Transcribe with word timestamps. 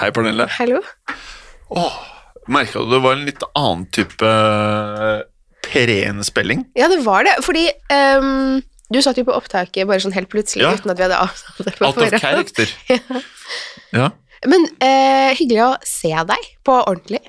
Hei, 0.00 0.08
Pernille. 0.14 0.46
Hallo? 0.56 0.80
Åh, 1.76 1.96
Merka 2.52 2.80
du 2.82 2.90
det 2.90 3.00
var 3.04 3.14
en 3.18 3.26
litt 3.28 3.42
annen 3.54 3.84
type 3.94 4.30
pen 5.68 6.22
spilling? 6.26 6.64
Ja, 6.78 6.88
det 6.90 7.02
var 7.04 7.26
det. 7.28 7.34
Fordi 7.44 7.66
ehm, 7.92 8.62
du 8.92 8.98
satt 9.04 9.20
jo 9.20 9.26
på 9.28 9.34
opptaket 9.36 9.86
bare 9.88 10.00
sånn 10.02 10.14
helt 10.16 10.30
plutselig 10.32 10.64
Ja. 10.64 10.72
uten 10.78 10.90
at 10.94 10.98
vi 10.98 11.04
hadde 11.06 11.20
avtalt 11.22 11.60
det 11.68 11.74
på 11.76 11.86
Out 11.86 12.00
of 12.00 12.08
forhånd. 12.08 12.20
character. 12.24 12.72
Ja. 13.92 14.06
Men 14.48 14.64
eh, 14.80 15.34
hyggelig 15.36 15.60
å 15.66 15.72
se 15.86 16.08
deg 16.08 16.46
på 16.64 16.72
ordentlig. 16.88 17.20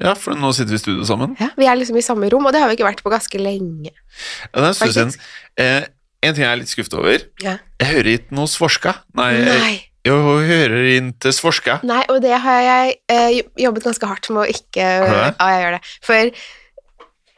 ja, 0.00 0.14
for 0.16 0.32
nå 0.34 0.48
sitter 0.56 0.72
vi 0.72 0.78
i 0.80 0.82
studio 0.82 1.04
sammen. 1.06 1.34
Ja, 1.38 1.50
vi 1.56 1.66
er 1.68 1.76
liksom 1.76 1.98
i 2.00 2.02
samme 2.04 2.30
rom, 2.32 2.46
og 2.48 2.54
det 2.56 2.62
har 2.62 2.70
vi 2.72 2.78
ikke 2.78 2.86
vært 2.88 3.02
på 3.04 3.12
ganske 3.12 3.38
lenge. 3.38 3.92
Ja, 3.92 4.54
det 4.56 4.62
er 4.64 4.70
en 4.70 4.78
stund 4.78 4.94
siden. 4.96 5.12
Faktisk. 5.12 5.60
Eh, 5.60 5.84
en 6.24 6.34
ting 6.34 6.42
jeg 6.46 6.50
er 6.54 6.58
litt 6.62 6.72
skuffet 6.72 6.96
over. 6.96 7.26
Ja. 7.44 7.58
Jeg 7.84 7.90
hører 7.92 8.10
ikke 8.16 8.38
noe 8.40 8.48
svorska. 8.50 8.94
Nei, 9.20 9.28
Nei. 9.44 9.74
Jeg 10.06 10.48
hører 10.50 10.88
ikke 10.92 11.32
svorska. 11.34 11.80
Nei, 11.86 12.02
og 12.12 12.20
det 12.24 12.36
har 12.42 12.62
jeg 12.64 12.96
eh, 13.12 13.40
jobbet 13.60 13.88
ganske 13.88 14.10
hardt 14.10 14.30
med 14.30 14.44
å 14.44 14.48
ikke? 14.50 14.86
Ja, 14.86 15.30
jeg 15.34 15.64
gjør 15.64 15.76
det. 15.76 15.82
For 16.06 16.32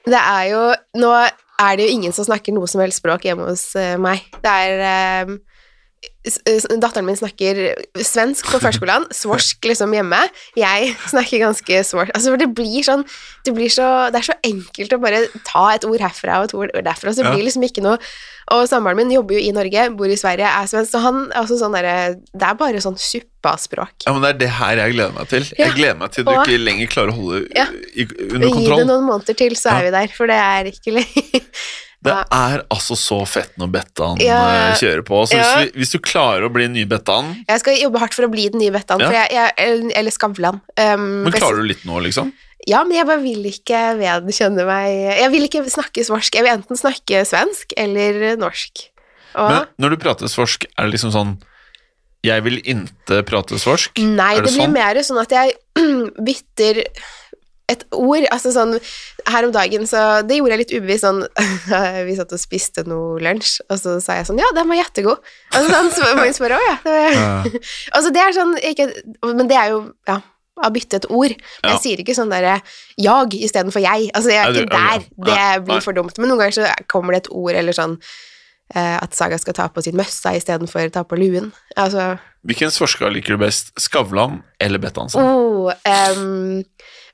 det 0.08 0.20
er 0.22 0.44
jo 0.48 0.62
Nå 1.02 1.12
er 1.58 1.78
det 1.78 1.88
jo 1.88 1.94
ingen 1.96 2.14
som 2.14 2.26
snakker 2.28 2.54
noe 2.54 2.68
som 2.70 2.80
helst 2.84 3.00
språk 3.02 3.26
hjemme 3.26 3.48
hos 3.48 3.72
eh, 3.78 3.96
meg. 4.00 4.22
Det 4.44 4.52
er 4.52 4.84
eh, 4.86 5.32
Datteren 6.78 7.06
min 7.06 7.16
snakker 7.16 7.58
svensk 8.04 8.50
på 8.52 8.58
førskolen, 8.60 9.06
svorsk 9.16 9.64
liksom 9.64 9.94
hjemme. 9.96 10.18
Jeg 10.58 10.90
snakker 11.08 11.40
ganske 11.46 11.78
svorsk. 11.88 12.12
Altså, 12.14 12.34
for 12.34 12.42
det 12.42 12.50
blir 12.54 12.84
sånn 12.84 13.04
det, 13.46 13.54
blir 13.56 13.70
så, 13.72 13.86
det 14.12 14.20
er 14.20 14.26
så 14.28 14.36
enkelt 14.44 14.92
å 14.92 14.98
bare 15.00 15.22
ta 15.48 15.62
et 15.74 15.86
ord 15.88 16.02
herfra 16.04 16.42
og 16.42 16.50
et 16.50 16.54
ord 16.58 16.74
derfra, 16.84 17.14
så 17.14 17.22
det 17.22 17.30
Ja. 17.30 17.32
blir 17.34 17.46
liksom 17.48 17.64
ikke 17.64 17.82
noe 17.82 17.96
Og 18.52 18.66
samboeren 18.68 18.96
min 18.96 19.10
jobber 19.12 19.34
jo 19.36 19.40
i 19.44 19.52
Norge, 19.52 19.88
bor 19.96 20.08
i 20.08 20.16
Sverige, 20.20 20.44
er 20.48 20.68
svensk, 20.70 20.92
så 20.92 21.00
han 21.04 21.18
er 21.32 21.40
også 21.42 21.58
sånn 21.62 21.74
derre 21.76 21.96
Det 22.32 22.46
er 22.48 22.54
bare 22.60 22.80
sånn 22.84 22.96
suppaspråk. 23.00 24.04
Ja, 24.06 24.12
men 24.12 24.22
Det 24.22 24.30
er 24.34 24.38
det 24.44 24.52
her 24.60 24.76
jeg 24.84 24.94
gleder 24.98 25.12
meg 25.18 25.28
til. 25.32 25.44
Jeg 25.58 25.74
gleder 25.76 25.98
meg 26.00 26.12
til 26.12 26.24
du 26.24 26.30
Og- 26.32 26.44
ikke 26.46 26.60
lenger 26.64 26.86
klarer 26.92 27.12
å 27.12 27.18
holde 27.18 27.48
Ja. 27.56 27.66
under 27.68 28.48
kontroll. 28.48 28.64
Gi 28.68 28.76
det 28.84 28.86
noen 28.92 29.04
måneder 29.08 29.36
til, 29.36 29.56
så 29.56 29.72
er 29.78 29.84
vi 29.88 29.90
der, 29.96 30.08
for 30.14 30.26
det 30.26 30.36
er 30.36 30.64
ikke 30.72 30.92
lenge. 31.00 31.50
Det 32.08 32.38
er 32.38 32.62
altså 32.74 32.96
så 32.98 33.18
fett 33.28 33.54
når 33.60 33.70
Bettan 33.76 34.18
Ja. 34.24 34.40
eh, 34.70 34.74
kjører 34.80 35.04
på. 35.06 35.22
Så 35.28 35.36
Ja. 35.36 35.44
hvis, 35.44 35.72
vi, 35.72 35.80
hvis 35.82 35.92
du 35.94 35.98
klarer 36.00 36.46
å 36.48 36.52
bli 36.52 36.64
den 36.66 36.72
nye 36.78 36.88
Bettan 36.90 37.44
Jeg 37.48 37.60
skal 37.60 37.76
jobbe 37.78 37.98
hardt 38.02 38.14
for 38.16 38.24
å 38.26 38.30
bli 38.32 38.48
den 38.48 38.60
nye 38.60 38.72
Bettan, 38.74 39.00
Ja. 39.00 39.10
jeg, 39.10 39.30
jeg, 39.32 39.52
eller- 39.58 39.92
eller 40.02 40.10
Skavlan. 40.10 40.60
Um, 40.76 41.22
Men 41.24 41.32
klarer 41.32 41.56
du 41.62 41.68
litt 41.68 41.84
nå, 41.84 42.00
liksom? 42.02 42.32
Ja, 42.66 42.82
men 42.84 42.96
jeg 42.98 43.06
bare 43.06 43.22
vil 43.22 43.44
ikke 43.48 43.96
vedkjenne 43.96 44.66
meg 44.66 45.18
Jeg 45.22 45.30
vil 45.30 45.46
ikke 45.48 45.62
snakke 45.70 46.04
svorsk. 46.04 46.34
Jeg 46.34 46.42
vil 46.44 46.52
enten 46.58 46.76
snakke 46.76 47.22
svensk 47.24 47.72
eller 47.76 48.36
norsk. 48.36 48.88
Og 49.36 49.50
Men 49.50 49.66
når 49.78 49.90
du 49.90 49.96
prater 50.02 50.26
svorsk, 50.26 50.64
er 50.76 50.84
det 50.88 50.92
liksom 50.98 51.12
sånn 51.12 51.38
Jeg 52.24 52.42
vil 52.42 52.58
inte 52.64 53.22
prate 53.24 53.54
svorsk? 53.62 53.96
Nei, 54.02 54.34
er 54.34 54.42
det, 54.42 54.50
det 54.50 54.54
blir 54.58 54.66
sånn? 54.66 54.72
mer 54.72 54.94
sånn 55.06 55.20
at 55.22 55.30
jeg 55.30 55.54
bytter 56.26 56.82
et 57.68 57.84
ord, 57.92 58.24
altså 58.32 58.52
sånn 58.54 58.76
Her 59.28 59.44
om 59.44 59.52
dagen, 59.52 59.84
så 59.88 60.22
Det 60.26 60.38
gjorde 60.38 60.54
jeg 60.56 60.62
litt 60.62 60.72
ubevisst 60.78 61.04
sånn 61.04 61.20
Vi 62.08 62.16
satt 62.16 62.32
og 62.32 62.40
spiste 62.40 62.84
noe 62.88 63.20
lunsj, 63.20 63.58
og 63.68 63.76
så 63.82 63.98
sa 64.04 64.16
jeg 64.18 64.28
sånn 64.30 64.40
Ja, 64.40 64.48
den 64.56 64.70
var 64.70 64.80
jettegod. 64.80 65.20
Altså 65.52 65.74
sånn, 65.74 65.90
så 65.92 66.08
mange 66.16 66.32
spør 66.36 66.56
å 66.56 66.62
ja. 66.64 66.76
Det 66.86 66.96
Ja. 67.12 67.28
altså 67.98 68.12
det 68.14 68.24
er 68.24 68.36
sånn 68.36 68.56
ikke, 68.72 68.88
Men 69.34 69.50
det 69.50 69.60
er 69.60 69.74
jo 69.76 69.82
Ja. 70.08 70.20
Å 70.58 70.72
bytte 70.74 70.98
et 70.98 71.06
ord. 71.06 71.36
Men 71.38 71.68
Ja. 71.68 71.74
jeg 71.76 71.82
sier 71.84 72.00
ikke 72.02 72.16
sånn 72.18 72.32
derre 72.32 72.56
jag 72.98 73.34
istedenfor 73.36 73.78
jeg. 73.84 74.08
Altså, 74.10 74.32
jeg 74.32 74.42
er 74.42 74.56
ikke 74.64 74.72
der. 74.72 75.04
Det 75.28 75.64
blir 75.68 75.84
for 75.84 75.94
dumt. 75.94 76.18
Men 76.18 76.32
noen 76.32 76.40
ganger 76.40 76.56
så 76.56 76.72
kommer 76.90 77.14
det 77.14 77.20
et 77.26 77.30
ord, 77.30 77.54
eller 77.54 77.76
sånn 77.76 77.94
eh, 78.74 78.96
at 78.98 79.14
Saga 79.14 79.38
skal 79.38 79.54
ta 79.54 79.68
på 79.70 79.84
sin 79.84 79.94
møssa 79.98 80.34
istedenfor 80.36 80.90
ta 80.90 81.04
på 81.06 81.18
luen. 81.20 81.52
Altså 81.76 82.16
Hvilken 82.48 82.70
forsker 82.74 83.10
liker 83.12 83.36
du 83.36 83.42
best? 83.44 83.70
Skavlan 83.80 84.42
eller 84.62 84.82
Bettansen? 84.82 85.22
Oh, 85.22 85.70
um, 85.70 86.64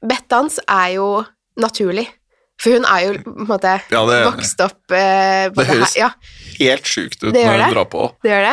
Bettans 0.05 0.61
er 0.69 0.95
jo 0.99 1.09
naturlig. 1.61 2.09
For 2.63 2.71
hun 2.77 2.85
er 2.87 3.01
jo 3.03 3.15
på 3.25 3.33
en 3.35 3.49
måte 3.51 3.71
Ja, 3.91 4.01
det, 4.07 4.21
vokst 4.29 4.61
opp 4.63 4.93
eh, 4.95 5.49
på 5.51 5.59
Det 5.59 5.65
høres. 5.73 5.97
Ja, 5.99 6.13
helt 6.61 6.87
sjukt 6.87 7.19
ut 7.25 7.33
Det 7.35 7.43
når 7.43 7.57
det. 7.59 7.65
hun 7.65 7.75
drar 7.75 7.89
på. 7.91 8.05
det 8.23 8.31
gjør 8.31 8.45
det. 8.47 8.53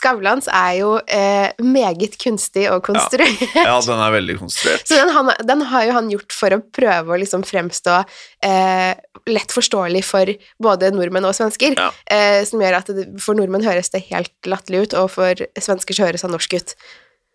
Skavlans 0.00 0.46
er 0.54 0.76
jo 0.78 0.92
eh, 1.10 1.50
meget 1.58 2.14
kunstig 2.22 2.68
og 2.70 2.84
konstruert. 2.86 3.42
Ja, 3.58 3.74
den 3.82 4.04
er 4.06 4.14
veldig 4.14 4.36
konstruert. 4.38 4.86
Så 4.86 5.00
den, 5.00 5.10
han, 5.16 5.32
den 5.50 5.66
har 5.72 5.88
jo 5.88 5.96
han 5.98 6.12
gjort 6.14 6.32
for 6.38 6.56
å 6.56 6.60
prøve 6.78 7.16
å 7.16 7.18
liksom 7.20 7.42
fremstå 7.44 7.98
eh, 8.46 8.94
lett 9.28 9.52
forståelig 9.52 10.04
for 10.06 10.30
både 10.62 10.94
nordmenn 10.94 11.26
og 11.28 11.34
svensker. 11.36 11.74
Ja. 11.74 11.90
Eh, 12.06 12.40
som 12.48 12.62
gjør 12.62 12.78
at 12.78 12.94
det, 12.94 13.08
for 13.20 13.36
nordmenn 13.36 13.66
høres 13.66 13.90
det 13.92 14.06
helt 14.12 14.32
latterlig 14.48 14.86
ut, 14.86 14.98
og 15.02 15.10
for 15.18 15.46
svensker 15.58 15.98
så 15.98 16.06
høres 16.06 16.24
han 16.24 16.32
norsk 16.38 16.54
ut. 16.62 16.76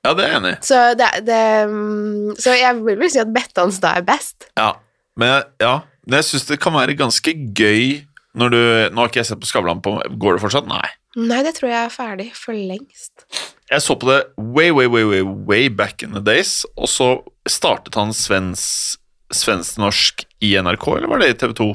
Ja, 0.06 0.14
det 0.14 0.26
er 0.26 0.34
jeg 0.34 0.40
enig 0.42 0.54
i. 0.54 0.58
Så, 0.66 0.82
det, 1.00 1.12
det, 1.26 1.44
mm, 1.72 2.36
så 2.42 2.56
jeg 2.56 2.82
vil 2.86 3.00
vel 3.02 3.12
si 3.12 3.22
at 3.22 3.32
Bettans 3.34 3.80
da 3.84 3.96
er 4.00 4.06
best. 4.06 4.48
Ja. 4.60 4.76
Men 5.20 5.48
ja, 5.64 5.80
jeg 6.12 6.28
syns 6.28 6.46
det 6.50 6.60
kan 6.62 6.76
være 6.76 6.98
ganske 7.00 7.34
gøy 7.56 8.04
når 8.36 8.52
du 8.52 8.62
Nå 8.92 9.00
har 9.00 9.10
ikke 9.10 9.22
jeg 9.22 9.30
sett 9.30 9.40
på 9.40 9.48
Skavlan 9.48 9.80
på 9.80 9.94
Går 10.20 10.36
det 10.36 10.44
fortsatt? 10.44 10.68
Nei. 10.68 10.84
Nei, 11.16 11.40
det 11.48 11.54
tror 11.56 11.72
jeg 11.72 11.80
er 11.80 11.94
ferdig 11.94 12.28
for 12.36 12.52
lengst. 12.52 13.24
Jeg 13.72 13.82
så 13.82 13.96
på 13.96 14.10
det 14.10 14.20
way, 14.36 14.74
way, 14.76 14.90
way, 14.92 15.06
way, 15.08 15.24
way 15.24 15.70
back 15.72 16.04
in 16.04 16.12
the 16.12 16.22
days, 16.22 16.66
og 16.76 16.92
så 16.92 17.08
startet 17.48 17.96
han 17.96 18.12
svensk 18.14 19.00
svensk-norsk 19.34 20.22
i 20.46 20.52
NRK, 20.62 20.84
eller 20.98 21.10
var 21.10 21.24
det 21.24 21.32
i 21.32 21.38
TV 21.40 21.56
2? 21.58 21.66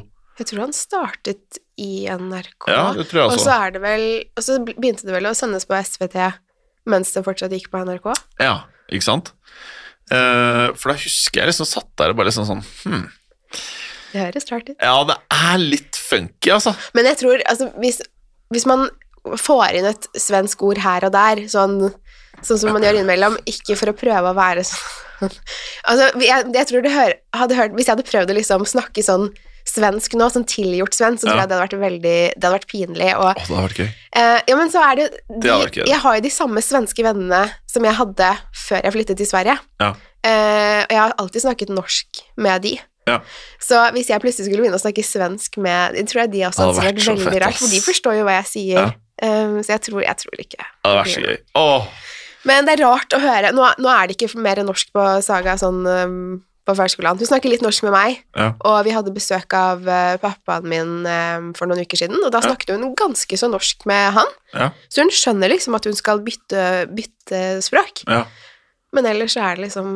Jeg 0.41 0.49
tror 0.51 0.63
han 0.63 0.77
startet 0.77 1.59
i 1.81 2.07
NRK. 2.07 2.69
Ja, 2.71 2.85
det 2.97 3.09
tror 3.11 3.23
jeg 3.23 3.33
og 3.33 3.43
så 3.43 3.57
er 3.57 3.75
det 3.75 3.81
vel 3.83 4.05
Og 4.37 4.45
så 4.45 4.57
begynte 4.65 5.09
det 5.09 5.13
vel 5.17 5.29
å 5.29 5.35
sendes 5.37 5.67
på 5.69 5.77
SVT 5.77 6.17
mens 6.89 7.13
det 7.15 7.25
fortsatt 7.27 7.53
gikk 7.55 7.71
på 7.73 7.83
NRK. 7.85 8.11
Ja, 8.43 8.63
ikke 8.91 9.07
sant? 9.07 9.33
Uh, 10.11 10.73
for 10.75 10.91
da 10.91 10.99
husker 10.99 11.43
jeg 11.43 11.53
liksom 11.53 11.69
satt 11.69 11.91
der 12.01 12.13
og 12.13 12.19
bare 12.19 12.33
liksom 12.33 12.47
sånn 12.49 12.63
hmm. 12.83 13.05
Det 14.11 14.19
høres 14.25 14.49
rart 14.51 14.67
ut. 14.67 14.75
Ja, 14.75 14.97
det 15.07 15.15
er 15.37 15.61
litt 15.63 15.99
funky, 15.99 16.51
altså. 16.51 16.73
Men 16.99 17.07
jeg 17.07 17.21
tror 17.21 17.45
altså 17.47 17.69
hvis, 17.79 18.01
hvis 18.51 18.67
man 18.67 18.89
får 19.39 19.77
inn 19.79 19.87
et 19.91 20.09
svensk 20.19 20.65
ord 20.67 20.81
her 20.83 21.07
og 21.07 21.15
der, 21.15 21.45
sånn, 21.53 21.93
sånn 22.41 22.59
som 22.59 22.75
man 22.75 22.83
gjør 22.83 22.99
innimellom, 22.99 23.37
ikke 23.47 23.77
for 23.79 23.93
å 23.93 23.97
prøve 23.97 24.33
å 24.33 24.39
være 24.39 24.67
sånn 24.67 24.99
Altså, 25.91 26.07
jeg, 26.25 26.47
jeg 26.57 26.69
tror 26.71 26.85
det 26.87 26.91
hadde 26.97 27.57
hørt 27.59 27.75
Hvis 27.77 27.91
jeg 27.91 27.93
hadde 27.93 28.07
prøvd 28.09 28.31
å 28.33 28.37
liksom 28.39 28.63
snakke 28.69 29.03
sånn 29.05 29.27
svensk 29.69 30.15
nå, 30.19 30.29
sånn 30.33 30.47
tilgjort 30.49 30.95
svensk, 30.97 31.23
så 31.23 31.29
tror 31.29 31.37
Ja. 31.37 31.41
jeg 31.43 31.49
det 31.51 31.57
hadde 31.59 31.69
vært 31.69 31.81
veldig 31.81 32.19
Det 32.35 32.45
hadde 32.45 32.59
vært 32.59 32.71
pinlig. 32.71 33.11
Og 33.17 33.27
oh, 33.27 33.35
det 33.35 33.47
hadde 33.49 33.65
vært 33.69 33.81
gøy. 33.83 33.89
Eh, 34.17 34.41
ja, 34.49 34.57
men 34.57 34.71
så 34.73 34.83
er 34.91 34.95
det, 34.97 35.09
Det 35.29 35.41
de, 35.41 35.49
hadde 35.51 35.65
vært 35.67 35.79
gøy. 35.81 35.87
Jeg 35.87 36.01
har 36.05 36.15
jo 36.17 36.21
de 36.27 36.31
samme 36.31 36.63
svenske 36.65 37.05
vennene 37.07 37.43
som 37.71 37.85
jeg 37.85 37.95
hadde 38.01 38.31
før 38.67 38.83
jeg 38.85 38.93
flyttet 38.97 39.17
til 39.21 39.27
Sverige. 39.31 39.59
Ja. 39.81 39.91
Eh, 40.25 40.81
og 40.85 40.91
jeg 40.95 41.01
har 41.01 41.15
alltid 41.19 41.43
snakket 41.47 41.69
norsk 41.75 42.23
med 42.37 42.63
de. 42.63 42.79
Ja. 43.09 43.21
Så 43.59 43.79
hvis 43.97 44.11
jeg 44.13 44.21
plutselig 44.23 44.47
skulle 44.47 44.63
begynne 44.63 44.79
å 44.79 44.83
snakke 44.83 45.03
svensk 45.07 45.57
med 45.59 45.95
de, 45.97 46.05
tror 46.07 46.23
jeg 46.25 46.33
de 46.35 46.43
også 46.47 46.67
hadde 46.67 46.77
vært 46.83 47.01
vært 47.01 47.25
veldig 47.25 47.41
rart, 47.43 47.59
for 47.59 47.73
de 47.73 47.81
forstår 47.81 48.19
jo 48.21 48.27
hva 48.29 48.37
jeg 48.41 48.51
sier. 48.53 48.93
Eh, 49.23 49.57
så 49.65 49.75
jeg 49.77 49.83
tror, 49.89 50.03
jeg 50.05 50.17
tror 50.21 50.45
ikke. 50.45 50.61
Det 50.61 50.91
hadde 50.91 51.01
vært 51.01 51.15
så 51.15 51.25
gøy. 51.25 51.39
Åh, 51.61 51.89
Men 52.49 52.65
det 52.65 52.77
er 52.79 52.85
rart 52.87 53.13
å 53.13 53.19
høre. 53.21 53.51
Nå, 53.53 53.65
nå 53.79 53.89
er 53.93 54.07
det 54.09 54.17
ikke 54.17 54.39
mer 54.41 54.63
norsk 54.65 54.93
på 54.97 55.07
Saga 55.25 55.57
sånn 55.61 55.83
um, 55.85 56.45
på 56.71 56.77
førskolen. 56.79 57.19
Hun 57.21 57.29
snakker 57.29 57.53
litt 57.53 57.65
norsk 57.65 57.85
med 57.87 57.95
meg, 57.95 58.21
ja. 58.39 58.51
og 58.67 58.79
vi 58.87 58.95
hadde 58.95 59.15
besøk 59.15 59.55
av 59.57 59.87
eh, 59.91 60.17
pappaen 60.23 60.69
min 60.71 60.95
eh, 61.09 61.51
for 61.59 61.71
noen 61.71 61.85
uker 61.85 62.01
siden, 62.01 62.19
og 62.25 62.33
da 62.35 62.43
snakket 62.45 62.75
hun 62.77 62.95
ganske 62.99 63.39
så 63.41 63.51
norsk 63.51 63.87
med 63.91 64.15
han. 64.17 64.37
Ja. 64.55 64.71
Så 64.89 65.05
hun 65.05 65.13
skjønner 65.15 65.53
liksom 65.53 65.77
at 65.79 65.89
hun 65.89 65.99
skal 65.99 66.23
bytte, 66.27 66.87
bytte 66.95 67.43
språk. 67.67 68.07
ja. 68.09 68.25
Men 68.91 69.07
ellers 69.07 69.37
er 69.39 69.55
det 69.55 69.69
liksom 69.69 69.91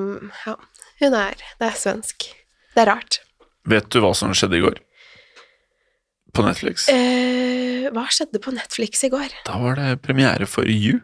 Ja, 0.47 0.55
hun 1.01 1.15
er 1.19 1.35
Det 1.35 1.67
er 1.67 1.79
svensk. 1.79 2.29
Det 2.75 2.83
er 2.85 2.93
rart. 2.93 3.21
Vet 3.67 3.89
du 3.91 4.01
hva 4.05 4.13
som 4.15 4.35
skjedde 4.37 4.59
i 4.59 4.63
går? 4.63 4.79
På 6.35 6.43
Netflix. 6.47 6.89
Eh, 6.91 7.87
hva 7.95 8.09
skjedde 8.11 8.41
på 8.43 8.55
Netflix 8.55 9.05
i 9.07 9.11
går? 9.13 9.35
Da 9.47 9.59
var 9.63 9.79
det 9.79 10.03
premiere 10.03 10.49
for 10.51 10.67
You. 10.67 10.99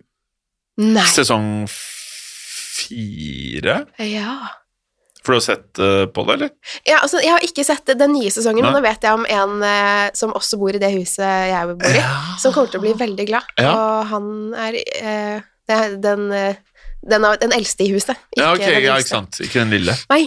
Nei. 0.81 1.07
Sesong 1.11 1.69
fire. 2.81 3.85
Ja. 4.03 4.37
For 5.31 5.37
du 5.37 5.39
har 5.39 5.45
sett 5.45 5.79
eh, 5.79 6.07
på 6.11 6.23
det, 6.27 6.35
eller? 6.35 6.49
ja 6.89 6.97
altså, 7.05 7.21
jeg 7.23 7.31
har 7.31 7.45
ikke 7.47 7.63
sett 7.63 7.93
den 8.01 8.11
nye 8.17 8.31
sesongen, 8.35 8.65
Nei. 8.65 8.73
men 8.73 8.81
nå 8.81 8.89
vet 8.89 9.05
jeg 9.07 9.15
om 9.15 9.27
en 9.31 9.63
eh, 9.63 10.09
som 10.19 10.33
også 10.35 10.59
bor 10.59 10.75
i 10.75 10.81
det 10.83 10.91
huset 10.97 11.23
jeg 11.23 11.77
bor 11.79 11.87
i, 11.87 12.03
som 12.43 12.55
kommer 12.57 12.73
til 12.73 12.81
å 12.81 12.85
bli 12.89 12.95
veldig 12.99 13.27
glad. 13.31 13.53
Ja. 13.63 13.71
Og 13.77 14.11
han 14.11 14.27
er 14.59 14.79
eh, 14.83 15.47
den, 16.03 16.27
eh, 16.35 16.59
den, 17.07 17.29
den 17.45 17.55
eldste 17.55 17.87
i 17.87 17.93
huset. 17.95 18.19
Ja, 18.35 18.51
ok, 18.57 18.65
den 18.67 18.89
ja, 18.89 18.99
ikke 18.99 19.13
sant. 19.13 19.39
Ikke 19.47 19.63
den 19.63 19.71
lille. 19.77 19.95
Nei. 20.11 20.25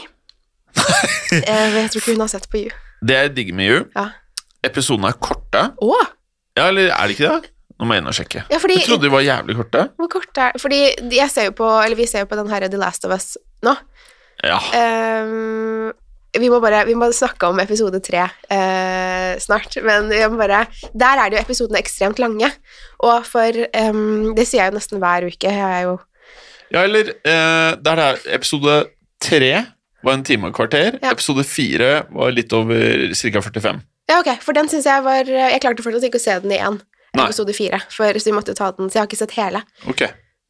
Jeg 1.33 1.89
tror 1.91 1.99
ikke 1.99 2.15
hun 2.15 2.23
har 2.23 2.31
sett 2.31 2.47
på 2.49 2.63
You. 2.63 2.71
Det 3.03 3.17
jeg 3.19 3.33
digger 3.35 3.55
med 3.59 3.67
You, 3.67 3.81
Ja. 3.97 4.05
episodene 4.63 5.11
er 5.11 5.19
korte. 5.19 5.65
Åh. 5.83 6.05
Ja, 6.55 6.69
eller 6.69 6.93
er 6.95 7.11
det 7.11 7.17
ikke 7.17 7.33
det? 7.33 7.51
Nå 7.81 7.87
må 7.89 7.95
jeg 7.97 8.03
inn 8.03 8.09
og 8.11 8.15
sjekke. 8.15 8.43
Ja, 8.53 8.59
fordi 8.61 8.77
Jeg 8.79 8.87
trodde 8.87 9.07
de 9.07 9.11
var 9.11 9.23
jævlig 9.25 9.57
korte. 9.57 9.81
Hvor 9.99 10.09
kort 10.13 10.39
er 10.39 10.55
Fordi 10.61 10.77
jeg 11.17 11.29
ser 11.33 11.49
jo 11.49 11.55
på 11.57 11.67
Eller 11.81 11.97
vi 11.99 12.05
ser 12.07 12.23
jo 12.23 12.29
på 12.29 12.37
den 12.39 12.51
her 12.53 12.67
The 12.69 12.79
Last 12.79 13.03
of 13.03 13.11
Us 13.15 13.33
nå. 13.65 13.73
Ja. 14.43 14.57
Um, 15.23 15.91
vi 16.33 16.49
må 16.49 16.59
bare 16.63 16.83
Vi 16.87 16.95
må 16.97 17.09
snakke 17.13 17.49
om 17.49 17.59
episode 17.61 17.99
tre 18.03 18.23
eh, 18.49 19.33
snart, 19.41 19.77
men 19.85 20.09
jeg 20.13 20.31
må 20.31 20.39
bare 20.41 20.65
Der 20.93 21.21
er 21.21 21.29
det 21.29 21.37
jo 21.37 21.43
episodene 21.43 21.81
ekstremt 21.81 22.21
lange, 22.21 22.49
og 23.05 23.27
for 23.27 23.61
um, 23.77 24.33
Det 24.35 24.47
sier 24.49 24.63
jeg 24.63 24.73
jo 24.73 24.79
nesten 24.79 25.03
hver 25.03 25.29
uke. 25.29 25.53
Jeg 25.53 25.77
er 25.77 25.85
jo 25.87 25.99
Ja, 26.73 26.83
eller 26.83 27.13
eh, 27.13 27.71
det 27.77 27.93
er 27.93 28.27
episode 28.33 28.79
tre 29.21 29.53
var 30.03 30.17
en 30.17 30.23
time 30.27 30.49
og 30.49 30.51
et 30.51 30.57
kvarter. 30.57 30.95
Ja. 30.99 31.13
Episode 31.13 31.45
fire 31.47 31.91
var 32.11 32.33
litt 32.35 32.51
over 32.51 33.13
ca. 33.15 33.39
45. 33.39 33.77
Ja, 34.11 34.17
ok, 34.19 34.33
for 34.43 34.57
den 34.57 34.67
syns 34.67 34.89
jeg 34.89 35.05
var 35.05 35.29
Jeg 35.29 35.61
klarte 35.63 35.85
fortsatt 35.85 36.09
ikke 36.09 36.19
å 36.19 36.25
se 36.25 36.35
den 36.43 36.51
igjen. 36.51 36.81
Nei. 37.13 37.27
Episode 37.29 37.53
fire. 37.55 37.79
For, 37.93 38.19
så 38.19 38.31
vi 38.31 38.35
måtte 38.35 38.55
ta 38.57 38.71
den, 38.75 38.89
så 38.89 38.97
jeg 38.97 39.03
har 39.03 39.07
ikke 39.11 39.21
sett 39.21 39.37
hele. 39.37 39.61
Ok, 39.87 40.01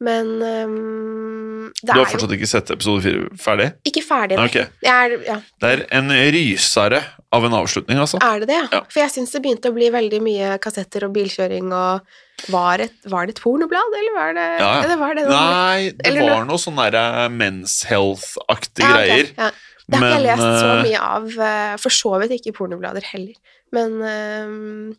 Men 0.02 0.26
um, 0.42 1.68
Du 1.78 1.92
har 1.92 2.00
er 2.00 2.02
jo 2.02 2.10
fortsatt 2.10 2.32
ikke 2.34 2.48
sett 2.50 2.70
episode 2.74 3.02
fire 3.04 3.28
ferdig? 3.40 3.68
ikke 3.86 4.02
ferdig. 4.04 4.36
nei. 4.40 4.46
Okay. 4.50 4.66
Er, 4.90 5.14
ja. 5.22 5.36
Det 5.62 5.70
er 5.70 5.84
en 5.94 6.10
rysere 6.34 6.98
av 7.34 7.46
en 7.46 7.54
avslutning, 7.60 7.98
altså. 8.02 8.18
er 8.22 8.42
det 8.42 8.48
det, 8.50 8.58
ja? 8.74 8.80
For 8.90 9.04
jeg 9.04 9.12
syns 9.14 9.32
det 9.34 9.40
begynte 9.44 9.70
å 9.70 9.76
bli 9.76 9.88
veldig 9.94 10.20
mye 10.22 10.56
kassetter 10.62 11.06
og 11.06 11.14
bilkjøring 11.16 11.70
og 11.74 12.14
Var, 12.50 12.82
et, 12.84 12.94
var 13.08 13.28
det 13.28 13.36
et 13.36 13.42
pornoblad, 13.44 13.94
eller 14.00 14.16
var 14.16 14.34
det 14.36 14.46
Ja, 14.58 14.70
ja. 14.82 14.88
Det 14.90 14.98
var 15.00 15.14
det. 15.14 15.24
noe... 15.30 15.38
Nei, 15.38 15.90
det 15.94 16.08
Eller 16.10 16.32
var 16.34 16.48
noe 16.50 16.58
sånn 16.60 16.80
derre 16.82 17.04
Men's 17.30 17.76
Health-aktige 17.88 18.90
Ja, 18.90 18.98
okay. 18.98 19.22
greier. 19.30 19.62
Det 19.84 20.00
har 20.00 20.06
ikke 20.08 20.18
jeg 20.18 20.26
lest 20.26 20.42
så 20.42 20.68
eh, 20.72 20.82
mye 20.88 21.00
av, 21.04 21.30
eh, 21.46 21.74
for 21.80 21.92
så 21.94 22.12
vidt 22.22 22.34
ikke 22.38 22.54
pornoblader 22.58 23.04
heller. 23.12 23.34
Men 23.74 23.96
um, 24.02 24.94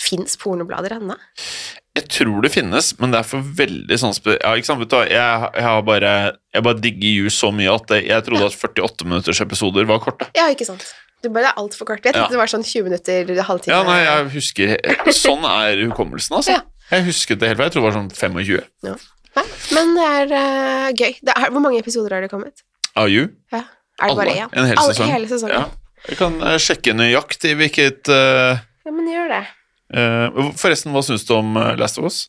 fins 0.00 0.36
pornoblader 0.40 0.96
ennå? 0.98 1.16
Jeg 1.92 2.06
tror 2.08 2.40
det 2.40 2.48
finnes, 2.54 2.86
men 3.02 3.12
det 3.12 3.18
er 3.20 3.26
for 3.28 3.44
veldig 3.44 3.96
sånn. 4.00 4.14
Ja, 4.40 4.54
ikke 4.56 4.64
sant, 4.70 4.94
jeg, 5.10 5.12
jeg 5.12 5.64
har 5.66 5.82
bare 5.84 6.12
Jeg 6.54 6.64
bare 6.64 6.80
digger 6.80 7.18
You 7.20 7.32
så 7.32 7.50
mye 7.52 7.68
at 7.74 7.92
jeg 7.98 8.24
trodde 8.24 8.46
at 8.48 8.56
48 8.56 9.04
minutters 9.04 9.42
episoder 9.44 9.84
var 9.90 10.00
korte. 10.00 10.28
Ja, 10.38 10.46
ikke 10.48 10.64
sant. 10.68 10.86
Du 11.22 11.28
bare, 11.28 11.44
det 11.44 11.50
er 11.52 11.60
altfor 11.60 11.86
kort. 11.86 12.00
Jeg 12.02 12.14
Ja. 12.16 12.22
tenkte 12.24 12.34
det 12.34 12.40
var 12.40 12.50
sånn 12.50 12.64
20 12.64 12.88
minutter, 12.88 13.44
halvtime. 13.46 13.76
Ja, 13.76 13.82
nei, 13.86 14.00
jeg 14.02 14.30
husker 14.32 14.72
Sånn 15.12 15.44
er 15.46 15.84
hukommelsen, 15.84 16.34
altså. 16.40 16.56
Ja. 16.56 16.62
Jeg 16.92 17.06
husket 17.06 17.38
det 17.40 17.48
helt 17.52 17.60
veien 17.60 17.70
Jeg 17.70 17.76
tror 17.76 17.84
det 17.84 17.88
var 17.92 17.98
sånn 18.00 18.10
25. 18.10 19.06
Nei, 19.36 19.44
Men 19.72 19.94
det 19.96 20.08
er 20.08 20.32
uh, 20.32 20.88
gøy. 20.96 21.14
Det 21.24 21.36
er, 21.36 21.50
hvor 21.52 21.62
mange 21.64 21.78
episoder 21.80 22.16
har 22.16 22.24
det 22.24 22.32
kommet? 22.32 22.64
Av 22.96 23.08
You? 23.08 23.28
Ja. 23.52 23.62
Er 24.02 24.08
det 24.10 24.16
bare 24.18 24.32
Alle. 24.32 24.48
én? 24.48 24.50
En 24.58 24.66
hel 24.66 24.76
Alle- 24.80 24.96
sesong. 24.96 25.12
Hele 25.12 25.28
sesongen. 25.30 25.54
Ja. 25.60 25.68
Jeg 26.08 26.18
kan 26.18 26.40
uh, 26.42 26.56
sjekke 26.60 26.96
nøyaktig 26.98 27.54
hvilket 27.60 28.10
uh... 28.12 28.58
Ja, 28.82 28.90
men 28.90 29.06
gjør 29.12 29.28
det. 29.36 29.44
Eh, 29.92 30.52
Forresten, 30.56 30.92
hva 30.92 31.02
syns 31.06 31.24
du 31.28 31.34
om 31.36 31.56
eh, 31.56 31.74
Last 31.80 31.98
of 31.98 32.04
Us? 32.08 32.28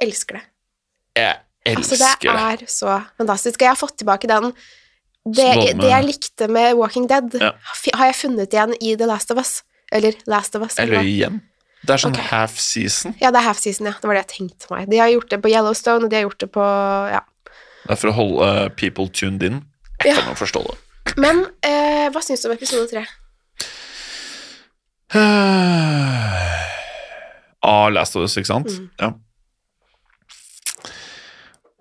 Elsker 0.00 0.38
det. 0.40 0.44
Jeg 1.20 1.36
Altså, 1.76 1.94
elsker 1.98 2.30
det 2.30 2.36
det. 2.60 2.68
er 2.68 2.72
så 2.72 2.94
fantastisk. 3.18 3.60
Jeg 3.60 3.68
har 3.68 3.76
fått 3.76 3.96
tilbake 4.00 4.26
den 4.30 4.52
Det, 5.28 5.44
med- 5.56 5.80
det 5.82 5.90
jeg 5.90 6.04
likte 6.06 6.48
med 6.48 6.74
Walking 6.78 7.06
Dead, 7.10 7.34
Ja. 7.40 7.50
har 7.94 8.06
jeg 8.06 8.14
funnet 8.16 8.48
igjen 8.54 8.72
i 8.80 8.94
The 8.96 9.06
Last 9.06 9.30
of 9.30 9.36
Us. 9.38 9.62
Eller 9.92 10.12
Last 10.26 10.54
of 10.56 10.62
Us. 10.62 10.78
Eller 10.78 11.02
igjen. 11.02 11.40
Det 11.84 11.90
er 11.94 11.96
sånn 12.00 12.12
okay. 12.16 12.24
half 12.30 12.58
season. 12.58 13.14
Ja, 13.20 13.30
det 13.30 13.38
er 13.40 13.44
half 13.48 13.58
season, 13.58 13.86
ja. 13.86 13.92
Det 14.00 14.04
var 14.08 14.14
det 14.14 14.24
jeg 14.26 14.48
tenkte 14.48 14.70
meg. 14.70 14.88
De 14.90 14.96
har 15.00 15.08
gjort 15.08 15.28
det 15.30 15.42
på 15.42 15.48
Yellowstone, 15.52 16.04
og 16.04 16.10
de 16.10 16.16
har 16.16 16.22
gjort 16.28 16.38
det 16.38 16.50
på 16.52 16.64
Ja. 17.12 17.20
Det 17.86 17.92
er 17.92 17.96
for 17.96 18.08
å 18.10 18.12
holde 18.12 18.48
eh, 18.64 18.68
people 18.76 19.08
tuned 19.08 19.42
in. 19.42 19.64
Jeg 20.04 20.14
Ja. 20.14 20.20
kan 20.22 20.34
jo 20.34 20.44
forstå 20.44 20.62
det. 20.70 20.78
Men 21.18 21.46
eh, 21.62 22.08
hva 22.12 22.20
syns 22.22 22.40
du 22.42 22.48
om 22.48 22.56
episode 22.56 22.88
tre? 22.88 23.04
Av 27.62 27.90
Last 27.92 28.16
of 28.16 28.22
Us, 28.22 28.36
ikke 28.40 28.46
sant? 28.46 28.66
Mm. 28.68 28.90
Ja. 29.00 29.12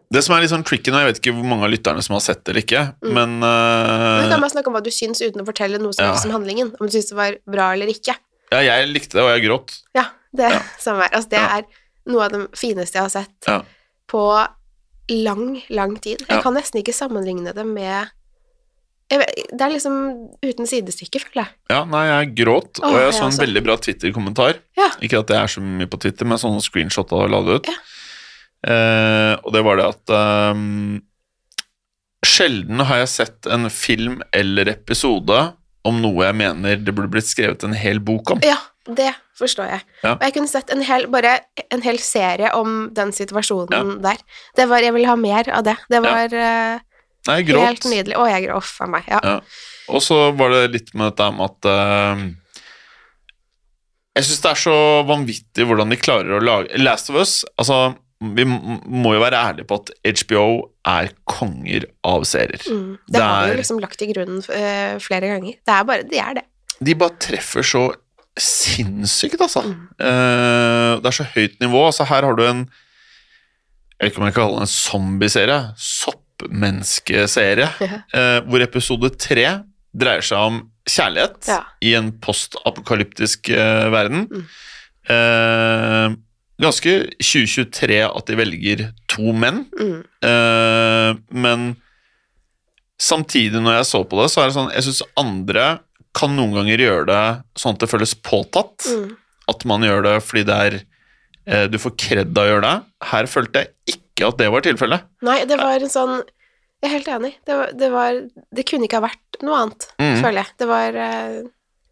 Det 0.09 0.23
som 0.25 0.33
er 0.35 0.41
litt 0.41 0.49
sånn 0.49 0.63
tricky 0.65 0.89
nå, 0.89 1.03
jeg 1.03 1.09
vet 1.11 1.19
ikke 1.21 1.33
hvor 1.37 1.45
mange 1.45 1.67
av 1.67 1.71
lytterne 1.71 2.01
som 2.01 2.15
har 2.17 2.23
sett 2.25 2.41
det 2.43 2.53
eller 2.55 2.63
ikke, 2.65 2.81
Mm. 3.05 3.11
men 3.13 3.35
uh, 3.45 4.23
eh, 4.25 4.29
kan 4.31 4.41
bare 4.41 4.49
snakke 4.55 4.67
om 4.71 4.73
hva 4.73 4.81
du 4.83 4.89
syns 4.89 5.21
uten 5.21 5.43
å 5.43 5.45
fortelle 5.45 5.77
noe 5.77 5.93
som 5.93 6.05
Ja. 6.05 6.11
helst 6.13 6.25
om 6.25 6.31
handlingen? 6.33 6.73
Om 6.79 6.87
du 6.89 6.93
syns 6.97 7.09
det 7.11 7.15
var 7.19 7.37
bra 7.45 7.73
eller 7.73 7.87
ikke? 7.93 8.15
ja, 8.51 8.59
jeg 8.65 8.87
likte 8.89 9.13
det, 9.13 9.21
og 9.21 9.29
jeg 9.37 9.45
gråt. 9.45 9.75
Ja, 9.93 10.05
det 10.35 10.49
Ja. 10.51 10.61
samme 10.79 11.03
her. 11.05 11.09
Altså, 11.13 11.29
det 11.29 11.37
Ja. 11.39 11.57
er 11.59 11.63
noe 12.07 12.25
av 12.25 12.31
det 12.31 12.51
fineste 12.57 12.93
jeg 12.97 13.01
har 13.03 13.09
sett 13.09 13.45
Ja. 13.47 13.61
på 14.07 14.47
lang, 15.11 15.61
lang 15.69 15.95
tid. 16.01 16.25
Jeg 16.27 16.37
Ja. 16.37 16.41
kan 16.41 16.55
nesten 16.55 16.81
ikke 16.81 16.93
sammenligne 16.93 17.53
det 17.53 17.65
med 17.65 18.09
jeg 19.11 19.19
vet, 19.19 19.35
Det 19.57 19.61
er 19.61 19.69
liksom 19.73 20.29
uten 20.43 20.67
sidestykke, 20.67 21.17
føler 21.21 21.45
jeg. 21.45 21.47
Ja, 21.71 21.83
nei, 21.83 22.05
jeg 22.25 22.35
gråt, 22.45 22.77
og 22.79 22.93
Åh, 22.93 22.93
jeg 22.93 23.11
jeg 23.11 23.13
så 23.13 23.23
en 23.25 23.31
også. 23.31 23.41
veldig 23.45 23.63
bra 23.63 23.75
Twitter-kommentar. 23.77 24.53
Ja. 24.79 24.89
Ikke 25.03 25.21
at 25.21 25.31
jeg 25.33 25.43
er 25.43 25.51
så 25.51 25.63
mye 25.63 25.89
på 25.89 25.99
Twitter, 26.01 26.27
men 26.29 26.41
sånne 26.41 26.63
screenshot 26.63 27.11
og 27.15 27.29
la 27.31 27.43
det 27.45 27.59
ut. 27.59 27.69
Ja. 27.71 27.77
Eh, 28.69 29.33
og 29.43 29.53
det 29.55 29.63
var 29.63 29.79
det 29.79 29.85
at 29.87 30.11
um, 30.51 30.97
Sjelden 32.27 32.83
har 32.83 32.99
jeg 32.99 33.11
sett 33.13 33.47
en 33.47 33.69
film 33.71 34.17
eller 34.35 34.67
episode 34.73 35.37
om 35.87 36.01
noe 36.03 36.25
jeg 36.27 36.35
mener 36.35 36.81
det 36.83 36.91
burde 36.91 37.11
blitt 37.13 37.29
skrevet 37.29 37.63
en 37.63 37.77
hel 37.77 38.01
bok 38.03 38.33
om. 38.35 38.41
Ja, 38.43 38.57
det 38.83 39.13
forstår 39.39 39.71
jeg. 39.71 39.85
Ja. 40.03 40.17
Og 40.17 40.25
jeg 40.27 40.35
kunne 40.35 40.51
sett 40.51 40.73
en 40.75 40.83
hel, 40.83 41.07
bare 41.11 41.37
en 41.71 41.83
hel 41.85 42.01
serie 42.03 42.51
om 42.57 42.89
den 42.95 43.13
situasjonen 43.15 44.01
der. 44.03 44.19
Det 44.59 44.67
var, 44.67 44.83
jeg 44.83 44.95
ville 44.97 45.07
ha 45.07 45.15
mer 45.19 45.47
av 45.55 45.63
det. 45.69 45.77
Det 45.91 46.03
var 46.03 46.35
eh, 46.35 46.83
Nei, 47.29 47.39
helt 47.47 47.87
nydelig. 47.87 48.17
Å, 48.19 48.27
jeg 48.31 48.49
gråt 48.49 48.67
for 48.67 48.91
meg. 48.91 49.07
Ja. 49.07 49.39
Og 49.89 50.03
så 50.03 50.19
var 50.37 50.53
det 50.53 50.65
litt 50.75 50.93
med 50.93 51.11
dette 51.11 51.31
med 51.35 51.47
at 51.47 51.69
ehm, 51.71 52.23
Jeg 54.19 54.27
syns 54.27 54.41
det 54.43 54.51
er 54.51 54.59
så 54.67 54.75
vanvittig 55.07 55.65
hvordan 55.69 55.93
de 55.93 55.97
klarer 56.01 56.35
å 56.35 56.43
lage 56.43 56.79
Last 56.81 57.07
of 57.11 57.15
Us 57.21 57.37
Altså, 57.59 57.77
vi 58.19 58.43
må 58.43 59.13
jo 59.15 59.21
være 59.23 59.39
ærlige 59.39 59.67
på 59.69 59.77
at 59.79 59.91
HBO 60.19 60.43
er 60.91 61.07
konger 61.29 61.85
av 62.03 62.25
serier. 62.27 62.59
Mm. 62.67 62.97
Det, 63.07 63.15
Det 63.15 63.21
har 63.23 63.47
jo 63.53 63.59
liksom 63.61 63.79
lagt 63.79 63.95
til 64.01 64.11
grunn 64.11 64.41
eh, 64.51 64.97
flere 64.99 65.29
ganger. 65.31 65.55
Det 65.63 65.71
er 65.77 65.85
bare 65.87 66.03
de 66.09 66.19
er 66.19 66.33
det. 66.41 66.43
De 66.83 66.95
bare 66.99 67.15
treffer 67.23 67.63
så 67.63 67.83
sinnssykt, 68.39 69.39
altså. 69.43 69.63
Mm. 69.67 69.87
Eh, 70.03 70.91
det 70.99 71.09
er 71.13 71.15
så 71.15 71.25
høyt 71.31 71.55
nivå. 71.63 71.85
Altså, 71.89 72.07
her 72.11 72.27
har 72.27 72.35
du 72.39 72.43
en 72.47 72.65
Jeg 73.99 74.03
vet 74.03 74.11
ikke 74.13 74.21
om 74.21 74.27
jeg 74.29 74.35
kan 74.35 74.43
kalle 74.43 74.59
det 74.59 74.65
en 74.67 74.73
zombieserie. 74.75 75.59
Soppmenneskeserie. 75.93 77.69
Ja. 77.87 78.01
eh, 78.15 78.37
hvor 78.47 78.63
episode 78.63 79.09
tre 79.19 79.47
dreier 79.99 80.25
seg 80.25 80.39
om 80.51 80.61
kjærlighet 80.89 81.47
Ja. 81.51 81.59
i 81.85 81.93
en 81.99 82.11
postapokalyptisk 82.23 83.51
uh, 83.53 83.89
verden. 83.93 84.25
Mm. 84.31 84.47
Uh, 85.09 86.15
ganske 86.61 86.93
2023 87.21 87.99
at 88.07 88.27
de 88.29 88.37
velger 88.39 88.85
to 89.11 89.31
menn, 89.33 89.65
Mm. 89.79 90.01
uh, 90.25 91.11
men 91.31 91.69
samtidig 92.99 93.61
når 93.63 93.79
jeg 93.79 93.89
så 93.91 94.01
på 94.09 94.19
det, 94.21 94.27
så 94.33 94.41
er 94.43 94.49
det 94.49 94.57
sånn 94.57 94.73
Jeg 94.75 94.83
syns 94.89 95.03
andre 95.19 95.67
kan 96.17 96.33
noen 96.35 96.55
ganger 96.57 96.81
gjøre 96.83 97.05
det 97.07 97.23
sånn 97.61 97.75
at 97.77 97.83
det 97.83 97.89
føles 97.91 98.15
påtatt. 98.25 98.87
Mm. 98.89 99.11
At 99.49 99.63
man 99.69 99.85
gjør 99.85 100.03
det 100.07 100.15
fordi 100.25 100.43
det 100.49 100.57
er 100.65 100.79
Du 101.69 101.77
får 101.81 101.95
kred 101.97 102.37
av 102.37 102.43
å 102.45 102.49
gjøre 102.51 102.65
det. 102.67 102.75
Her 103.09 103.25
følte 103.25 103.61
jeg 103.63 103.95
ikke 103.95 104.27
at 104.27 104.37
det 104.37 104.49
var 104.53 104.61
tilfellet. 104.61 105.05
Nei, 105.25 105.39
det 105.49 105.57
var 105.57 105.79
en 105.81 105.89
sånn 105.89 106.19
Jeg 106.81 106.89
er 106.89 106.93
helt 106.97 107.07
enig. 107.15 107.31
Det, 107.47 107.55
var, 107.57 107.71
det, 107.73 107.89
var, 107.93 108.19
det 108.55 108.65
kunne 108.69 108.85
ikke 108.87 108.99
ha 109.01 109.07
vært 109.07 109.28
noe 109.45 109.63
annet, 109.63 109.89
mm. 109.99 110.15
føler 110.23 110.41
jeg. 110.41 110.53
Det 110.59 110.69
var 110.69 110.99
uh... 110.99 111.39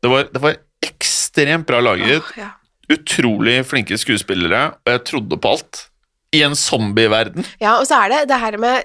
Det 0.03 0.11
var, 0.13 0.27
det 0.33 0.41
var 0.43 0.59
ekstremt 0.85 1.67
bra 1.69 1.79
laget. 1.81 2.21
Oh, 2.21 2.39
ja. 2.39 2.51
Utrolig 2.93 3.59
flinke 3.67 3.97
skuespillere, 3.99 4.77
og 4.85 4.93
jeg 4.93 5.03
trodde 5.09 5.39
på 5.41 5.55
alt. 5.57 5.87
I 6.35 6.41
en 6.43 6.57
zombieverden. 6.59 7.45
ja, 7.63 7.77
og 7.79 7.87
så 7.87 8.03
er 8.03 8.11
det 8.11 8.23
det 8.29 8.39
her 8.41 8.57
med 8.59 8.83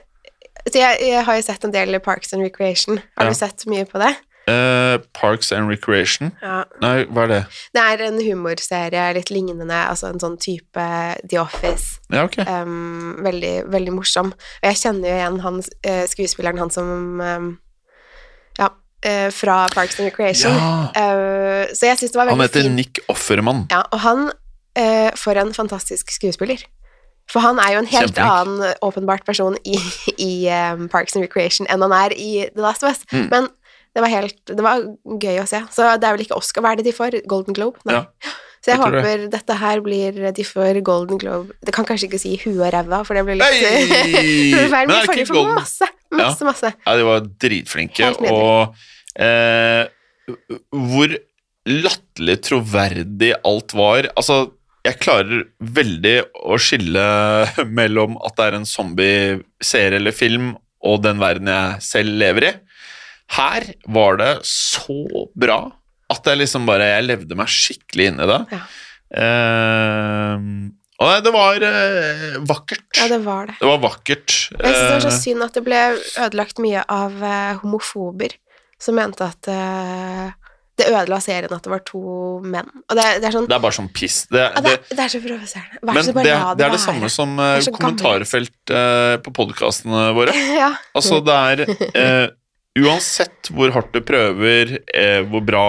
så 0.63 0.79
jeg, 0.79 0.99
jeg 1.09 1.25
har 1.27 1.39
jo 1.39 1.43
sett 1.43 1.65
en 1.67 1.73
del 1.75 1.99
Parks 2.01 2.33
and 2.37 2.45
Recreation. 2.45 3.01
Har 3.17 3.27
Ja. 3.27 3.33
du 3.33 3.35
sett 3.35 3.67
mye 3.67 3.85
på 3.89 3.99
det? 3.99 4.15
Uh, 4.51 4.99
Parks 5.15 5.53
and 5.53 5.69
Recreation. 5.71 6.33
Ja. 6.43 6.65
Nei, 6.83 7.05
hva 7.05 7.25
er 7.25 7.29
det? 7.31 7.43
Det 7.75 7.83
er 7.83 8.01
en 8.09 8.19
humorserie, 8.19 9.05
litt 9.15 9.31
lignende, 9.31 9.75
altså 9.75 10.11
en 10.11 10.19
sånn 10.19 10.37
type 10.43 10.87
The 11.31 11.39
Office. 11.39 12.01
Ja, 12.11 12.25
ok. 12.27 12.41
Um, 12.47 13.23
veldig, 13.23 13.71
veldig 13.71 13.95
morsom. 13.95 14.33
Og 14.35 14.67
jeg 14.67 14.81
kjenner 14.83 15.09
jo 15.09 15.15
igjen 15.21 15.41
han, 15.47 15.63
eh, 15.87 16.03
skuespilleren, 16.11 16.59
han 16.59 16.75
som 16.75 17.21
um, 17.21 17.53
fra 19.35 19.67
Parks 19.75 19.99
and 20.01 20.09
Recreation. 20.11 20.53
Ja, 20.53 20.91
Eh, 21.03 21.73
så 21.75 21.87
jeg 21.91 21.99
syns 21.99 22.13
det 22.13 22.19
var 22.21 22.29
veldig 22.31 22.37
fint. 22.37 22.39
han 22.39 22.49
heter 22.49 22.69
fin. 22.69 22.77
Nick 22.77 23.01
Offermann. 23.09 23.65
Ja, 23.71 23.83
og 23.93 24.01
han 24.05 24.31
eh, 24.77 25.11
For 25.19 25.35
en 25.39 25.53
fantastisk 25.55 26.11
skuespiller. 26.15 26.63
For 27.31 27.41
han 27.41 27.59
er 27.63 27.73
jo 27.77 27.79
en 27.83 27.87
helt 27.87 28.15
Kjempeflink. 28.15 28.31
annen 28.43 28.63
eh, 28.67 28.75
åpenbart 28.83 29.25
person 29.25 29.55
i, 29.65 29.77
i 30.19 30.33
um, 30.75 30.89
Parks 30.91 31.15
and 31.17 31.23
Recreation 31.25 31.67
enn 31.71 31.81
han 31.87 31.93
er 31.95 32.13
i 32.19 32.47
The 32.55 32.61
Last 32.65 32.83
of 32.83 32.91
Us. 32.91 33.05
Mm. 33.13 33.29
Men 33.31 33.49
det 33.95 34.03
var 34.03 34.09
helt 34.11 34.39
Det 34.49 34.63
var 34.65 34.83
gøy 35.23 35.39
å 35.43 35.47
se. 35.47 35.61
Så 35.71 35.87
det 36.01 36.09
er 36.09 36.17
vel 36.17 36.25
ikke 36.27 36.37
Oscar. 36.39 36.63
Hva 36.65 36.73
er 36.73 36.81
det 36.83 36.87
de 36.91 36.97
får? 36.97 37.21
Golden 37.31 37.55
Globe? 37.57 37.79
Nei. 37.89 38.01
Ja, 38.01 38.33
Så 38.63 38.71
jeg, 38.73 38.79
jeg 38.79 38.83
håper 38.83 39.03
det. 39.23 39.31
dette 39.33 39.55
her 39.59 39.81
blir 39.83 40.19
De 40.37 40.45
får 40.47 40.79
Golden 40.87 41.19
Globe 41.19 41.51
Det 41.67 41.73
kan 41.75 41.85
kanskje 41.89 42.07
ikke 42.11 42.21
si 42.23 42.37
huet 42.45 42.61
og 42.63 42.73
ræva, 42.75 43.01
for 43.07 43.15
det 43.19 43.25
blir 43.27 43.39
litt 43.41 43.57
feil, 44.71 44.87
Men 44.91 44.93
de 45.11 45.25
får, 45.27 45.49
masse, 45.55 45.89
masse, 46.19 46.47
masse. 46.47 46.73
Ja, 46.85 46.97
de 46.99 47.07
var 47.07 47.29
dritflinke, 47.43 48.13
og 48.29 48.75
eh, 49.21 49.87
hvor 50.71 51.15
latterlig 51.69 52.41
troverdig 52.47 53.33
alt 53.47 53.75
var. 53.79 54.11
Altså, 54.17 54.45
jeg 54.83 54.99
klarer 55.03 55.45
veldig 55.63 56.17
å 56.51 56.59
skille 56.61 57.05
mellom 57.79 58.19
at 58.27 58.37
det 58.39 58.49
er 58.49 58.59
en 58.59 58.69
zombie-serie 58.69 60.01
eller 60.01 60.17
film, 60.17 60.53
og 60.83 61.03
den 61.05 61.23
verden 61.23 61.51
jeg 61.51 61.87
selv 61.87 62.19
lever 62.19 62.49
i. 62.49 62.53
Her 63.33 63.69
var 63.95 64.19
det 64.21 64.33
så 64.49 65.29
bra 65.39 65.61
at 66.13 66.27
jeg 66.29 66.43
liksom 66.43 66.67
bare 66.69 66.85
Jeg 66.91 67.07
levde 67.07 67.37
meg 67.39 67.49
skikkelig 67.49 68.11
inn 68.11 68.19
i 68.21 68.27
det. 68.29 68.41
Ja. 68.53 68.63
Eh, 69.23 70.43
nei, 71.09 71.19
det 71.25 71.33
var 71.35 71.65
eh, 71.69 72.37
vakkert. 72.49 72.87
Ja, 72.99 73.09
det 73.13 73.21
var 73.25 73.49
det. 73.51 73.57
Det 73.61 73.71
var 73.71 73.81
vakkert. 73.83 74.37
Jeg 74.53 74.61
synes 74.61 74.79
det 74.83 74.93
var 74.93 75.05
så 75.07 75.13
Eh, 75.13 75.19
synd 75.23 75.47
at 75.47 75.57
det 75.59 75.65
ble 75.67 75.81
ødelagt 76.27 76.63
mye 76.63 76.85
av 76.89 77.19
eh, 77.25 77.59
homofober 77.63 78.37
som 78.83 78.99
mente 78.99 79.25
at 79.25 79.49
eh, 79.51 80.31
det 80.81 80.89
ødela 80.89 81.19
serien 81.21 81.53
at 81.53 81.65
det 81.65 81.71
var 81.73 81.83
to 81.87 82.03
menn. 82.49 82.69
Og 82.89 82.97
det, 82.97 83.05
det 83.23 83.29
er 83.29 83.35
sånn 83.35 83.49
det 83.51 83.57
er 83.57 83.63
bare 83.63 83.77
sånn 83.77 83.91
piss. 83.93 84.23
Det, 84.33 84.41
ja, 84.41 84.63
det, 84.65 84.77
det, 84.89 84.97
det 84.97 85.05
er 85.05 85.13
så 85.13 85.21
provoserende. 85.23 85.81
Vær 85.83 85.99
så 85.99 86.07
det, 86.07 86.15
bare 86.17 86.37
la 86.39 86.55
det 86.57 86.67
er 86.67 86.75
det 86.75 86.83
samme 86.83 87.11
som 87.13 87.35
Det 87.39 87.51
eh, 87.59 87.69
kommentarfelt 87.77 88.73
eh, 88.79 89.17
på 89.25 89.35
podkastene 89.37 90.07
våre. 90.17 90.37
ja. 90.63 90.73
Altså, 90.97 91.21
det 91.25 91.37
er 91.53 91.65
eh, 91.93 92.25
Uansett 92.83 93.51
hvor 93.53 93.69
hardt 93.75 93.93
du 93.93 94.01
prøver, 94.01 94.79
hvor 95.29 95.43
bra 95.45 95.65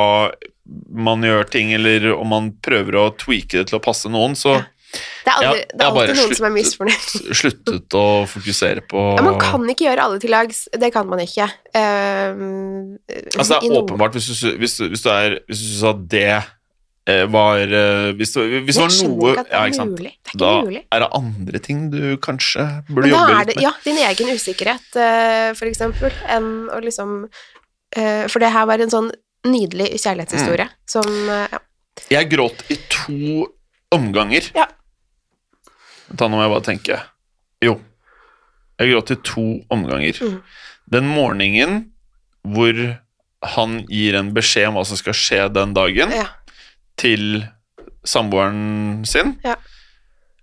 man 0.96 1.26
gjør 1.28 1.50
ting, 1.52 1.74
eller 1.76 2.06
om 2.14 2.30
man 2.32 2.46
prøver 2.64 2.96
å 2.96 3.10
tweake 3.20 3.60
det 3.60 3.66
til 3.68 3.76
å 3.76 3.84
passe 3.84 4.08
noen, 4.08 4.38
så 4.40 4.54
Ja. 4.56 4.62
Det 4.94 5.32
er, 5.32 5.38
aldri, 5.40 5.62
det 5.74 5.82
er 5.82 5.90
alltid 5.90 6.18
noen 6.20 6.36
som 6.38 6.46
er 6.50 6.54
misfornøyd. 6.54 7.12
sluttet 7.40 7.96
å 7.98 8.06
fokusere 8.30 8.82
på 8.92 9.04
Ja, 9.18 9.24
man 9.26 9.40
kan 9.42 9.64
ikke 9.74 9.88
gjøre 9.88 10.04
alle 10.06 10.20
til 10.22 10.30
lags. 10.34 10.66
Det 10.72 10.90
kan 10.94 11.08
man 11.10 11.20
ikke. 11.24 11.48
Um, 11.74 12.98
Altså, 13.38 13.60
det 13.62 13.70
er 13.72 13.78
åpenbart 13.80 14.14
hvis 14.18 14.28
du, 14.30 14.52
hvis, 14.62 14.76
du- 14.78 14.90
hvis 14.92 15.02
du 15.06 15.10
er 15.10 15.40
Hvis 15.48 15.62
du 15.64 15.66
syns 15.72 15.88
at 15.90 16.04
det 16.12 16.26
eh, 17.08 17.26
var 17.34 17.58
eh, 17.64 18.12
Hvis 18.20 18.36
hvis 18.38 18.78
det 18.78 18.84
var 18.84 18.94
noe 18.94 19.32
ikke 19.34 19.44
det 19.44 19.48
er 19.50 19.58
ja, 19.58 19.64
ikke 19.72 19.80
sant? 19.80 19.96
mulig. 19.98 20.14
Det 20.14 20.30
er 20.30 20.36
ikke 20.36 20.44
Da 20.44 20.52
mulig. 20.68 20.84
er 20.92 21.00
det 21.06 21.10
andre 21.20 21.60
ting 21.60 21.82
du 21.92 22.00
kanskje 22.18 22.68
burde 22.90 23.10
jobbe 23.12 23.40
litt 23.40 23.56
med. 23.56 23.64
ja, 23.66 23.72
din 23.88 23.98
egen 23.98 24.32
usikkerhet, 24.38 24.88
uh, 24.96 25.50
for 25.58 25.66
eksempel, 25.72 26.12
enn 26.30 26.52
å 26.72 26.80
liksom 26.84 27.18
uh, 27.98 28.24
For 28.30 28.40
det 28.44 28.52
her 28.54 28.66
var 28.70 28.80
en 28.84 28.94
sånn 28.94 29.12
nydelig 29.48 29.90
kjærlighetshistorie 30.00 30.70
Mm. 30.70 30.78
som 30.88 31.10
ja. 31.28 31.60
Jeg 32.10 32.30
gråt 32.32 32.64
i 32.72 32.78
to 32.90 33.48
omganger. 33.94 34.48
Ja. 34.56 34.66
Da 36.14 36.28
må 36.30 36.42
jeg 36.44 36.52
bare 36.54 36.66
tenke. 36.68 37.00
Jo. 37.64 37.78
Jeg 38.80 38.92
gråt 38.94 39.12
i 39.14 39.18
to 39.26 39.46
omganger. 39.74 40.20
Mm. 40.22 40.38
Den 40.94 41.08
morgenen 41.10 41.80
hvor 42.44 42.76
han 43.56 43.78
gir 43.92 44.16
en 44.20 44.34
beskjed 44.36 44.68
om 44.70 44.78
hva 44.78 44.84
som 44.88 45.00
skal 45.00 45.16
skje 45.16 45.42
den 45.56 45.74
dagen, 45.76 46.12
ja. 46.12 46.26
til 47.00 47.44
samboeren 48.08 49.06
sin, 49.08 49.38
Ja. 49.44 49.56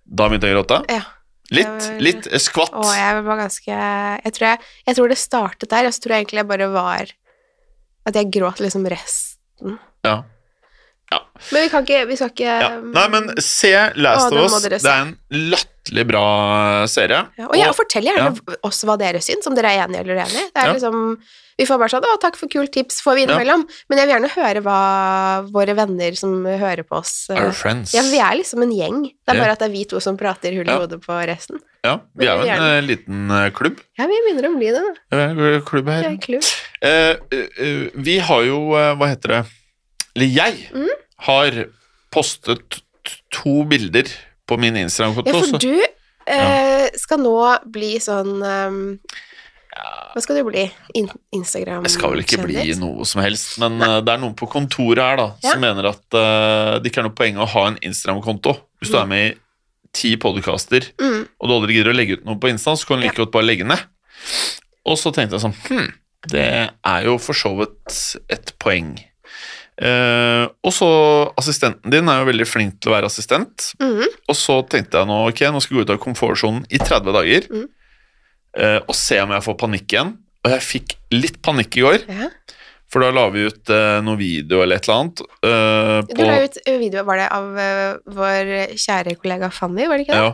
da 0.04 0.28
begynte 0.28 0.48
jeg 0.48 0.56
å 0.56 0.60
gråte. 0.62 0.82
ja. 0.90 1.02
Litt. 1.50 1.66
Var- 1.66 1.98
Litt. 2.00 2.26
Skvatt. 2.38 2.70
Å, 2.78 2.84
jeg 2.94 3.22
var 3.26 3.36
ganske 3.40 3.66
jeg 3.74 4.32
tror, 4.36 4.44
jeg, 4.52 4.58
jeg 4.86 4.94
tror 4.96 5.08
det 5.10 5.16
startet 5.18 5.68
der, 5.72 5.86
og 5.88 5.92
så 5.96 6.00
tror 6.04 6.12
jeg 6.14 6.22
egentlig 6.24 6.38
jeg 6.38 6.46
bare 6.46 6.68
var 6.70 7.10
At 8.06 8.14
jeg 8.14 8.30
gråt 8.32 8.60
liksom 8.62 8.86
resten. 8.88 9.74
Ja. 10.06 10.22
Men 11.50 11.62
vi 11.64 11.68
kan 11.72 11.84
ikke 11.86 12.06
Vi 12.10 12.16
skal 12.20 12.30
ikke 12.30 12.46
Ja. 12.60 12.68
Nei, 12.80 13.08
men 13.08 13.30
se 13.42 13.72
Last 13.96 14.30
Å, 14.32 14.44
of 14.44 14.52
Us. 14.52 14.82
Det 14.82 14.84
er 14.84 15.00
en 15.06 15.16
latterlig 15.50 16.04
bra 16.06 16.24
serie. 16.86 17.22
Ja, 17.38 17.46
og, 17.48 17.56
ja, 17.58 17.70
fortell 17.74 18.04
gjerne 18.06 18.34
oss 18.62 18.82
hva 18.86 18.96
dere 19.00 19.18
syns, 19.24 19.46
om 19.48 19.54
dere 19.56 19.72
er 19.72 19.86
enige 19.88 20.04
eller 20.04 20.20
uenige. 20.20 20.44
Det 20.54 20.60
er 20.62 20.66
Ja. 20.68 20.74
liksom, 20.76 21.16
vi 21.58 21.64
får 21.66 21.78
bare 21.80 21.88
sånn 21.88 22.04
'Å, 22.06 22.20
takk 22.20 22.36
for 22.36 22.46
kult 22.48 22.70
tips', 22.72 23.00
får 23.02 23.14
vi 23.16 23.22
innimellom. 23.26 23.64
Men 23.88 23.98
jeg 23.98 24.06
vil 24.06 24.14
gjerne 24.14 24.30
høre 24.36 24.62
hva 24.62 25.50
våre 25.50 25.74
venner 25.74 26.14
som 26.16 26.44
hører 26.44 26.84
på 26.84 26.96
oss 27.00 27.28
eh, 27.30 27.36
Our 27.42 27.52
friends. 27.52 27.92
Ja, 27.94 28.02
vi 28.02 28.18
er 28.20 28.36
liksom 28.38 28.62
en 28.62 28.70
gjeng. 28.72 29.02
Det 29.02 29.28
er 29.28 29.34
Ja. 29.34 29.40
bare 29.42 29.52
at 29.52 29.58
det 29.58 29.68
er 29.70 29.72
vi 29.72 29.84
to 29.84 29.98
som 30.00 30.16
prater 30.16 30.52
hull 30.54 30.68
i 30.68 30.70
Ja. 30.72 30.78
hodet 30.78 31.00
på 31.00 31.12
resten. 31.26 31.58
Ja, 31.84 31.98
vi 32.16 32.26
er 32.26 32.36
jo 32.36 32.40
en 32.42 32.46
Gjerne. 32.46 32.78
eh, 32.78 32.82
liten 32.82 33.30
eh, 33.30 33.50
klubb. 33.50 33.80
Ja, 33.98 34.06
vi 34.06 34.20
begynner 34.28 34.48
å 34.48 34.56
bli 34.56 34.70
det. 34.70 34.84
Eh, 35.10 35.60
klubb 35.64 35.88
her. 35.88 36.02
Ja, 36.02 36.16
klubb. 36.16 36.44
Eh, 36.82 37.16
eh, 37.32 37.48
eh, 37.58 37.90
vi 37.96 38.18
har 38.18 38.42
jo 38.44 38.74
eh, 38.76 38.94
Hva 38.94 39.08
heter 39.08 39.28
det? 39.28 39.46
Eller 40.16 40.26
jeg 40.26 40.68
Mm. 40.74 40.88
Har 41.26 41.64
postet 42.14 42.80
to 43.34 43.62
bilder 43.70 44.08
på 44.48 44.56
min 44.60 44.76
Instagram-konto. 44.76 45.30
Ja, 45.30 45.42
for 45.46 45.58
du 45.62 45.82
eh, 46.30 46.88
skal 46.98 47.20
nå 47.22 47.34
bli 47.70 47.94
sånn 48.02 48.40
um, 48.42 48.80
Hva 50.12 50.20
skal 50.24 50.40
du 50.40 50.42
bli? 50.48 50.64
In 50.98 51.06
Instagram-kjendis? 51.36 51.92
Jeg 51.92 51.96
skal 51.96 52.10
vel 52.14 52.22
ikke 52.24 52.40
bli 52.42 52.64
noe 52.80 53.06
som 53.08 53.22
helst, 53.22 53.54
men 53.62 53.78
eh, 53.86 54.00
det 54.04 54.14
er 54.16 54.22
noen 54.24 54.34
på 54.38 54.48
kontoret 54.50 55.00
her 55.04 55.20
da, 55.20 55.28
Ja. 55.44 55.52
som 55.54 55.62
mener 55.62 55.86
at 55.92 56.02
uh, 56.18 56.78
det 56.82 56.90
ikke 56.90 57.04
er 57.04 57.08
noe 57.08 57.16
poeng 57.16 57.38
å 57.40 57.46
ha 57.54 57.66
en 57.70 57.78
Instagram-konto. 57.86 58.56
Hvis 58.82 58.90
du 58.92 58.98
Mm. 58.98 59.02
er 59.02 59.06
med 59.14 59.24
i 59.30 59.38
ti 59.92 60.16
podcaster, 60.16 60.90
Mm, 60.98 61.24
og 61.40 61.48
du 61.48 61.54
aldri 61.54 61.74
gidder 61.78 61.92
å 61.92 61.96
legge 61.96 62.18
ut 62.18 62.24
noe 62.26 62.38
på 62.42 62.50
Insta, 62.50 62.74
så 62.78 62.86
kan 62.86 62.98
du 63.00 63.06
like 63.06 63.16
godt 63.18 63.32
bare 63.34 63.46
legge 63.46 63.64
ned. 63.66 63.80
Og 64.86 64.98
så 64.98 65.10
tenkte 65.14 65.38
jeg 65.38 65.44
sånn 65.46 65.56
Hm, 65.68 65.92
det 66.30 66.70
er 66.84 67.04
jo 67.06 67.16
for 67.18 67.34
så 67.34 67.50
vidt 67.58 67.96
et 68.30 68.52
poeng. 68.62 68.98
Eh, 69.80 70.44
og 70.66 70.72
så 70.76 70.88
Assistenten 71.40 71.88
din 71.92 72.08
er 72.12 72.18
jo 72.20 72.28
veldig 72.28 72.46
flink 72.48 72.80
til 72.80 72.92
å 72.92 72.96
være 72.98 73.08
assistent. 73.08 73.70
mhm. 73.80 74.04
Og 74.28 74.36
så 74.36 74.58
tenkte 74.68 74.98
jeg 75.00 75.08
nå 75.08 75.20
ok, 75.30 75.40
nå 75.54 75.60
skal 75.62 75.76
jeg 75.76 75.80
gå 75.80 75.86
ut 75.88 75.94
av 75.96 76.00
komfortsonen 76.04 76.66
i 76.70 76.78
30 76.78 77.12
dager 77.16 77.46
Mm. 77.50 77.68
eh, 78.60 78.80
og 78.86 78.94
se 78.94 79.20
om 79.22 79.30
jeg 79.30 79.42
får 79.46 79.56
panikk 79.58 79.86
igjen. 79.94 80.12
Og 80.44 80.50
jeg 80.52 80.60
fikk 80.66 80.94
litt 81.12 81.40
panikk 81.42 81.76
i 81.76 81.80
går, 81.84 82.04
ja. 82.08 82.28
for 82.90 83.00
da 83.04 83.10
la 83.12 83.28
vi 83.30 83.46
ut 83.46 83.70
eh, 83.70 84.00
noe 84.04 84.16
video 84.16 84.62
eller 84.62 84.76
et 84.76 84.88
eller 84.88 85.00
annet. 85.00 85.20
eh, 85.44 86.14
Du 86.14 86.22
la 86.24 86.38
ut 86.44 86.58
video, 86.66 87.04
var 87.04 87.16
det 87.20 87.28
av 87.32 87.58
eh, 87.58 87.96
vår 88.06 88.52
kjære 88.76 89.16
kollega 89.20 89.50
Fanny, 89.52 89.86
var 89.86 89.96
det 89.98 90.06
ikke 90.08 90.16
det? 90.16 90.22
ja, 90.24 90.32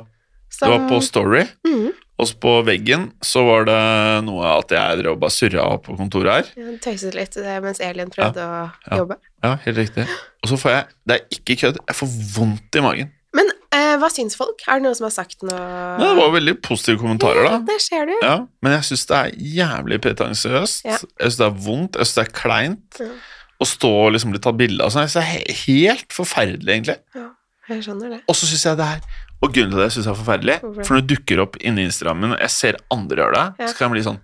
det 0.60 0.70
var 0.70 0.88
på 0.90 1.00
Story. 1.02 1.44
Mhm. 1.66 1.92
Og 2.18 2.30
på 2.40 2.52
veggen 2.64 3.10
så 3.20 3.42
var 3.44 3.66
det 3.68 3.80
noe 4.24 4.46
at 4.56 4.70
jeg 4.72 5.00
drev 5.02 5.12
og 5.16 5.20
bare 5.20 5.34
surra 5.34 5.66
på 5.84 5.96
kontoret 5.98 6.32
her. 6.32 6.46
Ja, 6.56 6.76
Tøyset 6.80 7.14
litt 7.18 7.36
eh, 7.36 7.58
mens 7.60 7.80
Elin 7.84 8.08
prøvde 8.12 8.40
å 8.40 8.62
Ja. 8.88 8.96
jobbe. 9.02 9.18
Ja, 9.44 9.50
helt 9.66 9.76
riktig. 9.82 10.06
Og 10.42 10.48
så 10.48 10.56
får 10.62 10.70
jeg 10.72 10.86
Det 11.06 11.14
er 11.20 11.26
ikke 11.36 11.56
kødd, 11.60 11.76
jeg 11.86 11.96
får 11.98 12.08
vondt 12.38 12.78
i 12.80 12.80
magen. 12.80 13.12
Men 13.36 13.50
eh, 13.76 13.96
hva 14.00 14.08
syns 14.08 14.34
folk? 14.38 14.62
Er 14.66 14.78
det 14.80 14.86
noen 14.86 14.96
som 14.96 15.04
har 15.10 15.12
sagt 15.12 15.42
noe 15.44 15.60
det 16.00 16.08
var 16.16 16.32
veldig 16.32 16.54
positive 16.64 16.96
kommentarer, 17.02 17.44
Ja, 17.44 17.50
da. 17.58 17.58
der 17.68 17.78
ser 17.84 18.06
du. 18.08 18.14
Ja, 18.22 18.36
men 18.64 18.72
jeg 18.78 18.88
syns 18.88 19.04
det 19.10 19.16
er 19.20 19.30
jævlig 19.60 20.00
pretensiøst. 20.08 20.84
Ja. 20.88 20.96
Jeg 21.20 21.28
syns 21.28 21.36
det 21.42 21.46
er 21.50 21.58
vondt, 21.68 21.96
jeg 22.00 22.06
syns 22.08 22.14
det 22.16 22.24
er 22.24 22.32
kleint. 22.40 23.00
Ja. 23.04 23.12
Å 23.60 23.64
stå 23.68 23.88
og 24.06 24.12
liksom 24.16 24.32
bli 24.32 24.40
tatt 24.40 24.56
bilde 24.56 24.84
av 24.84 24.90
sånn. 24.92 25.04
Det 25.08 25.20
er 25.20 25.60
helt 25.66 26.08
forferdelig, 26.12 26.68
egentlig. 26.78 26.96
Ja, 27.16 27.28
jeg 27.68 27.84
skjønner 27.84 28.10
det. 28.16 28.22
Og 28.28 28.36
så 28.36 28.48
syns 28.48 28.64
jeg 28.68 28.76
det 28.80 28.88
er 28.88 29.00
Og 29.44 29.52
grunnen 29.52 29.74
til 29.74 29.82
det 29.82 29.90
syns 29.92 30.06
jeg 30.06 30.14
er 30.14 30.18
forferdelig, 30.18 30.56
for 30.62 30.94
når 30.94 31.02
det 31.02 31.10
dukker 31.12 31.42
opp 31.44 31.58
inni 31.60 31.84
Instagrammen, 31.86 32.32
og 32.36 32.40
jeg 32.40 32.54
ser 32.54 32.78
andre 32.94 33.20
gjøre 33.20 33.36
det, 33.36 33.68
så 33.68 33.76
kan 33.76 33.86
jeg 33.86 33.94
bli 33.96 34.06
sånn 34.06 34.22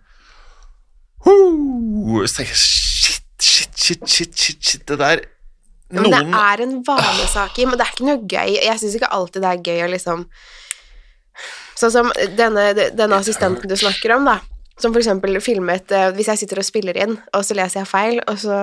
«Ho!» 1.26 1.34
Så 2.26 2.38
tenker 2.38 2.54
jeg 2.54 2.62
shit, 2.62 3.26
shit, 3.42 3.76
shit, 3.76 4.08
shit, 4.08 4.32
shit, 4.38 4.64
shit 4.70 4.86
det 4.88 4.98
der 5.02 5.22
Ja, 5.92 6.00
Men 6.00 6.08
det 6.08 6.22
er 6.40 6.62
en 6.64 6.78
vanesak 6.86 7.58
men 7.60 7.76
det 7.76 7.84
er 7.84 7.92
ikke 7.92 8.08
noe 8.08 8.22
gøy. 8.24 8.56
Jeg 8.56 8.80
syns 8.80 8.96
ikke 8.96 9.12
alltid 9.12 9.44
det 9.44 9.50
er 9.52 9.66
gøy 9.68 9.84
å 9.84 9.92
liksom 9.92 10.24
Sånn 11.76 11.92
som 11.92 12.10
denne, 12.36 12.72
denne 12.96 13.18
assistenten 13.18 13.68
du 13.68 13.76
snakker 13.76 14.14
om, 14.16 14.26
da. 14.28 14.38
Som 14.80 14.92
for 14.92 15.00
eksempel 15.02 15.36
filmet 15.44 15.92
eh, 15.92 16.10
Hvis 16.16 16.30
jeg 16.32 16.42
sitter 16.42 16.60
og 16.62 16.66
spiller 16.66 16.98
inn, 17.04 17.16
og 17.36 17.44
så 17.44 17.56
leser 17.56 17.82
jeg 17.82 17.90
feil, 17.90 18.20
og 18.24 18.38
så 18.40 18.58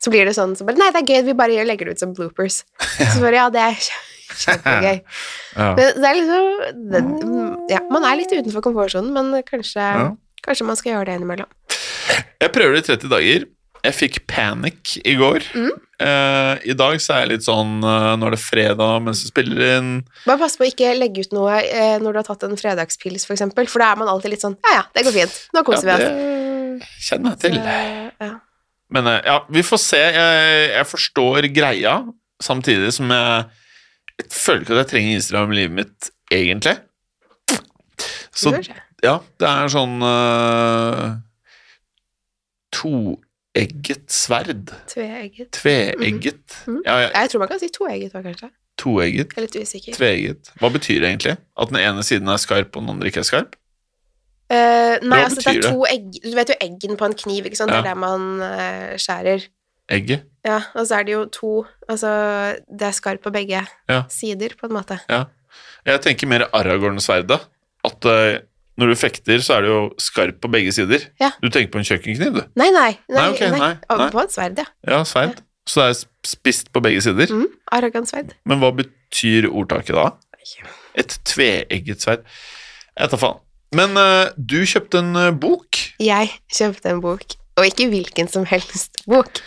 Så 0.00 0.12
blir 0.12 0.28
det 0.28 0.36
sånn 0.36 0.56
så 0.56 0.66
bare 0.68 0.80
Nei, 0.80 0.90
det 0.94 1.02
er 1.02 1.10
gøy, 1.12 1.26
vi 1.28 1.36
bare 1.38 1.66
legger 1.68 1.88
det 1.90 1.98
ut 1.98 2.04
som 2.04 2.14
bloopers. 2.16 2.62
Så 3.12 3.20
bare 3.20 3.42
Ja, 3.42 3.48
det 3.52 3.64
er 3.64 3.90
kjempegøy. 4.44 4.98
ja. 5.58 5.68
Men 5.78 6.00
det 6.02 6.08
er 6.08 6.18
liksom 6.20 6.88
det, 6.92 7.04
Ja, 7.72 7.82
man 7.92 8.06
er 8.08 8.18
litt 8.20 8.32
utenfor 8.32 8.64
komfortsonen, 8.64 9.12
men 9.14 9.42
kanskje, 9.48 9.82
Ja. 9.82 10.08
kanskje 10.46 10.66
man 10.68 10.80
skal 10.80 10.94
gjøre 10.94 11.10
det 11.10 11.20
innimellom. 11.20 11.50
Jeg 12.38 12.52
prøver 12.54 12.78
det 12.78 12.84
i 12.84 12.90
30 12.96 13.12
dager. 13.12 13.46
Jeg 13.84 13.94
fikk 13.94 14.16
panic 14.30 14.96
i 15.06 15.14
går. 15.18 15.44
Mm. 15.54 15.70
Uh, 15.98 16.54
I 16.66 16.74
dag 16.78 17.00
så 17.02 17.14
er 17.14 17.24
jeg 17.24 17.30
litt 17.32 17.44
sånn 17.46 17.80
uh, 17.82 18.12
Nå 18.14 18.28
er 18.28 18.34
det 18.36 18.38
fredag 18.38 19.00
mens 19.02 19.22
du 19.24 19.30
spiller 19.30 19.62
inn. 19.78 19.92
Bare 20.26 20.38
pass 20.38 20.54
på 20.58 20.62
å 20.66 20.68
ikke 20.70 20.92
legge 20.94 21.24
ut 21.26 21.34
noe 21.34 21.56
uh, 21.58 21.96
når 22.02 22.14
du 22.14 22.20
har 22.20 22.26
tatt 22.28 22.46
en 22.46 22.58
fredagspils, 22.58 23.26
for 23.26 23.34
eksempel, 23.34 23.66
for 23.70 23.82
da 23.82 23.92
er 23.92 24.02
man 24.02 24.10
alltid 24.10 24.34
litt 24.34 24.44
sånn 24.44 24.54
Ja, 24.66 24.76
ja, 24.80 24.84
det 24.94 25.06
går 25.06 25.16
fint. 25.16 25.40
Nå 25.54 25.64
koser 25.66 25.90
vi 25.90 25.96
oss. 25.96 26.84
Kjenn 27.08 27.26
jeg 27.30 27.42
til. 27.42 27.58
Så, 27.58 27.78
ja. 28.28 28.34
Men 28.94 29.10
ja, 29.26 29.40
vi 29.52 29.64
får 29.66 29.80
se. 29.82 30.02
Jeg, 30.14 30.60
jeg 30.72 30.88
forstår 30.88 31.48
greia, 31.52 31.96
samtidig 32.42 32.92
som 32.94 33.10
jeg, 33.12 33.48
jeg 34.18 34.30
føler 34.34 34.60
ikke 34.64 34.74
at 34.76 34.82
jeg 34.82 34.90
trenger 34.92 35.14
Instagram 35.18 35.52
i 35.52 35.58
livet 35.60 35.76
mitt, 35.78 36.10
egentlig. 36.34 36.76
Så 38.34 38.52
ja, 39.02 39.16
det 39.40 39.48
er 39.48 39.70
sånn 39.72 39.96
uh, 40.02 41.16
Toegget 42.74 44.06
sverd. 44.12 44.72
Tveegget. 44.90 45.50
Tveegget. 45.56 46.56
Mhm. 46.66 46.82
Ja, 46.86 46.98
ja, 47.06 47.08
Jeg 47.14 47.30
tror 47.30 47.38
man 47.44 47.48
kan 47.48 47.60
si 47.62 47.68
toegget 47.74 48.14
òg, 48.14 48.22
kanskje. 48.28 48.50
toegget. 48.78 49.32
Jeg 49.34 49.42
er 49.42 49.46
litt 49.46 49.56
usikker. 49.58 49.94
Tveegget. 49.96 50.50
Hva 50.60 50.70
betyr 50.70 51.00
det 51.02 51.08
egentlig? 51.10 51.36
At 51.58 51.72
den 51.72 51.80
ene 51.82 52.02
siden 52.06 52.28
er 52.28 52.36
skarp, 52.38 52.76
og 52.76 52.82
den 52.84 52.90
andre 52.94 53.10
ikke 53.10 53.24
er 53.24 53.26
skarp? 53.26 53.56
Uh, 54.48 54.96
nei, 55.04 55.18
Hva 55.18 55.24
altså 55.26 55.42
det 55.44 55.58
er 55.58 55.72
to 55.74 55.82
egg 55.84 56.06
Du 56.24 56.30
vet 56.32 56.48
jo 56.48 56.54
eggen 56.64 56.96
på 56.96 57.04
en 57.04 57.12
kniv, 57.12 57.44
ikke 57.50 57.58
sant? 57.58 57.68
Det 57.68 57.82
er 57.82 57.88
der 57.90 57.98
man 57.98 58.22
uh, 58.40 58.94
skjærer. 58.96 59.42
Egget? 59.88 60.26
Ja, 60.46 60.60
og 60.76 60.86
så 60.86 60.98
er 61.00 61.06
det 61.08 61.14
jo 61.14 61.24
to 61.32 61.50
Altså, 61.88 62.10
det 62.68 62.86
er 62.88 62.94
skarpt 62.96 63.22
på 63.24 63.32
begge 63.32 63.62
Ja. 63.88 64.02
sider, 64.12 64.52
på 64.60 64.68
en 64.68 64.76
måte. 64.76 64.98
Jeg 65.86 66.00
tenker 66.04 66.28
mer 66.28 66.44
Aragorn-sverdet. 66.52 67.40
At 67.84 68.04
uh, 68.04 68.38
når 68.78 68.92
du 68.92 68.94
fekter, 69.00 69.40
så 69.40 69.56
er 69.56 69.64
det 69.64 69.70
jo 69.72 69.80
skarpt 69.98 70.40
på 70.42 70.50
begge 70.52 70.72
sider. 70.72 71.06
Ja. 71.20 71.30
Du 71.42 71.48
tenker 71.48 71.72
på 71.72 71.80
en 71.80 71.86
kjøkkenkniv, 71.88 72.34
du. 72.36 72.42
Nei, 72.60 72.68
nei. 72.74 72.98
nei, 73.08 73.16
Nei, 73.16 73.26
okay, 73.32 73.50
nei, 73.54 73.60
nei. 73.88 74.10
På 74.12 74.20
et 74.20 74.34
sverd, 74.34 74.60
ja. 74.60 74.66
Ja, 74.86 75.00
sverd. 75.08 75.40
Så 75.68 75.80
det 75.82 75.88
er 75.94 75.98
spist 76.28 76.70
på 76.72 76.80
begge 76.84 77.00
sider. 77.04 77.32
Mm, 77.32 77.48
Arrogansverd. 77.76 78.34
Men 78.48 78.60
hva 78.62 78.70
betyr 78.76 79.48
ordtaket 79.50 79.96
da? 79.96 80.10
Et 80.98 81.16
tveegget 81.28 82.04
sverd. 82.04 82.24
Jeg 82.98 83.12
tar 83.12 83.20
faen. 83.20 83.40
Men 83.76 83.96
uh, 84.00 84.30
du 84.36 84.62
kjøpte 84.64 85.02
en 85.02 85.16
eh, 85.20 85.32
bok. 85.36 85.76
Jeg 86.00 86.30
kjøpte 86.56 86.88
en 86.94 87.02
bok, 87.04 87.34
og 87.60 87.66
ikke 87.68 87.88
hvilken 87.92 88.30
som 88.32 88.46
helst 88.48 89.02
bok. 89.04 89.42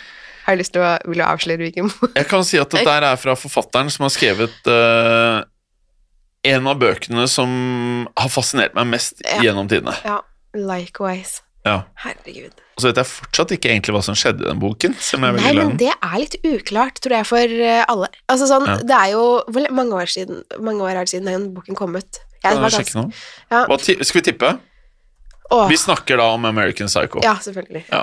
Har 0.46 0.56
du 0.56 0.62
lyst 0.62 0.72
til 0.74 0.82
å, 0.82 0.90
vil 1.06 1.20
du 1.22 1.24
avsløre 1.26 1.62
hvilken 1.66 1.88
bok? 1.92 2.12
Jeg 2.18 2.26
kan 2.30 2.44
si 2.46 2.58
at 2.58 2.70
det 2.74 2.84
der 2.88 3.06
er 3.12 3.16
fra 3.20 3.34
forfatteren 3.38 3.90
som 3.94 4.06
har 4.08 4.12
skrevet 4.14 4.70
uh, 4.70 5.42
en 6.50 6.66
av 6.66 6.80
bøkene 6.82 7.28
som 7.30 7.52
har 8.18 8.32
fascinert 8.32 8.74
meg 8.78 8.90
mest 8.90 9.22
Ja. 9.26 9.38
gjennom 9.46 9.68
tidene. 9.70 9.94
Ja, 10.06 10.20
likewise. 10.58 11.42
Ja. 11.62 11.84
Herregud. 12.02 12.58
Og 12.74 12.82
så 12.82 12.88
vet 12.90 12.98
jeg 12.98 13.06
fortsatt 13.06 13.52
ikke 13.54 13.70
egentlig 13.70 13.94
hva 13.94 14.00
som 14.02 14.16
skjedde 14.18 14.42
i 14.42 14.48
den 14.48 14.58
boken. 14.58 14.96
Nei, 15.22 15.52
men 15.54 15.76
det 15.78 15.92
er 15.92 16.16
litt 16.18 16.34
uklart, 16.42 16.98
tror 17.04 17.20
jeg, 17.20 17.28
for 17.28 17.54
eh, 17.68 17.84
alle. 17.86 18.08
Altså 18.32 18.48
sånn, 18.50 18.66
Ja. 18.66 18.76
det 18.82 18.96
er 18.98 19.12
jo 19.12 19.22
hvor 19.46 19.68
mange 19.70 19.94
år 20.02 20.10
siden 20.10 20.42
Mange 20.58 20.82
år 20.82 20.96
er 20.96 21.04
det 21.06 21.12
siden 21.14 21.30
den 21.30 21.54
boken 21.54 21.78
kom 21.78 21.94
ut? 21.94 22.18
Jeg 22.42 22.58
var 22.58 22.74
ganske-? 22.74 23.04
Ja. 23.52 23.62
Skal 23.78 24.18
vi 24.18 24.24
tippe? 24.32 24.56
Åh, 25.50 25.68
Vi 25.68 25.76
snakker 25.76 26.16
da 26.16 26.22
om 26.32 26.44
American 26.44 26.86
Psycho. 26.88 27.20
ja, 27.22 27.36
selvfølgelig. 27.42 27.84
Ja. 27.90 28.02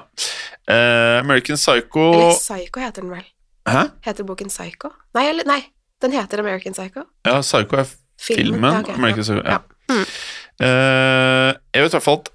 Uh, 0.70 1.20
American 1.20 1.56
Psycho 1.58 2.14
Eller 2.14 2.32
Psycho 2.32 2.80
heter 2.80 3.02
den 3.02 3.12
vel. 3.12 3.26
Hæ? 3.70 3.84
Heter 4.06 4.24
boken 4.24 4.50
Psycho? 4.50 4.90
Nei, 5.14 5.30
eller, 5.30 5.44
nei, 5.46 5.62
den 6.02 6.12
heter 6.12 6.40
American 6.40 6.74
Psycho. 6.74 7.02
Ja, 7.26 7.42
Psycho 7.42 7.76
er 7.78 7.86
filmen. 8.22 8.74
Ja, 8.74 8.80
okay. 8.80 8.94
American 8.94 9.24
Psycho. 9.24 9.42
Ja. 9.46 9.52
Ja. 9.52 9.58
Mm. 9.90 10.06
Uh, 10.60 11.54
jeg 11.74 11.84
vet 11.84 11.94
i 11.94 11.98
hvert 11.98 12.04
fall 12.04 12.20
at 12.20 12.30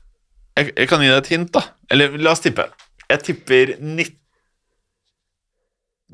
jeg, 0.56 0.72
jeg 0.76 0.88
kan 0.88 1.00
gi 1.02 1.08
deg 1.10 1.18
et 1.18 1.26
hint, 1.34 1.52
da. 1.54 1.60
Eller 1.90 2.18
la 2.18 2.30
oss 2.34 2.40
tippe. 2.42 2.68
Jeg 3.10 3.22
tipper 3.26 3.66
90 3.78 4.24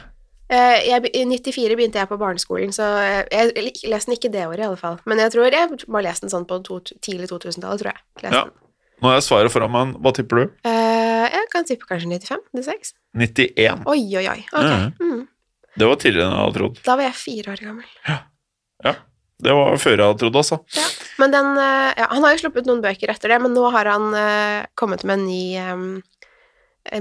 Eh, 0.51 0.89
Jeg, 0.89 1.11
I 1.15 1.25
94 1.31 1.77
begynte 1.79 2.01
jeg 2.01 2.11
på 2.11 2.19
barneskolen, 2.19 2.73
så 2.75 2.87
jeg, 3.31 3.53
jeg 3.55 3.75
leste 3.93 4.11
den 4.11 4.17
ikke 4.19 4.33
det 4.35 4.47
året, 4.49 4.65
i 4.65 4.67
alle 4.67 4.81
fall. 4.81 4.99
Men 5.07 5.23
jeg 5.23 5.35
tror 5.37 5.47
jeg 5.47 5.77
bare 5.87 6.07
leste 6.09 6.27
den 6.27 6.33
sånn 6.33 6.47
på 6.49 6.59
to, 6.67 6.81
tidlig 6.99 7.31
2000-tallet, 7.31 7.85
tror 7.85 7.93
jeg. 7.93 8.03
Lest 8.25 8.35
Ja. 8.35 8.45
den. 8.49 8.57
Nå 9.01 9.09
har 9.09 9.15
jeg 9.17 9.25
svaret 9.25 9.53
foran 9.55 9.71
meg. 9.73 9.95
Hva 10.05 10.11
tipper 10.13 10.43
du? 10.43 10.51
Uh, 10.67 11.25
jeg 11.33 11.47
kan 11.55 11.65
tippe 11.65 11.87
kanskje 11.89 12.11
95? 12.11 12.43
96? 12.53 12.91
91. 13.17 13.87
Oi, 13.89 14.03
oi, 14.21 14.27
oi. 14.29 14.41
Okay. 14.53 14.91
Mm. 15.01 15.23
Det 15.81 15.87
var 15.89 15.97
tidligere 16.03 16.27
enn 16.27 16.35
jeg 16.37 16.43
hadde 16.45 16.59
trodd. 16.59 16.83
Da 16.85 16.97
var 16.99 17.07
jeg 17.07 17.17
fire 17.17 17.55
år 17.55 17.63
gammel. 17.65 17.95
Ja. 18.11 18.19
Det 19.41 19.55
var 19.57 19.79
før 19.81 19.95
jeg 19.97 20.05
hadde 20.05 20.21
trodd, 20.21 20.37
altså. 20.37 20.59
Ja. 20.77 20.85
Men 21.21 21.33
den 21.33 21.47
eh, 21.57 21.93
ja, 21.97 22.11
Han 22.13 22.25
har 22.27 22.35
jo 22.35 22.43
sluppet 22.43 22.67
noen 22.69 22.83
bøker 22.85 23.09
etter 23.13 23.33
det, 23.33 23.39
men 23.41 23.55
nå 23.57 23.63
har 23.73 23.89
han 23.89 24.11
uh, 24.13 24.67
kommet 24.77 25.05
med 25.09 25.17
en 25.17 25.25
ny 25.25 25.45
um, 25.65 26.03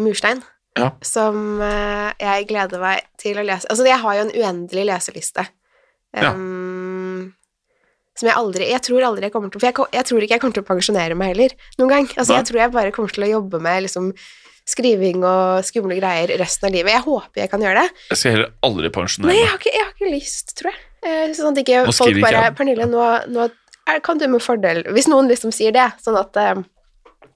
murstein. 0.05 0.39
Ja. 0.79 0.89
Som 1.05 1.59
eh, 1.65 2.09
jeg 2.23 2.47
gleder 2.49 2.81
meg 2.83 3.05
til 3.21 3.39
å 3.39 3.45
lese. 3.45 3.69
Altså, 3.69 3.85
jeg 3.87 3.99
har 4.01 4.17
jo 4.19 4.25
en 4.27 4.33
uendelig 4.35 4.85
leseliste. 4.89 5.45
Ja. 6.17 6.31
Um, 6.33 7.33
Som 8.17 8.31
jeg 8.31 8.33
aldri 8.39 8.65
Jeg 8.71 8.81
tror 8.81 9.03
aldri 9.05 9.27
jeg 9.27 9.31
kommer 9.35 9.51
til 9.53 9.61
For 9.61 9.69
jeg, 9.69 9.75
jeg 9.93 10.07
tror 10.09 10.23
ikke 10.25 10.33
jeg 10.33 10.41
kommer 10.41 10.55
til 10.57 10.63
å 10.63 10.67
pensjonere 10.71 11.17
meg 11.19 11.35
heller 11.35 11.53
noen 11.77 11.91
gang. 11.93 12.07
Altså, 12.15 12.33
Nei. 12.33 12.39
jeg 12.39 12.47
tror 12.49 12.59
jeg 12.63 12.73
bare 12.73 12.93
kommer 12.95 13.13
til 13.13 13.25
å 13.27 13.29
jobbe 13.35 13.59
med 13.61 13.83
liksom 13.85 14.07
skriving 14.69 15.23
og 15.25 15.63
skumle 15.65 15.95
greier 15.97 16.33
resten 16.41 16.67
av 16.69 16.73
livet. 16.75 16.93
Jeg 16.93 17.05
håper 17.05 17.41
jeg 17.43 17.49
kan 17.49 17.63
gjøre 17.63 17.85
det. 17.85 18.01
Jeg 18.11 18.19
skal 18.21 18.35
heller 18.35 18.51
aldri 18.67 18.91
pensjonere 18.93 19.31
Nei, 19.31 19.37
jeg 19.39 19.45
meg. 19.45 19.53
har 19.53 19.61
ikke, 19.61 19.71
jeg 19.77 19.85
har 19.85 19.93
ikke 19.95 20.11
lyst, 20.13 20.51
tror 20.59 20.69
jeg. 20.71 20.81
Eh, 20.99 21.23
Sånn 21.37 21.53
at 21.53 21.61
ikke 21.63 21.79
folk 21.89 22.19
bare 22.19 22.33
ikke 22.35 22.43
jeg. 22.43 22.55
Pernille, 22.59 22.89
nå, 22.91 23.05
nå 23.33 23.47
er, 23.47 24.01
kan 24.05 24.19
du 24.19 24.25
med 24.29 24.43
fordel 24.43 24.83
Hvis 24.93 25.07
noen 25.09 25.29
liksom 25.31 25.53
sier 25.55 25.71
det, 25.73 25.87
sånn 26.03 26.19
at 26.19 26.37
eh, 26.41 26.59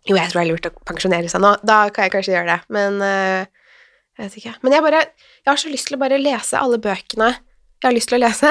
Jo, 0.10 0.18
jeg 0.18 0.30
tror 0.32 0.42
det 0.42 0.44
er 0.44 0.52
lurt 0.52 0.68
å 0.68 0.74
pensjonere 0.90 1.30
seg 1.32 1.42
nå, 1.44 1.54
da 1.64 1.90
kan 1.96 2.04
jeg 2.08 2.12
kanskje 2.18 2.34
gjøre 2.36 2.50
det, 2.58 2.62
men 2.76 2.98
uh, 3.02 3.46
Jeg 4.18 4.28
vet 4.28 4.38
ikke. 4.42 4.54
Men 4.62 4.74
jeg 4.76 4.84
bare 4.86 5.02
Jeg 5.08 5.48
har 5.50 5.58
så 5.62 5.70
lyst 5.72 5.88
til 5.88 5.96
å 5.98 6.02
bare 6.04 6.20
lese 6.22 6.60
alle 6.60 6.78
bøkene 6.84 7.30
jeg 7.84 7.90
har 7.90 7.96
lyst 7.98 8.08
til 8.08 8.16
å 8.16 8.24
lese. 8.24 8.50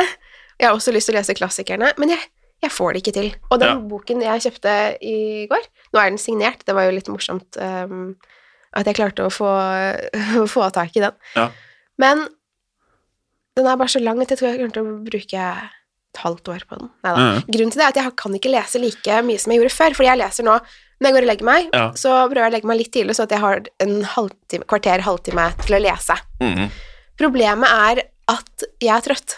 Jeg 0.61 0.67
har 0.69 0.75
også 0.77 0.93
lyst 0.93 1.09
til 1.09 1.15
å 1.15 1.19
lese 1.19 1.33
klassikerne, 1.39 1.93
men 1.97 2.11
jeg, 2.13 2.21
jeg 2.61 2.71
får 2.75 2.93
det 2.93 3.01
ikke 3.01 3.15
til. 3.17 3.29
Og 3.49 3.61
den 3.63 3.71
Ja. 3.71 3.79
boken 3.81 4.21
jeg 4.21 4.43
kjøpte 4.45 4.75
i 5.01 5.47
går 5.49 5.63
Nå 5.95 6.01
er 6.03 6.11
den 6.11 6.19
signert, 6.21 6.67
det 6.69 6.75
var 6.77 6.85
jo 6.85 6.93
litt 6.99 7.09
morsomt 7.09 7.57
um, 7.57 8.11
at 8.77 8.85
jeg 8.89 8.99
klarte 8.99 9.25
å 9.25 9.33
få, 9.33 9.49
få 10.55 10.69
tak 10.77 10.93
i 10.97 11.01
den. 11.05 11.17
Ja. 11.37 11.47
Men 12.01 12.27
den 13.57 13.67
er 13.69 13.77
bare 13.81 13.93
så 13.93 14.01
lang 14.05 14.21
at 14.21 14.31
jeg 14.33 14.41
tror 14.41 14.51
jeg 14.53 14.61
kommer 14.61 14.77
til 14.77 14.85
å 14.85 14.95
bruke 15.09 15.49
et 16.13 16.21
halvt 16.21 16.49
år 16.53 16.65
på 16.69 16.79
den. 16.81 16.93
Neida. 17.05 17.25
Mhm. 17.25 17.43
Grunnen 17.57 17.73
til 17.73 17.81
det 17.81 17.87
er 17.87 17.93
at 17.93 18.01
jeg 18.03 18.17
kan 18.21 18.37
ikke 18.37 18.53
lese 18.53 18.81
like 18.85 19.19
mye 19.25 19.41
som 19.41 19.53
jeg 19.53 19.61
gjorde 19.63 19.77
før, 19.77 19.97
fordi 19.97 20.11
jeg 20.13 20.21
leser 20.21 20.45
nå 20.49 20.59
når 21.03 21.11
jeg 21.11 21.17
går 21.19 21.27
og 21.27 21.31
legger 21.33 21.49
meg, 21.49 21.69
Ja. 21.75 21.85
så 21.99 22.15
prøver 22.31 22.45
jeg 22.45 22.51
å 22.53 22.55
legge 22.57 22.71
meg 22.71 22.79
litt 22.79 22.93
tidlig, 22.95 23.15
sånn 23.19 23.27
at 23.29 23.35
jeg 23.37 23.43
har 23.43 23.63
en 23.85 23.95
halvtime, 24.15 24.65
kvarter, 24.71 25.03
halvtime 25.05 25.47
til 25.67 25.77
å 25.77 25.83
lese. 25.83 26.17
Mm. 26.41 26.69
Problemet 27.19 27.69
er 27.69 28.03
at 28.33 28.65
jeg 28.81 28.95
er 28.95 29.01
trøtt. 29.09 29.37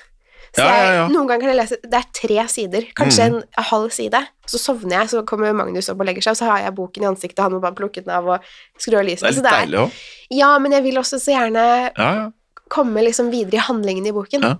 Så 0.54 0.62
Ja, 0.62 0.66
ja, 0.70 0.90
jeg, 1.02 1.10
noen 1.10 1.26
ganger 1.26 1.40
kan 1.40 1.50
jeg 1.50 1.58
lese 1.58 1.76
Det 1.82 1.98
er 1.98 2.04
tre 2.14 2.44
sider, 2.46 2.84
kanskje 2.94 3.24
mm. 3.32 3.38
en 3.58 3.64
halv 3.72 3.90
side. 3.90 4.20
Så 4.46 4.60
sovner 4.62 5.00
jeg, 5.00 5.08
så 5.10 5.24
kommer 5.26 5.50
Magnus 5.52 5.88
opp 5.90 5.98
og 5.98 6.06
legger 6.06 6.22
seg, 6.22 6.36
og 6.36 6.38
så 6.38 6.46
har 6.46 6.60
jeg 6.62 6.74
boken 6.76 7.02
i 7.02 7.08
ansiktet, 7.10 7.40
han 7.42 7.50
må 7.56 7.58
bare 7.64 7.74
plukke 7.74 8.04
den 8.04 8.14
av 8.14 8.28
og 8.36 8.38
skru 8.78 8.94
av 9.00 9.02
Det 9.02 9.08
lyset. 9.16 9.26
er 9.26 9.32
Så 9.34 9.42
litt 9.42 9.50
deilig 9.50 9.80
òg. 9.82 9.90
Ja, 10.30 10.52
men 10.62 10.70
jeg 10.76 10.84
vil 10.84 11.00
også 11.02 11.18
så 11.18 11.34
gjerne 11.34 11.64
Ja, 11.98 12.10
ja. 12.20 12.30
komme 12.70 13.02
liksom 13.02 13.32
videre 13.34 13.58
i 13.58 13.64
handlingen 13.66 14.06
i 14.06 14.12
boken. 14.14 14.42
Ja. 14.46 14.54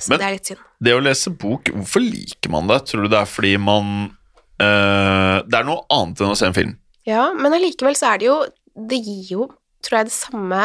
Så 0.00 0.08
Men- 0.10 0.18
det 0.18 0.26
er 0.26 0.32
litt 0.32 0.46
synd. 0.50 0.58
Det 0.82 0.92
å 0.94 1.02
lese 1.02 1.30
bok, 1.30 1.64
hvorfor 1.70 2.00
liker 2.02 2.50
man 2.50 2.66
det? 2.66 2.80
Tror 2.86 3.02
du 3.04 3.08
det 3.08 3.18
er 3.22 3.30
fordi 3.30 3.56
man 3.60 4.16
eh, 4.62 5.36
Det 5.48 5.58
er 5.58 5.66
noe 5.68 5.82
annet 5.92 6.22
enn 6.22 6.32
å 6.34 6.38
se 6.38 6.46
en 6.48 6.56
film. 6.56 6.76
Ja, 7.08 7.32
men 7.34 7.54
allikevel 7.56 7.96
så 7.98 8.12
er 8.12 8.22
det 8.22 8.28
jo 8.28 8.36
Det 8.72 9.00
gir 9.02 9.24
jo, 9.34 9.48
tror 9.82 9.98
jeg, 10.02 10.10
det 10.12 10.14
samme 10.16 10.60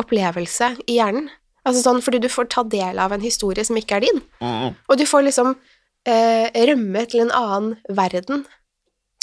opplevelse 0.00 0.74
i 0.86 0.98
hjernen. 0.98 1.30
Altså 1.66 1.80
sånn 1.82 2.02
fordi 2.04 2.20
du 2.22 2.28
får 2.30 2.50
ta 2.52 2.62
del 2.70 3.00
av 3.02 3.14
en 3.16 3.24
historie 3.24 3.64
som 3.66 3.78
ikke 3.80 3.96
er 3.98 4.04
din. 4.04 4.20
Mm. 4.44 4.76
Og 4.76 5.00
du 5.00 5.02
får 5.08 5.24
liksom 5.26 5.54
uh, 5.56 6.46
rømme 6.68 7.02
til 7.10 7.24
en 7.24 7.32
annen 7.34 7.72
verden, 7.96 8.44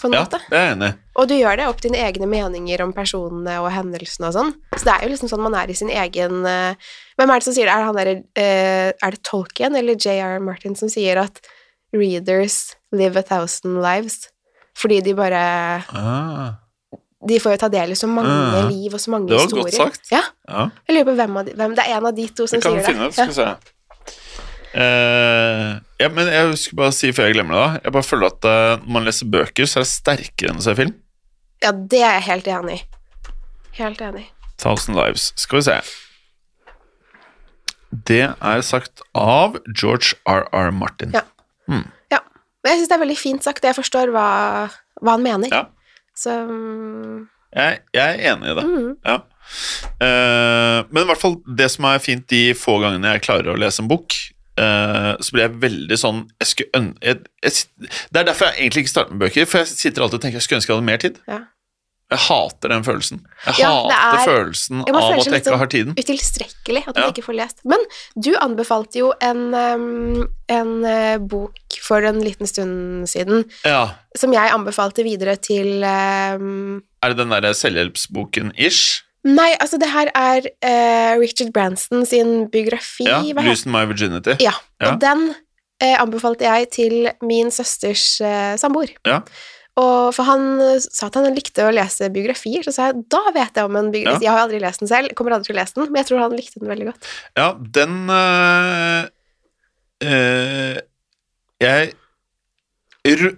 på 0.02 0.10
en 0.10 0.18
Ja, 0.18 0.26
måte. 0.26 0.42
det 0.50 0.58
er 0.60 0.66
jeg 0.66 0.74
enig. 0.76 0.90
Og 1.16 1.30
du 1.30 1.36
gjør 1.38 1.56
det 1.62 1.68
opp 1.70 1.80
dine 1.86 2.02
egne 2.04 2.28
meninger 2.28 2.82
om 2.84 2.92
personene 2.92 3.54
og 3.64 3.70
hendelsene 3.72 4.28
og 4.28 4.36
sånn. 4.36 4.52
Så 4.74 4.84
det 4.84 4.96
er 4.98 5.06
jo 5.06 5.12
liksom 5.14 5.32
sånn 5.32 5.46
man 5.46 5.56
er 5.56 5.72
i 5.72 5.78
sin 5.80 5.94
egen 5.94 6.42
uh, 6.44 6.74
Hvem 7.16 7.32
er 7.32 7.40
det 7.40 7.48
som 7.48 7.56
sier 7.56 7.70
det? 7.72 7.78
Er 7.78 8.10
det 8.10 8.18
eh, 8.42 8.90
Er 8.98 9.16
det 9.16 9.24
Tolkien 9.24 9.78
eller 9.80 9.96
J.R. 9.96 10.42
Martin 10.44 10.76
som 10.76 10.90
sier 10.92 11.22
at 11.22 11.40
readers 11.96 12.74
live 12.94 13.18
a 13.20 13.24
thousand 13.26 13.82
lives? 13.84 14.30
Fordi 14.78 15.02
de 15.06 15.14
bare 15.18 15.42
Ah, 15.94 16.54
De 17.28 17.38
får 17.40 17.54
jo 17.54 17.58
ta 17.62 17.70
del 17.72 17.92
i 17.94 17.96
så 17.96 18.08
mange 18.10 18.32
Ah. 18.34 18.66
liv 18.70 18.94
og 18.94 19.00
så 19.00 19.12
mange 19.14 19.28
Det 19.30 19.38
var 19.38 19.46
historier. 19.46 19.64
godt 19.64 19.94
sagt. 19.96 20.12
Ja, 20.12 20.22
ja. 20.50 20.64
jeg 20.88 20.96
lurer 20.98 21.06
på 21.12 21.16
hvem, 21.22 21.38
av 21.38 21.46
de, 21.46 21.54
hvem 21.60 21.76
Det 21.78 21.86
er 21.88 21.98
en 21.98 22.06
av 22.10 22.16
de 22.18 22.28
to 22.28 22.48
som 22.48 22.60
Det 22.60 22.72
vi 22.72 22.80
sier 22.80 22.88
finne 22.90 23.06
det. 23.06 23.14
Skal 23.14 23.28
vi 23.28 23.34
se. 23.34 23.56
Uh, 24.74 25.78
ja, 26.02 26.08
men 26.10 26.28
jeg 26.34 26.58
skulle 26.58 26.80
bare 26.82 26.96
si 26.98 27.12
før 27.14 27.28
jeg 27.30 27.36
glemmer 27.38 27.54
det, 27.54 27.62
da. 27.62 27.80
Jeg 27.86 27.94
bare 27.94 28.08
føler 28.08 28.26
at 28.32 28.46
eh, 28.50 28.82
når 28.82 28.94
man 28.96 29.04
leser 29.06 29.30
bøker, 29.30 29.68
så 29.70 29.80
er 29.80 29.86
det 29.86 29.92
sterkere 29.92 30.50
enn 30.50 30.58
å 30.58 30.66
se 30.66 30.74
film. 30.80 30.96
Ja. 31.62 31.68
ja, 31.70 31.72
det 31.94 32.00
er 32.02 32.16
jeg 32.18 32.24
helt 32.32 32.48
enig 32.56 32.80
i. 32.80 32.82
Helt 33.78 34.02
enig. 34.02 34.26
Thousand 34.58 34.98
Lives. 34.98 35.30
Skal 35.38 35.60
vi 35.62 35.68
se. 35.70 35.78
Det 38.10 38.22
er 38.42 38.62
sagt 38.66 39.04
av 39.14 39.60
George 39.78 40.16
R.R. 40.26 40.72
Martin. 40.74 41.14
Ja. 41.14 41.22
Ja. 41.70 41.84
Men 42.64 42.72
jeg 42.74 42.80
syns 42.82 42.90
det 42.92 42.96
er 42.96 43.04
veldig 43.04 43.20
fint 43.20 43.44
sagt, 43.44 43.64
og 43.64 43.70
jeg 43.72 43.76
forstår 43.76 44.12
hva, 44.16 44.28
hva 45.04 45.16
han 45.18 45.24
mener. 45.26 45.52
Ja. 45.52 45.66
Så 46.16 46.32
mm, 46.48 47.24
Jeg, 47.56 47.80
jeg 47.94 48.04
er 48.20 48.34
enig 48.34 48.52
i 48.52 48.58
det. 48.60 48.66
mm, 48.70 48.92
Ja. 49.06 49.20
Uh, 50.00 50.86
men 50.90 51.04
i 51.04 51.08
hvert 51.10 51.20
fall 51.20 51.36
det 51.60 51.68
som 51.74 51.86
er 51.90 52.00
fint 52.00 52.24
de 52.32 52.54
få 52.56 52.78
gangene 52.80 53.12
jeg 53.18 53.26
klarer 53.26 53.52
å 53.52 53.58
lese 53.60 53.84
en 53.84 53.90
bok, 53.92 54.16
uh, 54.62 55.14
så 55.20 55.36
blir 55.36 55.44
jeg 55.44 55.58
veldig 55.66 55.98
sånn 56.00 56.22
jeg 56.40 56.70
jeg, 57.04 57.18
Det 57.44 58.22
er 58.22 58.30
derfor 58.30 58.48
jeg 58.50 58.62
egentlig 58.62 58.86
ikke 58.86 58.94
starter 58.94 59.18
med 59.18 59.26
bøker, 59.26 59.50
for 59.50 59.62
jeg 59.64 59.74
sitter 59.74 60.06
alltid 60.06 60.22
og 60.22 60.24
tenker 60.24 60.40
jeg 60.40 60.48
skulle 60.48 60.62
ønske 60.62 60.72
jeg 60.72 60.80
hadde 60.80 60.92
mer 60.92 61.04
tid. 61.04 61.20
Ja. 61.28 61.42
Jeg 62.14 62.22
hater 62.28 62.72
den 62.74 62.84
følelsen. 62.86 63.22
Jeg 63.48 63.60
Ja, 63.64 63.72
hater 63.90 64.20
er- 64.22 64.28
følelsen 64.28 64.84
jeg 64.86 64.96
av 64.96 65.12
at 65.14 65.26
jeg 65.26 65.42
ikke 65.42 65.58
har 65.58 65.70
tiden. 65.74 65.94
utilstrekkelig 65.98 66.84
at 66.88 66.96
man 66.96 67.04
Ja. 67.04 67.12
ikke 67.12 67.24
får 67.26 67.36
lest. 67.42 67.60
Men 67.66 67.80
du 68.20 68.32
anbefalte 68.40 69.00
jo 69.02 69.14
en, 69.22 69.42
um, 69.54 70.28
en 70.50 70.86
eh, 70.86 71.18
bok 71.18 71.80
for 71.82 72.04
en 72.06 72.22
liten 72.24 72.48
stund 72.48 73.08
siden, 73.10 73.46
Ja. 73.66 73.90
som 74.16 74.32
jeg 74.34 74.52
anbefalte 74.52 75.04
videre 75.04 75.36
til 75.42 75.84
um, 75.84 76.82
Er 77.02 77.10
det 77.14 77.18
den 77.18 77.30
derre 77.30 77.54
selvhjelpsboken 77.54 78.54
ish? 78.58 79.02
Nei, 79.26 79.54
altså 79.60 79.80
det 79.80 79.88
her 79.90 80.10
er 80.14 80.44
uh, 80.64 81.20
Richard 81.20 81.54
Branson 81.54 82.06
sin 82.06 82.48
biografi. 82.52 83.06
Ja. 83.08 83.22
hva 83.22 83.66
My 83.72 83.86
Virginity. 83.88 84.36
Ja, 84.44 84.52
Ja. 84.82 84.92
og 84.94 85.00
den 85.00 85.30
uh, 85.84 85.96
anbefalte 86.02 86.42
jeg 86.44 86.70
til 86.72 87.10
min 87.22 87.50
søsters 87.52 88.20
uh, 88.22 88.56
samboer. 88.60 88.90
Ja. 89.08 89.22
Og 89.82 90.14
for 90.14 90.28
han 90.28 90.44
eh, 90.62 90.84
sa 90.84 91.08
at 91.10 91.18
han 91.18 91.34
likte 91.34 91.66
å 91.66 91.74
lese 91.74 92.12
biografier, 92.14 92.62
så 92.66 92.74
sa 92.76 92.92
jeg 92.92 93.08
da 93.14 93.24
vet 93.34 93.58
jeg 93.58 93.66
om 93.66 93.80
en 93.80 93.90
biografi. 93.94 94.28
Jeg 94.28 94.36
har 94.36 94.46
aldri 94.46 94.62
lest 94.62 94.84
den 94.84 94.92
selv, 94.92 95.16
kommer 95.18 95.34
aldri 95.34 95.50
til 95.50 95.58
å 95.58 95.62
lese 95.62 95.78
den, 95.80 95.90
men 95.90 96.02
jeg 96.04 96.10
tror 96.12 96.22
han 96.22 96.38
likte 96.38 96.62
den 96.62 96.70
veldig 96.70 96.88
godt. 96.92 97.10
Ja, 97.40 97.50
den 97.80 97.98
øh, 98.14 99.02
øh, 100.06 100.78
Jeg 101.64 101.94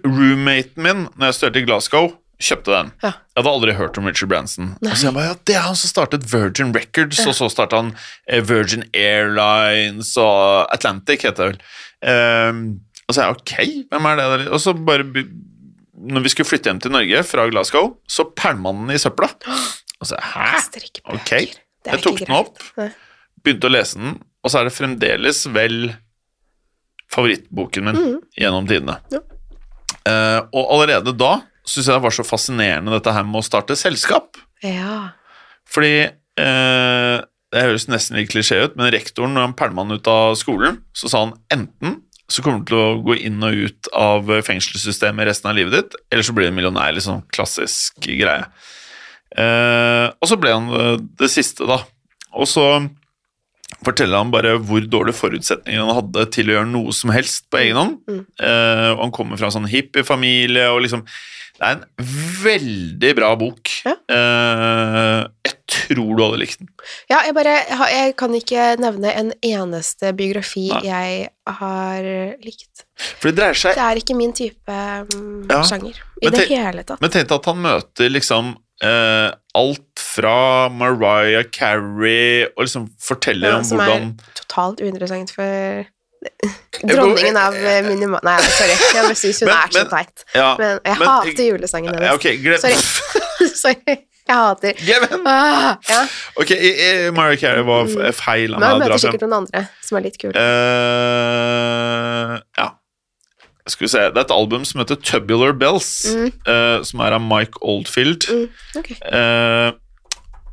roommaten 0.04 0.84
min 0.84 1.08
når 1.16 1.30
jeg 1.30 1.38
studerte 1.38 1.62
i 1.62 1.66
Glasgow, 1.66 2.12
kjøpte 2.36 2.70
den. 2.74 2.92
Ja. 3.00 3.14
Jeg 3.32 3.40
hadde 3.40 3.54
aldri 3.56 3.74
hørt 3.80 3.96
om 3.98 4.06
Richard 4.06 4.28
Branson. 4.28 4.74
Og 4.84 4.92
så 4.92 5.08
jeg 5.08 5.16
bare, 5.16 5.30
ja, 5.32 5.40
Det 5.48 5.56
er 5.56 5.64
han 5.64 5.78
som 5.80 5.90
startet 5.90 6.28
Virgin 6.28 6.74
Records, 6.76 7.24
og 7.24 7.34
så 7.38 7.48
startet 7.50 7.80
han 7.80 8.44
Virgin 8.46 8.84
Airlines 8.92 10.12
og 10.20 10.68
Atlantic, 10.74 11.24
heter 11.24 11.48
det 11.48 11.48
vel. 11.54 11.60
Um, 12.04 12.62
og 13.08 13.14
så 13.14 13.22
er 13.22 13.24
jeg 13.24 13.36
ok, 13.40 13.54
hvem 13.90 14.08
er 14.10 14.20
det 14.20 14.30
der? 14.34 14.48
Og 14.52 14.60
så 14.60 14.74
bare 14.76 15.06
Når 15.96 16.22
vi 16.26 16.28
skulle 16.32 16.48
flytte 16.50 16.68
hjem 16.70 16.80
til 16.84 16.92
Norge 16.92 17.22
fra 17.24 17.46
Glasgow, 17.48 17.94
så 18.08 18.26
pælma 18.36 18.72
den 18.76 18.90
i 18.92 18.98
søpla. 19.00 19.30
Og 20.00 20.06
så 20.10 20.18
hæ? 20.20 20.48
Ok, 21.14 21.30
jeg 21.86 22.02
tok 22.04 22.18
den 22.20 22.34
opp. 22.36 22.58
Begynte 23.42 23.68
å 23.68 23.72
lese 23.72 23.96
den, 24.00 24.18
og 24.44 24.50
så 24.52 24.60
er 24.60 24.68
det 24.68 24.74
fremdeles 24.76 25.46
vel 25.54 25.94
favorittboken 27.12 27.84
min 27.84 27.94
Mhm. 27.96 28.20
gjennom 28.38 28.66
tidene. 28.68 28.98
Ja. 29.10 29.18
Eh, 30.06 30.40
og 30.52 30.70
allerede 30.74 31.16
da 31.16 31.40
syns 31.66 31.86
jeg 31.86 31.94
det 31.96 32.02
var 32.02 32.10
så 32.14 32.24
fascinerende 32.26 32.92
dette 32.92 33.12
her 33.12 33.24
med 33.24 33.40
å 33.40 33.44
starte 33.44 33.76
selskap. 33.76 34.36
Ja. 34.62 35.10
Fordi 35.68 36.10
eh, 36.38 37.20
Det 37.52 37.62
høres 37.62 37.86
nesten 37.88 38.16
litt 38.18 38.28
klisjé 38.30 38.58
ut, 38.64 38.76
men 38.76 38.90
rektoren, 38.92 39.32
når 39.32 39.40
han 39.46 39.54
pælma 39.54 39.84
han 39.86 39.92
ut 39.96 40.06
av 40.10 40.34
skolen, 40.36 40.80
så 40.92 41.08
sa 41.08 41.20
han 41.24 41.34
enten 41.48 42.02
så 42.26 42.42
kommer 42.42 42.62
du 42.62 42.70
til 42.72 42.80
å 42.80 43.00
gå 43.06 43.16
inn 43.28 43.42
og 43.46 43.66
ut 43.66 43.90
av 43.94 44.30
fengselssystemet 44.46 45.28
resten 45.28 45.50
av 45.50 45.58
livet 45.58 45.76
ditt, 45.76 45.98
eller 46.10 46.26
så 46.26 46.34
blir 46.34 46.50
du 46.50 46.56
millionær. 46.56 46.98
Sånn 47.02 47.22
klassisk 47.34 48.00
greie. 48.02 48.48
Eh, 49.36 50.06
og 50.10 50.30
så 50.30 50.38
ble 50.40 50.54
han 50.54 50.70
eh, 50.74 50.94
det 51.20 51.30
siste, 51.30 51.66
da. 51.68 51.80
Og 52.36 52.48
så 52.50 52.66
forteller 53.86 54.20
han 54.20 54.32
bare 54.32 54.56
hvor 54.62 54.84
dårlige 54.90 55.18
forutsetninger 55.18 55.82
han 55.82 55.98
hadde 55.98 56.26
til 56.34 56.50
å 56.50 56.58
gjøre 56.58 56.70
noe 56.70 56.94
som 56.96 57.12
helst 57.14 57.46
på 57.52 57.60
egen 57.62 57.78
hånd. 57.80 57.96
Mm. 58.10 58.22
Eh, 58.22 58.90
og 58.94 59.04
han 59.04 59.14
kommer 59.14 59.40
fra 59.40 59.50
en 59.50 59.58
sånn 59.60 59.70
hippiefamilie, 59.70 60.68
og 60.72 60.84
liksom 60.86 61.06
Det 61.56 61.64
er 61.64 61.76
en 61.78 62.08
veldig 62.42 63.10
bra 63.16 63.30
bok. 63.40 63.70
Ja. 63.86 63.94
Eh, 64.12 65.54
tror 65.66 66.12
du 66.16 66.22
hadde 66.22 66.38
likt 66.40 66.58
den. 66.60 66.68
Ja, 67.10 67.22
jeg 67.26 67.34
bare 67.36 67.54
jeg 67.92 68.14
kan 68.20 68.34
ikke 68.38 68.66
nevne 68.82 69.12
en 69.18 69.32
eneste 69.44 70.12
biografi 70.16 70.68
Nei. 70.70 70.82
jeg 70.86 71.56
har 71.60 72.06
likt. 72.44 72.84
For 73.20 73.30
det 73.30 73.36
dreier 73.40 73.58
seg 73.58 73.74
Det 73.76 73.82
er 73.86 74.00
ikke 74.00 74.16
min 74.18 74.32
type 74.36 74.76
mm, 75.12 75.48
Ja, 75.50 75.62
sjanger 75.66 75.98
i 75.98 76.28
men 76.30 76.38
det 76.38 76.46
hele 76.52 76.84
tatt. 76.86 77.02
Men 77.02 77.12
tenk 77.12 77.28
deg 77.28 77.36
at 77.40 77.50
han 77.50 77.60
møter 77.64 78.12
liksom 78.14 78.54
eh, 78.84 79.28
alt 79.58 80.04
fra 80.14 80.36
Mariah 80.72 81.44
Carey 81.52 82.46
og 82.54 82.64
liksom 82.64 82.88
forteller 83.02 83.52
Ja, 83.54 83.58
om 83.60 83.68
som 83.68 83.82
er 83.82 83.90
hvordan 83.90 84.08
totalt 84.38 84.80
uinteressant 84.86 85.34
for 85.36 85.84
dronningen 86.82 87.36
av 87.38 87.54
Minima 87.54 87.88
minimal... 87.90 88.20
Nei, 88.26 88.36
sorry. 88.48 88.76
Jeg 88.96 89.16
syns 89.20 89.40
hun 89.44 89.50
Men- 89.50 89.56
er 89.60 89.74
så 89.76 89.84
teit. 89.90 90.24
Ja, 90.34 90.48
Men 90.58 90.80
jeg 90.84 90.98
men- 90.98 91.08
hater 91.08 91.48
julesangen 91.50 91.94
hennes. 91.94 92.14
ok, 92.16 92.26
glem 92.42 92.60
Sorry. 92.64 92.76
sorry. 93.64 93.96
Jeg 94.26 94.34
hater 94.36 94.72
Gavin! 94.82 95.26
ah, 95.30 95.76
ja. 95.88 96.00
Ok, 96.40 96.50
Mariah 97.14 97.38
Carey 97.38 97.62
var 97.66 97.86
feil 98.16 98.50
Men 98.56 98.60
meg 98.60 98.72
jeg 98.72 98.80
møter 98.82 98.98
sikkert 99.04 99.22
noen 99.26 99.36
andre 99.44 99.62
som 99.86 99.98
er 100.00 100.06
litt 100.08 100.18
kule. 100.18 100.34
Uh, 100.36 102.36
ja. 102.58 102.68
Skal 103.66 103.86
vi 103.86 103.90
se. 103.90 104.02
Det 104.14 104.20
er 104.20 104.26
et 104.28 104.34
album 104.34 104.62
som 104.66 104.80
heter 104.82 104.98
Tubular 105.02 105.52
Bells, 105.58 105.88
Mm. 106.14 106.28
uh, 106.46 106.82
som 106.86 107.00
er 107.02 107.16
av 107.16 107.22
Mike 107.22 107.58
Oldfield. 107.62 108.26
Mm, 108.30 108.46
ok. 108.78 108.90
Uh, 109.02 109.74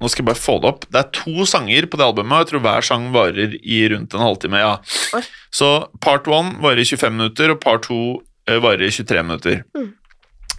nå 0.02 0.10
skal 0.10 0.24
jeg 0.24 0.30
bare 0.32 0.42
få 0.42 0.56
det 0.62 0.70
opp. 0.72 0.88
Det 0.92 1.00
er 1.02 1.12
to 1.14 1.46
sanger 1.46 1.86
på 1.88 1.98
det 2.02 2.06
albumet, 2.08 2.34
og 2.34 2.42
jeg 2.44 2.50
tror 2.54 2.64
hver 2.66 2.82
sang 2.86 3.12
varer 3.14 3.54
i 3.62 3.84
rundt 3.94 4.14
en 4.18 4.26
halvtime. 4.26 4.58
ja. 4.60 4.78
Oi. 5.18 5.22
Så 5.54 5.70
part 6.02 6.26
one 6.28 6.56
varer 6.64 6.82
i 6.82 6.86
25 6.90 7.14
minutter, 7.14 7.52
og 7.54 7.62
part 7.62 7.84
two 7.86 8.24
eh, 8.50 8.58
varer 8.58 8.88
i 8.90 8.92
23 8.92 9.22
minutter. 9.24 9.62
Mm. 9.78 9.92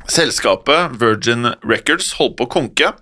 Selskapet 0.06 0.94
Virgin 1.00 1.50
Records 1.64 2.12
holdt 2.20 2.36
på 2.38 2.46
å 2.46 2.52
konke, 2.54 2.92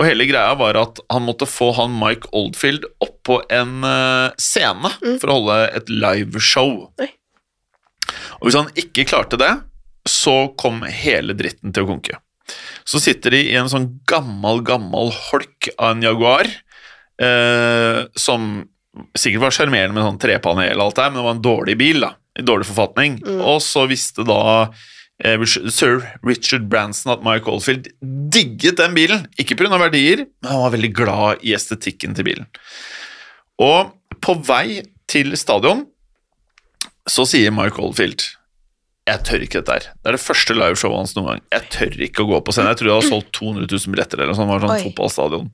og 0.00 0.06
hele 0.08 0.24
greia 0.24 0.54
var 0.56 0.78
at 0.80 0.98
han 1.12 1.26
måtte 1.26 1.44
få 1.48 1.70
han 1.76 1.92
Mike 2.00 2.30
Oldfield 2.36 2.86
opp 3.04 3.18
på 3.28 3.36
en 3.52 3.84
eh, 3.84 4.30
scene 4.40 4.94
Mm. 5.02 5.18
for 5.20 5.28
å 5.28 5.36
holde 5.38 5.58
et 5.76 5.90
liveshow. 5.92 6.86
Oi. 7.04 7.10
Og 8.40 8.48
hvis 8.48 8.56
han 8.56 8.70
ikke 8.80 9.04
klarte 9.10 9.36
det, 9.40 9.52
så 10.08 10.54
kom 10.58 10.80
hele 10.88 11.36
dritten 11.36 11.74
til 11.76 11.84
å 11.84 11.90
konke. 11.92 12.16
Så 12.88 12.98
sitter 13.04 13.36
de 13.36 13.42
i 13.52 13.56
en 13.60 13.68
sånn 13.70 13.90
gammel, 14.08 14.62
gammel 14.66 15.12
holk 15.28 15.68
av 15.76 15.92
en 15.92 16.02
Jaguar, 16.02 16.48
eh, 17.20 18.00
som 18.16 18.48
sikkert 19.14 19.44
var 19.44 19.54
sjarmerende 19.54 19.94
med 19.94 20.06
sånn 20.08 20.18
trepanel 20.24 20.80
og 20.80 20.88
alt 20.88 20.96
det 20.96 21.04
her, 21.04 21.12
men 21.12 21.20
det 21.20 21.26
var 21.28 21.36
en 21.36 21.44
dårlig 21.44 21.76
bil, 21.78 22.00
da, 22.08 22.14
i 22.40 22.42
dårlig 22.48 22.66
forfatning. 22.72 23.20
Mm. 23.22 23.44
Og 23.52 23.60
så 23.62 23.84
visste 23.90 24.24
da 24.26 24.40
sir 25.20 26.00
Richard 26.24 26.68
Branson 26.72 27.12
at 27.12 27.24
Mike 27.24 27.50
Oldfield 27.50 27.90
digget 28.32 28.78
den 28.80 28.94
bilen, 28.96 29.26
ikke 29.38 29.58
pga. 29.58 29.76
verdier, 29.76 30.26
men 30.40 30.50
han 30.50 30.64
var 30.64 30.74
veldig 30.74 30.92
glad 30.96 31.44
i 31.44 31.54
estetikken 31.56 32.16
til 32.16 32.24
bilen. 32.24 32.48
Og 33.60 33.92
på 34.20 34.36
vei 34.46 34.82
til 35.10 35.36
stadion 35.36 35.86
så 37.08 37.26
sier 37.28 37.52
Mike 37.52 37.80
Oldfield 37.82 38.24
jeg 39.10 39.24
tør 39.26 39.42
ikke 39.44 39.60
dette 39.60 39.74
her. 39.74 39.86
Det 39.96 40.10
er 40.10 40.16
det 40.16 40.22
første 40.22 40.54
liveshowet 40.54 41.00
hans 41.00 41.16
noen 41.16 41.28
gang. 41.30 41.40
Jeg 41.56 41.68
tør 41.74 41.96
ikke 42.06 42.22
å 42.22 42.28
gå 42.28 42.40
på 42.44 42.54
scenen. 42.54 42.70
Jeg 42.70 42.80
tror 42.80 42.90
jeg 42.90 42.98
hadde 42.98 43.10
solgt 43.10 43.32
200 43.38 43.66
000 43.72 43.94
billetter 43.94 44.20
eller 44.20 44.30
noe 44.30 44.38
sånt. 44.38 44.50
Det 44.50 44.54
var 44.54 44.62
sånn 44.62 44.74
Oi. 44.76 44.84
fotballstadion. 44.86 45.48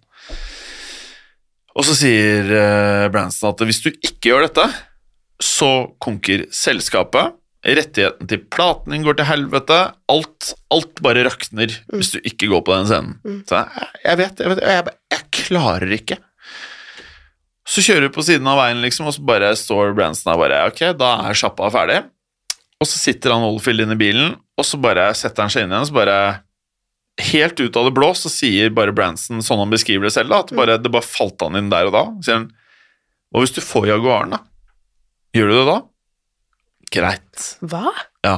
Og 1.77 1.87
så 1.87 1.97
sier 1.97 2.53
eh, 2.59 3.07
Branson 3.15 3.53
at 3.53 3.65
hvis 3.69 3.83
du 3.85 3.91
ikke 3.95 4.33
gjør 4.33 4.47
dette, 4.49 4.67
så 5.43 5.71
konker 6.03 6.47
selskapet. 6.55 7.37
Rettigheten 7.67 8.29
til 8.31 8.45
platen 8.53 8.95
din 8.95 9.03
går 9.03 9.17
til 9.19 9.27
helvete. 9.27 9.79
Alt, 10.13 10.53
alt 10.71 11.01
bare 11.03 11.25
rakner 11.27 11.73
hvis 11.91 12.13
du 12.15 12.21
ikke 12.23 12.51
går 12.53 12.63
på 12.67 12.77
den 12.77 12.89
scenen. 12.91 13.17
Mm. 13.27 13.41
Så 13.49 13.59
jeg, 13.59 13.89
jeg 14.05 14.21
vet, 14.21 14.43
jeg 14.43 14.53
vet, 14.53 14.65
jeg, 14.71 14.97
jeg 15.17 15.25
klarer 15.41 15.95
ikke. 15.97 16.19
Så 17.67 17.83
kjører 17.83 18.07
du 18.07 18.15
på 18.15 18.23
siden 18.23 18.47
av 18.47 18.61
veien, 18.61 18.79
liksom, 18.85 19.09
og 19.11 19.17
så 19.17 19.25
bare 19.27 19.51
står 19.59 19.97
Branson 19.97 20.31
der 20.31 20.39
bare 20.39 20.61
Ok, 20.69 20.85
da 20.99 21.17
er 21.27 21.39
sjappa 21.39 21.71
ferdig. 21.75 22.05
Og 22.79 22.87
så 22.87 23.01
sitter 23.01 23.35
han 23.35 23.47
Oldfield 23.47 23.83
inne 23.83 23.97
i 23.97 24.01
bilen, 24.01 24.37
og 24.55 24.67
så 24.69 24.79
bare 24.79 25.09
setter 25.19 25.43
han 25.43 25.53
seg 25.53 25.67
inn 25.67 25.75
igjen, 25.75 25.89
så 25.91 25.97
bare 25.97 26.19
Helt 27.33 27.57
ut 27.57 27.77
av 27.81 27.87
det 27.87 27.95
blå 27.97 28.11
så 28.13 28.29
sier 28.29 28.69
bare 28.77 28.93
Branson, 28.93 29.41
sånn 29.41 29.63
han 29.63 29.71
beskriver 29.73 30.05
det 30.05 30.13
selv, 30.13 30.35
da, 30.35 30.43
at 30.45 30.51
bare, 30.53 30.75
det 30.77 30.91
bare 30.93 31.07
falt 31.07 31.41
han 31.41 31.57
inn 31.57 31.71
der 31.73 31.89
og 31.89 31.95
da. 31.95 32.03
Sier 32.21 32.43
han 32.43 32.51
Hva 33.33 33.41
hvis 33.41 33.55
du 33.57 33.63
får 33.65 33.89
Jaguaren, 33.89 34.35
da? 34.37 34.43
Gjør 35.33 35.49
du 35.49 35.55
det 35.57 35.63
da? 35.71 35.79
Greit. 36.95 37.57
Hva? 37.61 37.91
Ja. 38.25 38.37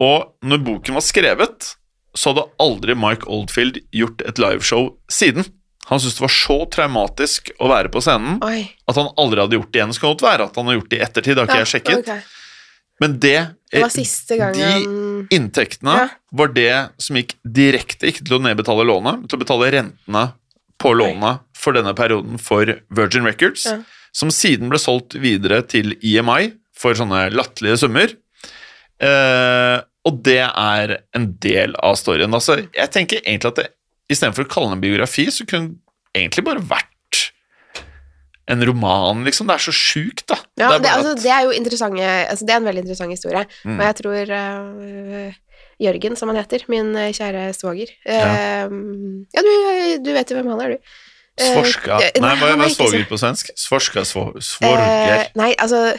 Og 0.00 0.30
når 0.46 0.62
boken 0.64 0.96
var 0.96 1.04
skrevet, 1.04 1.72
så 2.16 2.32
hadde 2.32 2.46
aldri 2.62 2.94
Mike 2.98 3.28
Oldfield 3.30 3.80
gjort 3.94 4.22
et 4.26 4.38
liveshow 4.42 4.94
siden. 5.12 5.44
Han 5.90 5.98
syntes 6.00 6.18
det 6.20 6.24
var 6.24 6.34
så 6.34 6.56
traumatisk 6.70 7.50
å 7.58 7.68
være 7.70 7.90
på 7.92 8.00
scenen 8.04 8.38
Oi. 8.46 8.62
at 8.88 8.98
han 8.98 9.10
aldri 9.18 9.42
hadde 9.42 9.58
gjort 9.58 9.72
det 9.74 9.80
igjen. 9.80 9.94
Så 9.96 10.02
kan 10.04 10.12
godt 10.14 10.24
være 10.26 10.46
at 10.50 10.58
han 10.60 10.68
har 10.70 10.78
gjort 10.78 10.90
det 10.92 10.98
i 11.00 11.04
ettertid, 11.06 11.34
det 11.36 11.42
har 11.42 11.50
ikke 11.50 11.62
jeg 11.64 11.70
sjekket. 11.74 12.02
Okay. 12.04 12.20
Men 13.00 13.14
det, 13.22 13.36
Det 13.72 13.80
var 13.82 13.92
siste 13.94 14.36
gangen... 14.36 14.84
de 15.30 15.36
inntektene 15.36 15.94
Ja. 15.96 16.08
var 16.36 16.50
det 16.52 16.72
som 17.00 17.16
gikk 17.16 17.34
direkte, 17.44 18.10
ikke 18.10 18.26
til 18.28 18.36
å 18.36 18.42
nedbetale 18.44 18.84
lånet, 18.84 19.22
men 19.22 19.28
til 19.30 19.38
å 19.38 19.42
betale 19.44 19.70
rentene 19.72 20.24
på 20.80 20.92
lånet 20.96 21.40
for 21.56 21.76
denne 21.76 21.94
perioden 21.96 22.38
for 22.40 22.68
Virgin 22.92 23.24
Records, 23.24 23.64
Ja. 23.66 23.78
som 24.12 24.28
siden 24.30 24.68
ble 24.68 24.78
solgt 24.78 25.16
videre 25.20 25.62
til 25.66 25.94
EMI 26.02 26.52
for 26.80 26.96
sånne 26.96 27.26
latterlige 27.34 27.80
summer. 27.82 28.14
Eh, 29.00 29.76
og 30.08 30.22
det 30.24 30.40
er 30.48 30.94
en 31.16 31.26
del 31.42 31.74
av 31.84 31.98
storyen. 32.00 32.32
Altså, 32.36 32.56
jeg 32.72 32.92
tenker 32.94 33.20
egentlig 33.20 33.52
at 33.52 33.60
det, 33.60 33.66
istedenfor 34.12 34.46
å 34.46 34.50
kalle 34.50 34.72
det 34.72 34.78
en 34.78 34.86
biografi, 34.86 35.26
så 35.32 35.44
kunne 35.48 35.74
det 35.74 36.22
egentlig 36.22 36.46
bare 36.48 36.64
vært 36.64 36.88
en 38.50 38.64
roman, 38.66 39.20
liksom. 39.26 39.46
Det 39.46 39.58
er 39.58 39.64
så 39.68 39.74
sjukt, 39.76 40.24
da. 40.32 40.40
Ja, 40.58 40.72
er 40.72 40.82
det, 40.82 40.90
altså, 40.90 41.12
det 41.20 41.30
er 41.30 41.44
jo 41.46 41.52
interessante 41.54 42.02
altså, 42.02 42.46
Det 42.48 42.54
er 42.54 42.58
en 42.62 42.66
veldig 42.66 42.82
interessant 42.82 43.14
historie. 43.14 43.44
Mm. 43.62 43.76
Og 43.76 43.84
jeg 43.86 43.98
tror 44.00 44.32
uh, 44.34 45.38
Jørgen, 45.80 46.16
som 46.18 46.32
han 46.32 46.40
heter, 46.40 46.64
min 46.72 46.90
øh, 46.92 47.12
kjære 47.16 47.44
svoger 47.56 47.92
Ja. 48.04 48.66
uh, 48.66 48.74
Ja, 49.36 49.44
du, 49.46 49.52
du 50.02 50.10
vet 50.16 50.32
jo 50.32 50.40
hvem 50.40 50.50
han 50.56 50.64
er, 50.66 50.74
du. 50.74 50.90
Eh, 51.40 51.54
Svorska 51.54 52.00
eh, 52.04 52.18
Nei, 52.20 52.34
hva 52.40 52.50
er 52.52 52.72
svoger 52.74 53.06
på 53.08 53.16
svensk? 53.20 53.52
Svorska 53.56 54.02
svo- 54.08 54.34
svorger. 54.44 54.82
Eh, 55.14 55.30
nei, 55.38 55.52
altså 55.62 55.92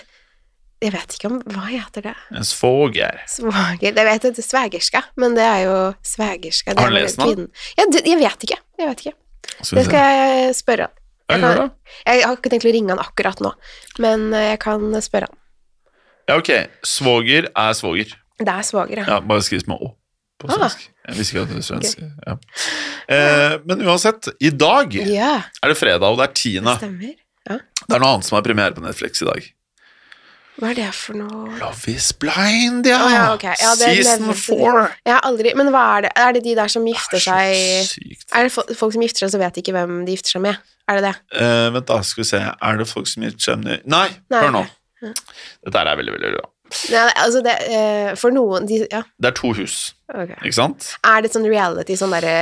Jeg 0.81 0.93
vet 0.95 1.13
ikke 1.13 1.29
om 1.29 1.35
Hva 1.45 1.65
heter 1.69 2.01
det? 2.09 2.13
En 2.33 2.45
svoger. 2.47 3.19
Svoger 3.29 3.77
Jeg 3.81 3.93
vet 3.93 4.21
det 4.23 4.31
heter 4.33 4.45
svegerska, 4.45 5.03
men 5.21 5.35
det 5.37 5.43
er 5.45 5.59
jo 5.67 5.75
svegerska. 6.01 6.73
Har 6.77 6.89
du 6.89 6.95
er 6.95 7.03
lest 7.03 7.19
den. 7.21 7.47
Ja, 7.77 7.85
det, 7.93 8.01
jeg 8.09 8.17
vet 8.21 8.47
ikke. 8.47 8.57
Jeg 8.81 8.87
vet 8.89 9.03
ikke. 9.05 9.13
Det 9.61 9.85
skal 9.85 9.93
jeg 9.99 10.55
spørre 10.57 10.87
han. 10.89 10.97
Jeg 11.31 11.39
kan- 11.41 11.71
Jeg 12.05 12.23
har 12.25 12.35
ikke 12.35 12.49
tenkt 12.51 12.65
å 12.65 12.73
ringe 12.73 12.89
han 12.89 12.99
akkurat 12.99 13.39
nå, 13.39 13.53
men 13.99 14.33
eh, 14.33 14.49
jeg 14.51 14.59
kan 14.59 14.81
spørre 15.01 15.29
han. 15.29 15.37
Ja, 16.27 16.37
ok. 16.37 16.49
Svoger 16.83 17.47
er 17.55 17.73
svoger. 17.77 18.15
Det 18.41 18.47
er 18.49 18.63
svoger, 18.65 18.97
ja. 18.97 19.05
Ja, 19.07 19.19
bare 19.21 19.41
skriv 19.45 19.67
med 19.67 19.77
å 19.79 19.93
på 20.41 20.49
Ah. 20.49 20.57
svensk. 20.57 20.89
Jeg 21.07 21.15
visste 21.15 21.35
ikke 21.35 21.41
at 21.43 21.49
det 21.49 21.55
var 21.55 21.67
svensk. 21.69 22.01
Ja. 22.27 22.35
Eh, 23.07 23.57
men 23.65 23.81
uansett, 23.85 24.27
i 24.41 24.49
dag 24.49 24.93
Ja, 24.95 25.43
er 25.63 25.67
det 25.69 25.77
fredag, 25.77 26.03
og 26.09 26.17
det 26.17 26.29
er 26.29 26.33
tiende. 26.33 26.73
Det, 26.73 26.89
stemmer. 26.89 27.15
Det 27.87 27.95
er 27.95 27.99
noe 27.99 28.13
annet 28.15 28.25
som 28.25 28.35
har 28.37 28.41
premiere 28.45 28.73
på 28.73 28.81
Netflix 28.81 29.21
i 29.21 29.25
dag. 29.25 29.53
Hva 30.61 30.69
er 30.71 30.77
det 30.77 30.89
for 30.93 31.17
noe 31.17 31.55
Love 31.57 31.89
is 31.89 32.11
blind, 32.21 32.85
ja! 32.85 32.99
Oh, 33.01 33.09
ja, 33.11 33.23
okay. 33.33 33.55
Ja, 33.57 33.71
Season 33.79 34.29
four. 34.37 34.91
Jeg 35.07 35.15
har 35.15 35.23
aldri 35.25 35.55
Men 35.57 35.71
hva 35.73 35.81
er 35.97 36.05
det? 36.05 36.11
Er 36.21 36.35
det 36.37 36.43
de 36.45 36.53
der 36.59 36.69
som 36.69 36.85
gifter 36.85 37.23
seg 37.23 37.55
sykt. 37.89 38.27
Er 38.37 38.45
det 38.45 38.53
folk 38.53 38.93
som 38.93 39.01
gifter 39.01 39.25
seg, 39.25 39.33
så 39.33 39.41
vet 39.41 39.57
de 39.57 39.63
ikke 39.65 39.73
hvem 39.75 40.03
de 40.05 40.13
gifter 40.15 40.35
seg 40.37 40.45
med? 40.45 40.61
Er 40.91 40.99
det 41.01 41.09
det? 41.09 41.15
Uh, 41.33 41.67
vent, 41.73 41.87
da, 41.89 41.97
skal 42.05 42.21
vi 42.23 42.29
se. 42.29 42.41
Er 42.45 42.77
det 42.81 42.87
folk 42.89 43.09
som 43.09 43.25
gifter 43.25 43.47
seg 43.51 43.61
med 43.65 43.85
Nei, 43.89 44.07
Nei, 44.33 44.41
hør 44.45 44.53
nå. 44.59 44.63
Ja. 45.01 45.13
Dette 45.65 45.81
er 45.81 45.97
veldig, 45.97 46.13
veldig 46.19 46.33
bra. 46.37 46.47
Nei, 46.93 47.07
altså 47.19 47.41
det 47.43 47.53
uh, 47.67 48.11
For 48.15 48.31
noen 48.31 48.63
de, 48.69 48.77
Ja, 48.93 49.01
Det 49.19 49.27
er 49.31 49.33
to 49.35 49.49
hus, 49.57 49.79
ok. 50.13 50.29
ikke 50.39 50.55
sant? 50.55 50.85
Er 51.03 51.25
det 51.25 51.31
sånn 51.33 51.43
reality, 51.49 51.97
sånn 51.99 52.13
derre 52.15 52.35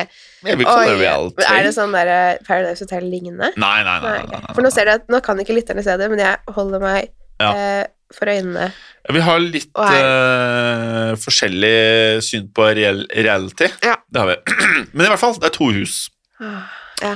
Jeg 0.46 0.60
vil 0.60 0.68
kalle 0.68 0.92
det 0.92 1.00
reality. 1.00 1.48
Er 1.50 1.64
det 1.66 1.72
sånn 1.74 1.96
derre 1.96 2.20
Paradise 2.46 2.84
Hotel-lignende? 2.86 3.50
Nei, 3.58 3.80
nei, 3.88 3.96
nei. 4.04 4.12
Nei, 4.28 4.42
nei. 4.44 4.52
For 4.54 4.62
nå 4.68 4.70
ser 4.76 4.86
du 4.86 4.94
at 5.00 5.08
Nå 5.10 5.24
kan 5.26 5.40
ikke 5.42 5.56
lytterne 5.58 5.82
se 5.88 5.96
det, 5.98 6.12
men 6.14 6.22
jeg 6.22 6.54
holder 6.60 6.84
meg 6.84 7.10
Ja. 7.42 7.50
eh, 7.56 7.88
for 8.16 8.32
øynene. 8.32 8.72
Vi 9.14 9.20
har 9.26 9.40
litt 9.44 9.70
eh, 9.80 11.14
forskjellig 11.22 12.22
syn 12.26 12.50
på 12.56 12.68
real, 12.78 13.04
reality. 13.16 13.70
Ja. 13.86 13.96
Det 14.10 14.20
har 14.24 14.32
vi. 14.34 14.38
Men 14.94 15.06
i 15.06 15.10
hvert 15.12 15.22
fall, 15.22 15.38
det 15.40 15.52
er 15.52 15.58
to 15.60 15.72
hus. 15.76 16.08
Ah, 16.42 16.68
Ja. 17.00 17.14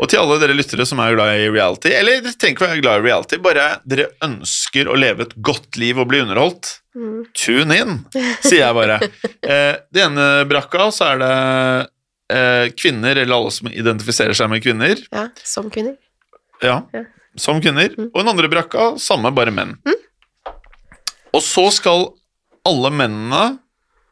Og 0.00 0.08
til 0.08 0.16
alle 0.22 0.38
dere 0.40 0.54
lyttere 0.56 0.86
som 0.88 0.96
er 1.04 1.12
glad 1.12 1.36
i 1.42 1.48
reality, 1.52 1.90
eller 1.92 2.22
dere 2.24 2.32
trenger 2.40 2.56
ikke 2.56 2.64
være 2.70 2.80
glad 2.80 3.02
i 3.02 3.04
reality, 3.04 3.36
bare 3.44 3.64
dere 3.84 4.06
ønsker 4.24 4.88
å 4.88 4.94
leve 4.96 5.26
et 5.26 5.34
godt 5.44 5.76
liv 5.80 5.98
og 6.00 6.08
bli 6.08 6.22
underholdt, 6.24 6.78
Mm. 6.96 7.26
tune 7.36 7.76
in, 7.76 7.90
sier 8.40 8.62
jeg 8.62 8.72
bare. 8.78 8.94
Eh, 9.44 9.74
det 9.92 10.00
ene 10.06 10.46
brakka, 10.48 10.86
så 10.96 11.10
er 11.10 11.18
det 11.20 11.32
eh, 12.32 12.70
kvinner, 12.80 13.20
eller 13.20 13.36
alle 13.36 13.52
som 13.52 13.68
identifiserer 13.68 14.32
seg 14.38 14.48
med 14.48 14.64
kvinner, 14.64 14.96
ja. 15.12 15.26
Som 15.44 15.68
kvinner. 15.70 15.98
ja, 16.64 16.78
Ja. 16.96 17.02
som 17.36 17.60
kvinner, 17.60 17.92
Mm. 17.92 18.08
og 18.14 18.16
den 18.22 18.32
andre 18.32 18.48
brakka, 18.48 18.94
samme, 18.98 19.28
bare 19.36 19.52
menn. 19.52 19.76
Og 21.36 21.44
så 21.44 21.66
skal 21.76 22.08
alle 22.66 22.90
mennene 22.94 23.44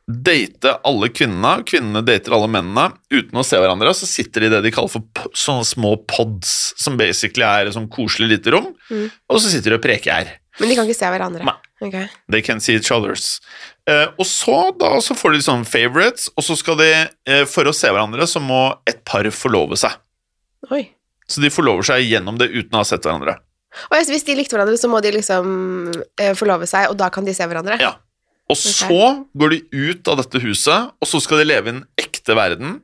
date 0.04 0.74
alle 0.84 1.08
kvinnene, 1.08 1.62
kvinnene 1.64 2.02
dater 2.04 2.34
alle 2.36 2.48
mennene 2.52 2.90
uten 3.08 3.38
å 3.40 3.44
se 3.46 3.56
hverandre, 3.56 3.94
så 3.96 4.04
sitter 4.08 4.44
de 4.44 4.50
i 4.50 4.52
det 4.52 4.58
de 4.66 4.72
kaller 4.74 4.92
for 4.92 5.30
sånne 5.32 5.64
små 5.64 5.94
pods, 6.10 6.74
som 6.76 6.98
basically 7.00 7.46
er 7.48 7.70
et 7.70 7.76
sånn 7.76 7.88
koselig 7.88 8.28
lite 8.34 8.52
rom, 8.52 8.74
Mm. 8.90 9.06
og 9.30 9.40
så 9.40 9.48
sitter 9.48 9.72
de 9.72 9.78
og 9.78 9.82
preker 9.86 10.12
her. 10.12 10.34
Men 10.60 10.68
de 10.68 10.74
kan 10.76 10.84
ikke 10.86 10.98
se 11.00 11.08
hverandre. 11.08 11.44
Nei. 11.48 11.56
Okay. 11.82 12.08
They 12.30 12.42
can 12.42 12.60
see 12.60 12.74
each 12.76 12.90
others. 12.92 13.40
Eh, 13.88 14.06
og 14.18 14.24
så, 14.28 14.76
da, 14.78 14.92
så 15.00 15.16
får 15.16 15.32
de 15.32 15.40
sånne 15.42 15.66
favorites, 15.66 16.28
og 16.36 16.44
så 16.44 16.56
skal 16.56 16.76
de, 16.76 16.90
eh, 17.26 17.44
for 17.48 17.64
å 17.64 17.74
se 17.74 17.88
hverandre, 17.88 18.28
så 18.28 18.40
må 18.44 18.76
et 18.86 19.02
par 19.04 19.24
forlove 19.32 19.76
seg. 19.80 19.96
Oi. 20.70 20.90
Så 21.26 21.40
de 21.40 21.48
forlover 21.50 21.82
seg 21.82 22.04
gjennom 22.06 22.36
det 22.38 22.50
uten 22.52 22.76
å 22.76 22.82
ha 22.84 22.84
sett 22.84 23.02
hverandre. 23.02 23.38
Og 23.90 23.96
hvis- 23.98 24.24
de 24.24 24.34
likte 24.38 24.54
hverandre, 24.56 24.76
så 24.78 24.88
må 24.90 25.00
de 25.02 25.10
liksom 25.16 25.92
eh, 26.20 26.34
forlove 26.38 26.66
seg, 26.70 26.88
og 26.90 26.96
da 27.00 27.08
kan 27.10 27.24
de 27.26 27.34
se 27.34 27.46
hverandre? 27.46 27.78
Ja. 27.80 27.96
Og 28.50 28.56
så 28.60 29.24
går 29.34 29.54
de 29.54 29.60
ut 29.72 30.08
av 30.12 30.18
dette 30.20 30.40
huset, 30.44 30.90
og 31.00 31.08
så 31.08 31.20
skal 31.22 31.38
de 31.40 31.44
leve 31.48 31.70
i 31.70 31.74
en 31.78 31.84
ekte 31.98 32.34
verden 32.36 32.80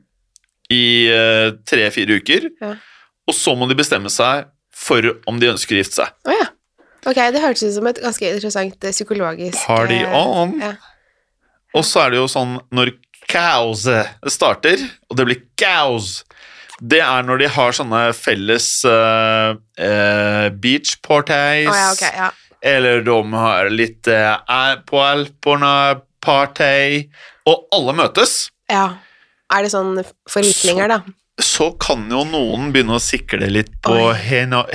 i 0.73 1.07
eh, 1.11 1.51
tre-fire 1.69 2.17
uker. 2.21 2.49
Ja. 2.61 2.73
Og 3.29 3.35
så 3.37 3.53
må 3.55 3.67
de 3.69 3.75
bestemme 3.77 4.09
seg 4.09 4.47
for 4.73 5.05
om 5.29 5.37
de 5.39 5.51
ønsker 5.51 5.77
å 5.77 5.83
gifte 5.83 5.99
seg. 6.01 6.15
Oh, 6.25 6.33
ja. 6.33 6.47
Ok, 7.05 7.17
det 7.33 7.41
hørtes 7.41 7.63
ut 7.65 7.75
som 7.77 7.87
et 7.89 8.01
ganske 8.01 8.25
interessant 8.33 8.83
eh, 8.85 8.91
psykologisk 8.93 9.61
Party 9.65 10.01
on! 10.05 10.57
Ja. 10.61 10.73
Og 11.77 11.85
så 11.87 12.03
er 12.05 12.11
det 12.11 12.19
jo 12.19 12.27
sånn 12.27 12.57
når 12.75 12.95
cows 13.31 13.85
starter, 14.33 14.81
og 15.09 15.15
det 15.17 15.25
blir 15.29 15.39
cows 15.61 16.23
Det 16.81 16.99
er 17.05 17.23
når 17.27 17.37
de 17.43 17.47
har 17.53 17.71
sånne 17.77 17.99
felles 18.17 18.67
uh, 18.89 19.53
uh, 19.77 20.49
beach 20.63 20.95
parties, 21.05 21.69
Oh, 21.69 21.77
ja, 21.77 21.91
ok, 21.93 22.01
ja. 22.17 22.29
eller 22.73 23.03
de 23.05 23.17
har 23.37 23.69
litt 23.69 24.07
er 24.09 24.81
på 24.89 24.97
Alporna 25.05 26.01
party, 26.21 27.07
og 27.45 27.67
alle 27.73 27.93
møtes. 28.01 28.49
ja. 28.69 28.89
Er 29.51 29.65
det 29.65 29.71
sånn 29.73 29.97
forviklinger, 30.31 30.87
da? 30.87 30.97
Så 31.43 31.73
kan 31.81 32.05
jo 32.07 32.21
noen 32.23 32.69
begynne 32.71 32.95
å 32.95 33.01
sikle 33.03 33.49
litt 33.51 33.73
på 33.83 33.91
Oi. 33.91 34.13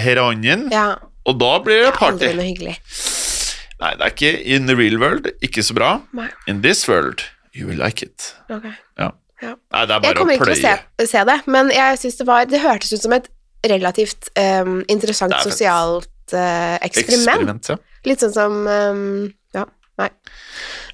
heroinen, 0.05 0.66
Ja. 0.71 0.99
og 1.25 1.38
da 1.40 1.59
blir 1.64 1.87
det 1.87 1.95
party. 1.97 2.19
Det 2.19 2.27
er 2.29 2.35
Aldri 2.35 2.37
noe 2.37 2.49
hyggelig. 2.51 2.75
Nei, 3.81 3.90
det 3.97 4.05
er 4.05 4.12
ikke 4.12 4.45
in 4.57 4.66
the 4.66 4.77
real 4.77 4.99
world, 5.01 5.31
ikke 5.40 5.64
så 5.64 5.73
bra. 5.79 6.03
Nei. 6.12 6.29
In 6.47 6.61
this 6.61 6.87
world, 6.87 7.25
you 7.55 7.66
will 7.66 7.79
like 7.81 8.03
it. 8.05 8.35
Ok. 8.53 8.69
Ja. 9.01 9.11
Ja. 9.42 9.53
Nei, 9.53 9.83
det 9.85 9.92
er 9.92 9.96
Jeg 9.96 10.03
bare 10.03 10.14
å 10.14 10.18
kommer 10.22 10.38
ikke 10.38 10.49
til 10.49 10.55
å 10.55 10.61
se, 11.05 11.09
se 11.12 11.25
det, 11.29 11.38
men 11.53 11.70
jeg 11.75 11.99
synes 12.01 12.14
det 12.16 12.27
var 12.29 12.46
Det 12.49 12.61
hørtes 12.62 12.92
ut 12.96 13.03
som 13.05 13.12
et 13.16 13.27
relativt 13.66 14.31
um, 14.38 14.79
interessant 14.88 15.35
er 15.35 15.42
sosialt 15.44 16.09
uh, 16.33 16.77
eksperiment. 16.87 17.27
Eksperiment, 17.27 17.68
ja. 17.72 17.77
Litt 18.07 18.22
sånn 18.22 18.33
som 18.37 18.61
um, 18.64 19.03
Ja, 19.57 19.66
nei. 20.01 20.09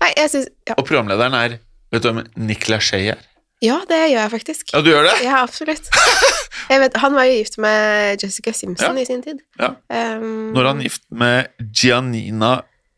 Nei, 0.02 0.11
jeg 0.16 0.33
syns 0.33 0.48
ja. 0.68 0.74
Og 0.78 0.87
programlederen 0.88 1.37
er 1.38 1.61
Vet 1.92 2.02
du 2.02 2.09
hvem 2.09 2.24
Nick 2.48 2.66
Shea 2.81 3.12
er? 3.12 3.28
ja, 3.62 3.76
det 3.87 3.98
gjør 4.11 4.18
jeg 4.24 4.31
faktisk. 4.33 4.72
Ja, 4.74 4.81
du 4.83 4.88
gjør 4.90 5.05
det? 5.07 5.12
Ja, 5.22 5.42
absolutt. 5.44 5.87
Jeg 6.72 6.81
vet, 6.83 6.96
han 7.02 7.14
var 7.14 7.26
jo 7.28 7.37
gift 7.37 7.59
med 7.62 8.22
Jessica 8.22 8.52
Simpson 8.55 8.96
Ja. 8.96 9.02
i 9.02 9.07
sin 9.07 9.22
tid. 9.22 9.38
Ja. 9.61 9.72
Um, 10.18 10.50
Når 10.55 10.66
han 10.68 10.81
er 10.81 10.87
gift 10.88 11.02
med 11.11 11.68
Giannina 11.70 12.52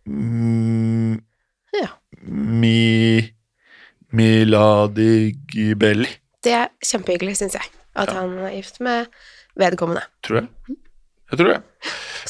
mm, 0.07 1.19
Ja. 1.75 1.91
Mi, 2.25 3.34
Miladigibelli, 4.15 6.09
Det 6.45 6.53
er 6.53 6.69
kjempehyggelig, 6.85 7.37
syns 7.41 7.55
jeg, 7.57 7.69
at 7.97 8.09
Ja. 8.11 8.15
han 8.21 8.35
er 8.45 8.51
gift 8.53 8.81
med 8.81 9.07
vedkommende. 9.59 10.03
tror 10.23 10.41
jeg. 10.43 10.49
Jeg 11.31 11.39
tror 11.39 11.49
det. 11.55 11.63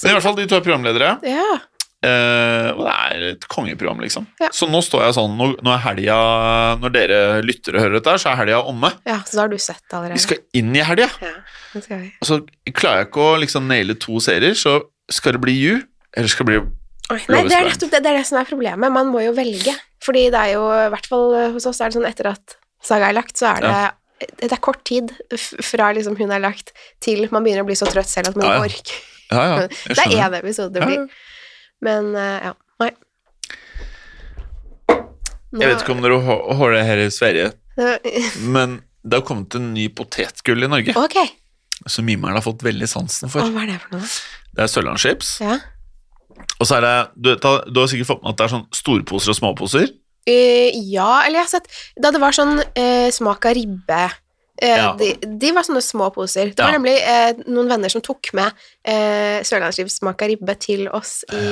Men 0.03 0.11
i 0.11 0.15
hvert 0.15 0.23
fall, 0.23 0.37
de 0.37 0.47
to 0.47 0.57
er 0.57 0.61
programledere. 0.61 1.19
Ja. 1.27 1.59
Eh, 2.05 2.71
og 2.77 2.85
det 2.85 2.95
er 2.95 3.23
et 3.33 3.49
kongeprogram, 3.49 3.99
liksom. 4.01 4.27
Ja. 4.41 4.49
Så 4.53 4.69
nå 4.69 4.83
står 4.85 5.07
jeg 5.07 5.15
sånn 5.17 5.39
Nå, 5.39 5.73
er 5.73 5.79
helga 5.79 6.77
Når 6.79 6.93
dere 6.93 7.43
lyttere 7.43 7.81
hører 7.81 7.95
dette, 7.97 8.19
så 8.21 8.31
er 8.33 8.37
helga 8.43 8.59
omme. 8.69 8.93
ja, 9.07 9.19
så 9.25 9.35
da 9.37 9.41
har 9.41 9.49
du 9.49 9.57
sett 9.57 9.81
allerede. 9.91 10.13
Vi 10.13 10.19
skal 10.27 10.37
inn 10.53 10.77
i 10.77 10.81
helga. 10.85 11.09
Ja, 11.23 11.33
det 11.73 11.83
skal 11.85 11.99
vi. 12.01 12.13
Og 12.21 12.29
så 12.29 12.47
klarer 12.73 12.99
jeg 12.99 13.09
ikke 13.09 13.25
å 13.25 13.41
liksom 13.41 13.67
naile 13.67 13.95
to 13.99 14.21
serier, 14.21 14.53
så 14.55 14.83
skal 15.11 15.33
det 15.33 15.41
bli 15.41 15.53
You, 15.57 15.83
eller 16.15 16.29
skal 16.29 16.45
det 16.47 16.53
bli 16.61 16.71
Oi, 17.11 17.19
nei, 17.29 17.43
det 17.49 17.53
er 17.53 17.65
det, 17.69 17.91
det 17.91 18.07
er 18.07 18.17
det 18.17 18.27
som 18.27 18.39
er 18.39 18.45
problemet. 18.49 18.91
Man 18.93 19.07
må 19.13 19.21
jo 19.25 19.33
velge. 19.33 19.75
Fordi 20.05 20.27
det 20.35 20.41
er 20.41 20.53
jo, 20.57 20.65
i 20.85 20.89
hvert 20.93 21.07
fall 21.09 21.33
hos 21.55 21.67
oss, 21.71 21.81
er 21.81 21.89
det 21.93 21.97
sånn 21.99 22.09
etter 22.09 22.29
at 22.35 22.57
saga 22.85 23.09
er 23.09 23.17
lagt, 23.17 23.37
så 23.41 23.55
er 23.57 23.65
det 23.65 23.77
Det 24.45 24.53
er 24.53 24.61
kort 24.63 24.83
tid 24.87 25.11
fra 25.65 25.89
liksom 25.97 26.15
hun 26.21 26.31
er 26.33 26.41
lagt, 26.45 26.71
til 27.03 27.25
man 27.33 27.43
begynner 27.45 27.65
å 27.65 27.69
bli 27.69 27.77
så 27.77 27.89
trøtt 27.91 28.09
selv 28.09 28.31
at 28.33 28.37
man 28.39 28.47
Ja, 28.47 28.53
ja. 28.59 28.65
ikke 28.69 28.69
orker. 28.71 29.01
Ja, 29.33 29.45
ja. 29.49 29.69
Det 29.89 30.05
er 30.05 30.15
én 30.29 30.37
episode 30.39 30.73
det 30.77 30.85
blir. 30.87 31.01
ja. 31.07 31.31
Men 31.85 32.13
eh, 32.17 32.47
ja, 32.47 32.53
nei. 32.81 32.91
Jeg 35.55 35.69
vet 35.71 35.83
ikke 35.85 35.95
om 35.95 36.01
dere 36.03 36.19
har 36.25 36.73
det 36.75 36.85
her 36.89 37.01
i 37.05 37.11
Sverige, 37.15 37.51
men 38.55 38.79
det 39.05 39.21
har 39.21 39.27
kommet 39.29 39.55
en 39.59 39.69
ny 39.75 39.89
potetgull 39.95 40.65
i 40.67 40.71
Norge, 40.71 40.95
Okay. 40.99 41.29
som 41.87 42.07
mimeren 42.09 42.35
har 42.39 42.43
fått 42.47 42.65
veldig 42.67 42.89
sansen 42.91 43.29
Å, 43.29 43.33
for. 43.35 43.53
hva 43.55 43.63
er 43.67 43.75
det 43.75 43.81
for 43.85 43.99
noe? 43.99 44.09
Det 44.55 44.65
er 44.65 44.71
Sørlandschips. 44.73 45.31
Ja. 45.45 45.59
Og 46.65 46.69
så 46.71 46.79
er 46.81 46.85
det 46.87 46.97
du, 47.21 47.31
du 47.69 47.81
har 47.83 47.91
sikkert 47.93 48.09
fått 48.15 48.23
med 48.25 48.33
at 48.33 48.41
det 48.41 48.45
er 48.49 48.53
sånn 48.57 48.67
storposer 48.73 49.35
og 49.35 49.37
småposer. 49.43 49.91
Uh, 50.25 50.71
ja, 50.89 51.19
eller 51.27 51.43
jeg 51.43 51.45
har 51.45 51.51
sett 51.59 51.67
Da 52.01 52.09
det 52.15 52.21
var 52.23 52.33
sånn 52.33 52.55
uh, 52.57 53.09
smak 53.13 53.45
av 53.51 53.59
ribbe 53.59 53.99
uh, 54.09 54.15
Ja. 54.65 54.95
de, 54.97 55.11
de 55.21 55.51
var 55.53 55.67
sånne 55.67 55.83
små 55.85 56.07
poser. 56.15 56.55
Det 56.55 56.65
var 56.65 56.73
Ja. 56.73 56.79
nemlig 56.79 56.95
noen 57.53 57.69
venner 57.69 57.93
som 57.93 58.01
tok 58.07 58.31
med 58.39 58.49
uh, 58.89 59.43
sørlandsribs 59.45 59.99
smak 60.01 60.25
av 60.25 60.31
ribbe 60.33 60.55
til 60.65 60.87
oss 60.97 61.19
i 61.29 61.45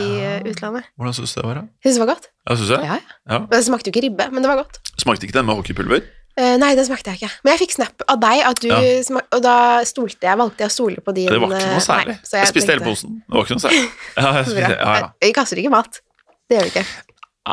utlandet. 0.54 0.88
Hvordan 0.96 1.18
syns 1.18 1.34
du 1.36 1.42
det 1.42 1.46
var? 1.50 1.60
da? 1.60 1.66
Jeg 1.82 1.90
syns 1.90 1.98
det 2.00 2.04
var 2.06 2.12
godt. 2.14 2.30
Ja, 2.48 2.56
synes 2.56 2.72
jeg? 2.72 2.88
Ja, 2.88 2.96
ja. 2.96 3.18
Ja. 3.34 3.42
Det 3.52 3.60
smakte 3.68 3.90
jo 3.90 3.94
ikke 3.98 4.06
ribbe, 4.08 4.30
men 4.32 4.40
det 4.46 4.48
var 4.54 4.62
godt. 4.64 4.80
Smakte 5.04 5.28
ikke 5.28 5.36
den 5.36 5.50
med 5.50 5.60
hockeypulver? 5.60 6.00
Eh, 6.36 6.54
nei, 6.56 6.74
det 6.74 6.86
smakte 6.88 7.10
jeg 7.12 7.18
ikke. 7.20 7.30
Men 7.44 7.52
jeg 7.52 7.60
fikk 7.66 7.72
snap 7.76 8.02
av 8.08 8.20
deg, 8.22 8.38
at 8.48 8.60
du 8.64 8.68
Ja. 8.68 9.02
smak, 9.04 9.26
og 9.36 9.42
da 9.44 9.56
stolte 9.84 10.24
jeg, 10.24 10.38
valgte 10.40 10.64
jeg 10.64 10.70
å 10.70 10.72
stole 10.72 10.96
på 11.04 11.12
din 11.14 11.28
Det 11.28 11.40
var 11.40 11.48
ikke 11.52 11.60
eh, 11.66 11.72
noe 11.74 11.84
særlig. 11.84 12.06
nei, 12.16 12.18
jeg, 12.24 12.40
jeg, 12.40 12.48
spiste 12.48 12.70
hele 12.72 12.84
posen. 12.86 13.22
Det 13.28 13.34
var 13.36 13.42
ikke 13.44 13.56
noe 13.58 13.64
særlig. 13.66 13.82
Ja, 14.16 14.32
jeg 14.38 14.44
spiste, 14.46 14.60
ja, 14.72 14.94
ja. 15.02 15.08
Vi 15.20 15.32
kaster 15.36 15.56
ikke 15.60 15.70
mat. 15.74 16.00
Det 16.48 16.56
gjør 16.58 16.64
vi 16.64 16.70
ikke. 16.72 16.86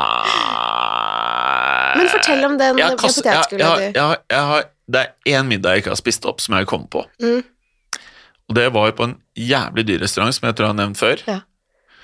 Ah, 0.00 1.94
Men 1.98 2.08
fortell 2.12 2.44
om 2.46 2.56
den 2.58 2.78
jeg 2.78 2.86
jeg- 2.86 2.90
jeg 2.90 3.34
har- 3.34 3.48
du 3.50 3.56
jeg 3.56 4.24
jeg 4.30 4.64
Det 4.90 5.00
er 5.00 5.38
én 5.38 5.46
middag 5.46 5.70
jeg 5.74 5.78
ikke 5.84 5.90
har 5.90 5.96
spist 5.96 6.24
opp, 6.26 6.40
som 6.40 6.54
jeg 6.56 6.66
kom 6.66 6.86
på. 6.88 7.04
Mm. 7.22 7.44
Og 8.48 8.54
det 8.56 8.72
var 8.72 8.90
på 8.92 9.04
en 9.04 9.22
jævlig 9.36 9.86
dyr 9.86 10.00
restaurant, 10.00 10.34
som 10.34 10.46
jeg 10.48 10.56
tror 10.56 10.64
jeg 10.66 10.74
har 10.74 10.80
nevnt 10.86 10.98
før. 10.98 11.42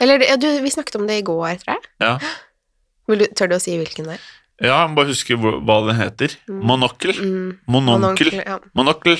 Eller 0.01 0.37
du, 0.37 0.47
vi 0.63 0.71
snakket 0.71 0.95
om 1.01 1.07
det 1.07 1.19
i 1.19 1.23
går, 1.23 1.57
tror 1.65 1.75
jeg. 1.75 1.83
Ja, 2.01 2.19
Vil 3.09 3.19
du, 3.19 3.25
tør 3.35 3.49
du 3.49 3.55
å 3.57 3.61
si 3.61 3.77
hvilken 3.77 4.05
det 4.05 4.15
er? 4.15 4.21
Ja 4.63 4.79
jeg 4.83 4.89
må 4.93 4.97
bare 5.01 5.11
huske 5.13 5.37
hvor, 5.37 5.59
hva 5.67 5.77
den 5.89 5.99
heter. 6.01 6.37
Mm. 6.49 6.63
Monokkel. 6.71 7.13
Mm. 7.21 7.51
Mononkel. 7.69 8.31
Mononkel, 8.33 8.33
Ja. 8.47 8.59
Monokkel. 8.75 9.19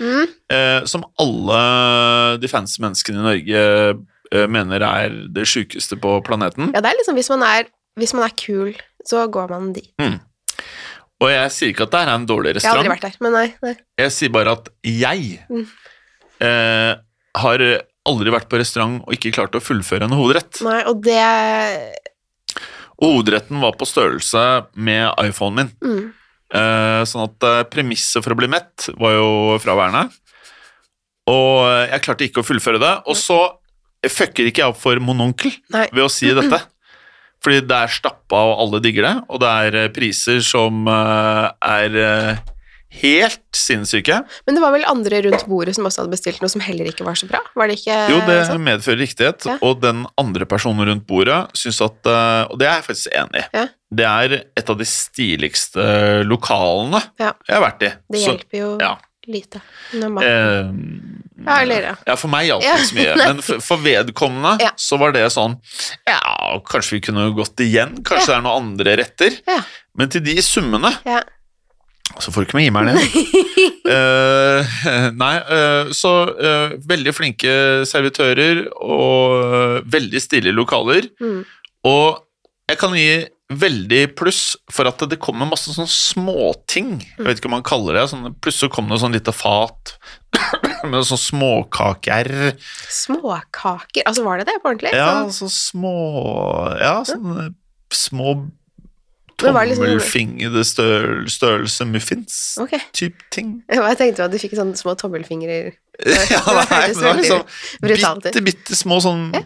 Mm. 0.00 0.26
Eh, 0.50 0.80
som 0.90 1.04
alle 1.22 1.58
de 2.42 2.48
fancy 2.50 2.80
menneskene 2.82 3.20
i 3.20 3.26
Norge 3.28 3.60
eh, 4.34 4.46
mener 4.50 4.82
er 4.82 5.14
det 5.30 5.44
sjukeste 5.46 5.94
på 6.02 6.16
planeten. 6.26 6.72
ja, 6.74 6.80
det 6.82 6.90
er 6.90 6.98
liksom 6.98 7.14
hvis 7.14 7.30
man 7.30 7.44
er, 7.46 7.68
hvis 8.00 8.14
man 8.18 8.24
er 8.26 8.34
kul, 8.34 8.72
så 9.06 9.28
går 9.30 9.52
man 9.54 9.72
dit. 9.76 9.92
Og 11.22 11.30
jeg 11.30 11.50
sier 11.54 11.70
ikke 11.70 11.86
at 11.86 11.92
det 11.94 12.00
er 12.02 12.10
en 12.16 12.26
dårlig 12.26 12.56
restaurant. 12.56 12.82
Jeg 12.82 12.90
har 12.90 12.90
aldri 12.90 12.94
vært 12.96 13.04
der, 13.06 13.18
men 13.22 13.32
nei. 13.38 13.46
nei. 13.62 13.74
Jeg 14.02 14.10
sier 14.16 14.32
bare 14.34 14.56
at 14.58 14.68
jeg 14.82 15.38
Mm. 15.48 15.66
eh, 16.42 16.94
har 17.38 17.62
aldri 18.04 18.30
vært 18.34 18.48
på 18.50 18.58
restaurant 18.60 18.98
og 19.06 19.14
ikke 19.14 19.30
klart 19.32 19.54
å 19.54 19.62
fullføre 19.62 20.04
en 20.10 20.16
hovedrett. 20.18 20.58
Nei, 20.66 20.82
og 20.90 20.98
det 21.06 21.22
Og 23.02 23.16
hovedretten 23.16 23.62
var 23.62 23.74
på 23.78 23.88
størrelse 23.88 24.44
med 24.74 25.10
iPhonen 25.24 25.64
min. 25.64 25.72
mm. 25.82 26.04
Eh, 26.54 27.00
sånn 27.08 27.24
at 27.24 27.44
eh, 27.48 27.62
premisset 27.66 28.22
for 28.22 28.30
å 28.30 28.38
bli 28.38 28.46
mett 28.52 28.84
var 29.00 29.16
jo 29.16 29.56
fraværende. 29.58 30.04
Og 31.32 31.64
eh, 31.66 31.88
jeg 31.90 32.04
klarte 32.04 32.26
ikke 32.28 32.44
å 32.44 32.46
fullføre 32.46 32.78
det. 32.78 32.92
Og 33.10 33.18
så 33.18 33.38
fucker 34.12 34.46
ikke 34.46 34.62
jeg 34.62 34.74
opp 34.74 34.78
for 34.78 35.00
mononkel 35.02 35.50
Nei. 35.74 35.88
ved 35.90 36.04
å 36.04 36.12
si 36.12 36.30
dette. 36.36 36.60
Fordi 37.44 37.60
det 37.68 37.76
er 37.76 37.92
stappa, 37.92 38.40
og 38.40 38.60
alle 38.62 38.80
digger 38.84 39.08
det. 39.08 39.14
Og 39.28 39.42
det 39.42 39.50
er 39.66 39.78
eh, 39.82 39.90
priser 39.92 40.40
som 40.44 40.86
eh, 40.88 41.48
er 41.74 41.98
eh, 42.00 42.44
helt 43.02 43.40
sinnssyke. 43.56 44.20
Men 44.46 44.56
det 44.56 44.62
var 44.62 44.72
vel 44.74 44.84
andre 44.88 45.20
rundt 45.26 45.46
bordet 45.50 45.74
som 45.76 45.86
også 45.88 46.02
hadde 46.04 46.12
bestilt 46.14 46.40
noe 46.42 46.52
som 46.52 46.62
heller 46.64 46.88
ikke 46.90 47.04
var 47.06 47.18
så 47.18 47.28
bra? 47.30 47.40
Var 47.54 47.70
det 47.70 47.78
ikke 47.80 47.96
Jo, 48.12 48.20
det 48.28 48.38
sånn? 48.48 48.62
medfører 48.66 49.00
riktighet. 49.02 49.46
Ja. 49.50 49.56
Og 49.66 49.80
den 49.82 50.04
andre 50.20 50.46
personen 50.50 50.86
rundt 50.88 51.06
bordet 51.10 51.40
syns 51.58 51.80
at 51.84 52.06
eh, 52.10 52.44
Og 52.50 52.58
det 52.60 52.68
er 52.70 52.78
jeg 52.80 52.86
faktisk 52.90 53.16
enig 53.20 53.42
i. 53.42 53.48
Ja. 53.60 53.66
Det 53.94 54.06
er 54.10 54.36
et 54.58 54.70
av 54.72 54.78
de 54.80 54.86
stiligste 54.90 55.88
lokalene 56.26 57.02
Ja. 57.20 57.32
jeg 57.48 57.56
har 57.58 57.64
vært 57.68 57.82
i. 57.86 57.92
Det 58.14 58.22
hjelper 58.24 58.58
jo 58.58 58.70
ja. 58.82 58.94
lite. 59.30 59.60
Når 59.94 60.10
man, 60.16 60.24
Eh, 60.24 61.44
ja, 61.44 61.56
eller 61.60 61.82
ja. 61.90 61.94
ja, 62.06 62.14
for 62.16 62.30
meg 62.32 62.46
hjalp 62.48 62.62
det 62.64 62.72
ikke 62.72 62.88
så 62.88 62.96
mye. 62.98 63.14
Men 63.20 63.40
for, 63.44 63.60
for 63.60 63.82
vedkommende 63.84 64.54
Ja. 64.64 64.70
så 64.80 64.96
var 65.00 65.12
det 65.12 65.26
sånn 65.34 65.58
Ja, 66.08 66.20
kanskje 66.70 66.96
vi 66.98 67.00
kunne 67.10 67.26
gått 67.36 67.60
igjen? 67.60 67.98
Kanskje 68.06 68.30
det 68.32 68.36
er 68.38 68.44
noen 68.46 68.62
andre 68.70 68.96
retter? 69.02 69.38
Ja. 69.50 69.58
Men 69.98 70.08
til 70.14 70.24
de 70.24 70.36
summene 70.42 70.90
ja. 71.06 71.20
Så 72.20 72.30
får 72.30 72.44
du 72.44 72.48
ikke 72.48 72.60
meg 72.60 72.74
meg 72.74 72.92
den. 72.92 73.00
Eh, 73.84 74.76
nei, 75.12 75.34
uh, 75.44 75.90
så 75.92 76.10
uh, 76.32 76.72
veldig 76.88 77.12
flinke 77.12 77.52
servitører 77.84 78.62
og 78.80 79.84
veldig 79.92 80.22
stilige 80.24 80.56
lokaler. 80.56 81.10
Mm. 81.20 81.42
Og 81.90 82.22
jeg 82.70 82.80
kan 82.80 82.96
gi 82.96 83.26
veldig 83.52 84.00
pluss 84.16 84.54
for 84.72 84.88
at 84.88 85.04
det 85.10 85.18
kommer 85.22 85.48
masse 85.48 85.74
sånne 85.74 85.90
småting. 85.90 86.94
Jeg 87.18 87.26
vet 87.26 87.40
ikke 87.40 87.50
om 87.50 87.56
man 87.58 87.66
kaller 87.66 87.98
det 87.98 88.06
sånn, 88.12 88.32
Plutselig 88.42 88.72
kom 88.72 88.88
det 88.88 89.00
sånn 89.02 89.14
lite 89.14 89.34
fat 89.36 89.94
med 90.90 91.04
sånn 91.04 91.20
småkaker. 91.20 92.32
Småkaker 92.88 94.08
Altså, 94.08 94.24
var 94.26 94.40
det 94.40 94.48
det 94.48 94.58
på 94.62 94.72
ordentlig? 94.72 94.94
Ja, 94.96 95.26
Sånn- 95.28 95.52
så 95.52 95.52
små 95.52 95.94
Ja, 96.80 96.96
sånne 97.08 97.50
små 97.94 98.38
Men 99.44 99.54
var 99.56 99.66
det 99.68 99.76
liksom- 99.76 101.28
størrelse 101.30 101.86
muffins. 101.88 102.56
okay. 102.60 102.80
Typ 102.92 103.22
ting. 103.30 103.62
Jeg 103.68 103.98
tenkte 104.00 104.24
at 104.24 104.32
du 104.32 104.38
fikk 104.40 104.56
sånne 104.58 104.76
små 104.78 104.96
tommelfingre 104.98 105.74
Ja, 106.34 106.40
nei, 106.42 106.88
men 106.90 106.96
det 106.96 107.04
var 107.04 107.20
liksom 107.20 107.44
bitte, 108.24 108.42
bitte 108.42 108.74
små 108.78 108.98
sånn 109.04 109.28
Ja. 109.36 109.44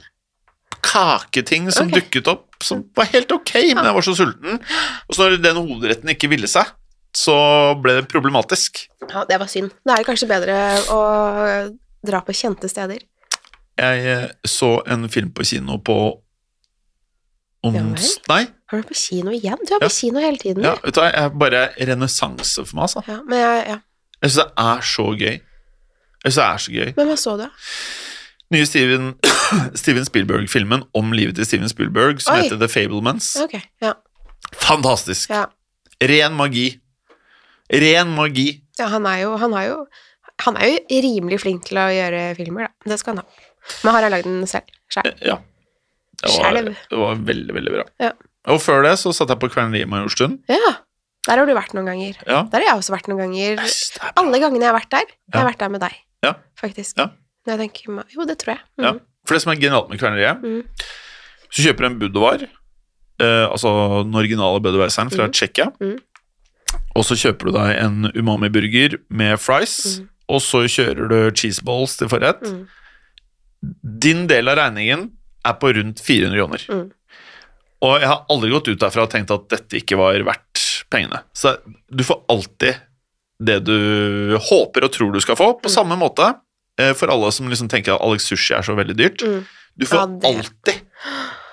kaketing 0.81 1.71
som 1.75 1.89
okay. 1.89 2.01
dukket 2.01 2.31
opp, 2.31 2.63
som 2.63 2.85
var 2.97 3.11
helt 3.13 3.33
ok, 3.35 3.55
men 3.75 3.85
jeg 3.85 3.95
var 3.97 4.07
så 4.07 4.15
sulten. 4.17 4.61
Og 5.09 5.17
så 5.17 5.27
når 5.27 5.43
den 5.43 5.59
hovedretten 5.59 6.13
ikke 6.15 6.31
ville 6.31 6.49
seg, 6.49 6.71
så 7.17 7.35
ble 7.83 7.99
det 7.99 8.09
problematisk. 8.09 8.85
Ja, 9.09 9.25
det 9.29 9.39
var 9.41 9.51
synd. 9.51 9.73
Da 9.85 9.97
er 9.97 10.05
det 10.05 10.09
kanskje 10.09 10.31
bedre 10.31 10.57
å 10.95 11.01
dra 12.07 12.23
på 12.25 12.37
kjente 12.37 12.71
steder. 12.71 13.03
Jeg 13.79 14.07
eh, 14.13 14.29
så 14.47 14.79
en 14.91 15.09
film 15.11 15.31
på 15.35 15.47
kino 15.47 15.79
på 15.83 15.99
ons... 17.67 18.15
Nei, 18.31 18.45
Har 18.69 18.77
du 18.77 18.83
vært 18.83 18.91
på 18.93 18.99
kino 19.01 19.33
igjen? 19.33 19.61
Du 19.65 19.75
er 19.75 19.81
på 19.81 19.89
Ja. 19.89 19.95
kino 19.95 20.21
hele 20.21 20.37
tiden. 20.39 20.63
ja, 20.65 20.75
vet 20.85 20.95
du 20.95 21.01
jeg 21.01 21.15
er 21.17 21.29
bare 21.31 21.63
renessanse 21.81 22.65
for 22.67 22.77
meg, 22.77 22.83
altså. 22.89 23.03
Ja, 23.09 23.21
men 23.25 23.39
jeg, 23.39 23.67
ja. 23.69 23.79
Jeg 24.23 24.31
syns 24.31 24.37
det 24.45 24.53
er 24.59 24.81
så 24.81 25.07
gøy. 25.19 25.37
Jeg 26.25 26.33
synes 26.33 26.35
det 26.37 26.45
er 26.45 26.59
så 26.67 26.73
gøy. 26.75 26.93
Men 26.97 27.07
hva 27.09 27.17
så 27.17 27.37
du? 27.39 27.47
Nye 28.51 28.67
Steven, 28.67 29.15
Steven 29.83 30.05
Spielberg-filmen 30.05 30.83
om 30.95 31.13
livet 31.13 31.37
til 31.37 31.45
Steven 31.47 31.69
Spielberg, 31.69 32.21
som 32.25 32.35
Oi. 32.37 32.43
heter 32.43 32.59
The 32.61 32.69
Fablements. 32.69 33.37
Okay, 33.45 33.61
ja. 33.83 33.93
Fantastisk. 34.53 35.31
ja. 35.31 35.47
Ren 36.01 36.33
magi. 36.39 36.81
Ren 37.73 38.09
magi. 38.15 38.63
Ja, 38.79 38.87
han 38.89 39.05
er 39.07 39.17
jo 39.25 39.37
Han 39.37 39.53
er 39.55 39.65
jo 39.69 39.87
han 40.45 40.57
er 40.57 40.69
jo 40.71 41.01
rimelig 41.03 41.41
flink 41.43 41.65
til 41.67 41.81
å 41.83 41.89
gjøre 41.91 42.37
filmer, 42.39 42.69
da. 42.69 42.91
Det 42.93 42.99
skal 43.01 43.17
han 43.17 43.25
ha. 43.25 43.47
Men 43.83 43.93
har 43.97 44.05
jeg 44.07 44.11
lagd 44.15 44.25
den 44.29 44.47
selv? 44.47 44.69
Sjæl. 44.89 45.09
Ja. 45.27 45.35
Det 46.23 46.31
var, 46.39 46.53
det 46.63 46.99
var 47.01 47.17
veldig, 47.27 47.55
veldig 47.57 47.73
bra. 47.75 47.85
Ja. 47.99 48.13
Og 48.49 48.61
før 48.65 48.83
det 48.87 48.95
så 48.99 49.13
satt 49.15 49.29
jeg 49.29 49.39
på 49.43 49.51
Kverneriet 49.53 49.89
Majorstuen. 49.89 50.39
ja. 50.49 50.75
Der 51.29 51.37
har 51.37 51.45
du 51.45 51.53
vært 51.53 51.75
noen 51.77 51.85
ganger. 51.85 52.15
Ja. 52.27 52.39
Der 52.49 52.63
har 52.63 52.67
jeg 52.71 52.77
også 52.81 52.93
vært 52.95 53.09
noen 53.11 53.19
ganger. 53.21 53.59
Er 53.61 53.83
bra. 54.01 54.13
Alle 54.17 54.39
gangene 54.41 54.63
jeg 54.65 54.71
har 54.73 54.79
vært 54.81 54.89
der, 54.95 55.05
jeg 55.11 55.35
har 55.35 55.43
Ja. 55.45 55.49
vært 55.51 55.59
der 55.59 55.69
med 55.69 55.81
deg, 55.83 55.95
Ja. 56.25 56.33
faktisk. 56.57 56.95
Ja. 56.97 57.07
Når 57.47 57.59
jeg 57.59 57.59
tenker 57.59 58.05
Jo, 58.15 58.25
det 58.25 58.39
tror 58.39 58.55
jeg. 58.55 58.61
Ja. 58.79 58.93
Mhm. 58.93 59.01
For 59.27 59.35
det 59.35 59.43
som 59.43 59.53
er 59.53 59.57
genialt 59.61 59.91
med 59.91 59.99
Kverneriet 60.01 60.41
Mm. 60.41 60.63
Så 61.51 61.63
kjøper 61.67 61.79
du 61.79 61.85
en 61.87 61.99
Budovar, 61.99 62.43
eh, 63.21 63.47
altså 63.51 64.05
den 64.05 64.15
originale 64.15 64.61
budoverseren 64.63 65.11
fra 65.13 65.27
Mm. 65.27 65.33
Tsjekkia, 65.33 65.73
Mm. 65.81 65.99
og 66.97 67.05
så 67.05 67.15
kjøper 67.15 67.45
du 67.45 67.53
deg 67.53 67.77
en 67.85 68.11
umami-burger 68.15 68.97
med 69.11 69.39
fries, 69.39 69.99
Mm. 70.01 70.09
og 70.31 70.41
så 70.41 70.65
kjører 70.65 71.09
du 71.11 71.31
cheeseballs 71.33 71.99
til 71.99 72.09
forrett. 72.09 72.41
Mm. 72.41 72.69
Din 73.99 74.27
del 74.27 74.49
av 74.49 74.57
regningen 74.57 75.11
er 75.45 75.53
på 75.55 75.75
rundt 75.75 76.01
400 76.01 76.37
kroner. 76.39 76.91
Og 77.85 78.01
jeg 78.03 78.09
har 78.11 78.25
aldri 78.33 78.51
gått 78.51 78.69
ut 78.73 78.81
derfra 78.83 79.05
og 79.07 79.11
tenkt 79.13 79.31
at 79.31 79.45
dette 79.53 79.79
ikke 79.79 79.99
var 80.01 80.19
verdt 80.27 80.63
pengene. 80.91 81.21
Så 81.37 81.57
du 81.91 82.03
får 82.07 82.25
alltid 82.33 82.81
det 83.39 83.61
du 83.69 84.35
håper 84.49 84.87
og 84.89 84.91
tror 84.97 85.13
du 85.15 85.21
skal 85.23 85.37
få, 85.39 85.53
på 85.61 85.69
Mm. 85.71 85.75
samme 85.75 85.99
måte 86.01 86.27
eh, 86.81 86.93
for 86.99 87.07
alle 87.15 87.31
som 87.33 87.47
liksom 87.49 87.69
tenker 87.71 87.95
at 87.95 88.03
Alex 88.03 88.27
Sushi 88.27 88.55
er 88.57 88.63
så 88.67 88.75
veldig 88.75 88.97
dyrt. 88.99 89.23
Mm. 89.23 89.45
Du 89.79 89.87
får 89.87 90.01
Ja, 90.01 90.33
alltid 90.33 90.81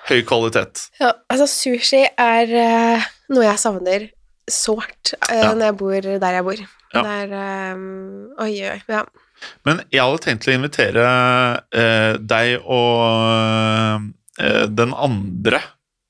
høy 0.08 0.22
kvalitet. 0.26 0.88
Ja, 0.98 1.12
altså 1.30 1.46
sushi 1.50 2.04
er 2.18 2.50
uh, 2.98 3.06
noe 3.30 3.44
jeg 3.46 3.58
savner 3.58 4.08
sårt 4.50 5.14
uh, 5.30 5.30
Ja. 5.34 5.52
når 5.54 5.64
jeg 5.68 5.76
bor 5.78 6.00
der 6.00 6.36
jeg 6.40 6.44
bor. 6.46 6.64
Ja. 6.94 7.02
Det 7.02 7.14
er 7.22 7.32
eh, 7.38 7.80
Oi, 8.42 8.52
oi, 8.70 8.80
ja. 8.88 9.04
Men 9.66 9.80
jeg 9.92 10.00
hadde 10.02 10.22
tenkt 10.24 10.42
til 10.46 10.54
å 10.54 10.58
invitere 10.58 11.06
uh, 11.76 12.12
deg 12.18 12.62
og 12.66 14.10
eh, 14.40 14.66
den 14.70 14.94
andre 14.94 15.60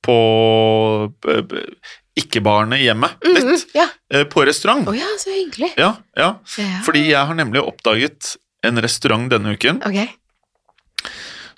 på 0.06 0.16
eh, 1.32 1.56
ikke-barnet 2.16 2.80
hjemme 2.80 3.10
litt. 3.26 3.44
Mm 3.44 3.76
ja. 3.76 3.86
eh, 4.14 4.24
på 4.30 4.44
restaurant. 4.48 4.86
Å 4.88 4.94
ja, 4.96 5.08
så 5.20 5.34
hyggelig. 5.34 5.72
Ja, 5.76 5.92
ja. 6.16 6.30
Fordi 6.86 7.08
jeg 7.10 7.28
har 7.28 7.36
nemlig 7.36 7.60
oppdaget 7.60 8.36
en 8.66 8.80
restaurant 8.82 9.28
denne 9.30 9.52
uken 9.54 9.82
okay. 9.84 10.08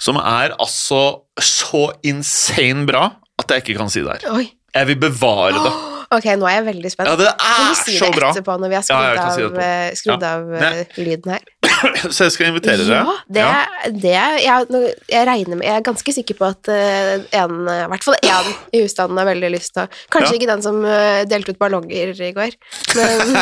som 0.01 0.19
er 0.21 0.57
altså 0.59 1.03
så 1.41 1.85
insane 2.07 2.89
bra 2.89 3.07
at 3.39 3.55
jeg 3.55 3.65
ikke 3.65 3.79
kan 3.79 3.93
si 3.93 4.03
det 4.03 4.19
her. 4.19 4.33
Oi. 4.35 4.49
Jeg 4.75 4.91
vil 4.93 5.01
bevare 5.09 5.63
det. 5.63 5.77
Ok, 6.09 6.25
nå 6.41 6.47
er 6.49 6.55
jeg 6.55 6.65
veldig 6.71 6.89
spent. 6.89 7.09
Ja, 7.11 7.17
det 7.21 7.27
kan 7.37 7.51
er 7.53 7.67
du 7.69 7.75
si 7.83 7.97
så 7.99 8.07
det 8.09 8.17
bra. 8.17 8.29
etterpå 8.33 8.55
når 8.63 8.71
vi 8.73 8.77
har 8.79 8.85
skrudd 8.87 9.19
ja, 9.19 9.25
av, 9.29 9.59
eh, 9.61 9.89
skrudd 9.99 10.23
Ja. 10.25 10.31
av 10.39 10.47
Nei. 10.55 10.71
eh, 10.79 10.95
lyden 11.05 11.35
her? 11.35 11.43
Så 12.15 12.27
jeg 12.27 12.33
skal 12.35 12.49
invitere 12.51 12.85
dere. 12.85 13.01
Ja, 13.05 13.15
det, 13.29 13.43
Ja. 13.45 13.91
det 14.05 14.15
jeg, 14.15 14.67
jeg 15.13 15.27
regner 15.29 15.57
med 15.61 15.67
Jeg 15.69 15.77
er 15.81 15.85
ganske 15.87 16.15
sikker 16.17 16.37
på 16.39 16.47
at 16.49 16.71
eh, 16.73 17.15
en, 17.41 17.55
i 17.69 17.79
hvert 17.93 18.05
fall 18.07 18.17
én 18.25 18.51
i 18.75 18.83
husstanden 18.85 19.19
har 19.21 19.29
veldig 19.31 19.51
lyst 19.55 19.75
til 19.77 19.85
å 19.85 19.89
Kanskje 20.15 20.35
Ja. 20.35 20.39
ikke 20.41 20.51
den 20.53 20.65
som 20.65 20.81
eh, 20.85 21.23
delte 21.31 21.55
ut 21.55 21.61
ballonger 21.61 22.13
i 22.15 22.31
går, 22.37 22.57
men 22.99 23.35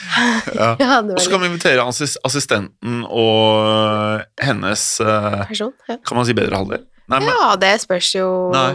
Ja. 0.60 0.70
Og 1.00 1.20
så 1.22 1.30
kan 1.32 1.42
vi 1.44 1.50
invitere 1.50 1.84
assistenten 1.86 3.02
og 3.08 4.22
hennes 4.40 4.84
eh, 5.04 5.40
person. 5.50 5.74
Kan 5.88 6.18
man 6.20 6.26
si 6.28 6.36
bedre 6.36 6.58
halvdel? 6.60 6.86
Nei, 7.10 7.18
men 7.24 7.28
ja, 7.32 7.50
det 7.58 7.72
spørs 7.82 8.12
jo 8.14 8.26
Nei. 8.54 8.68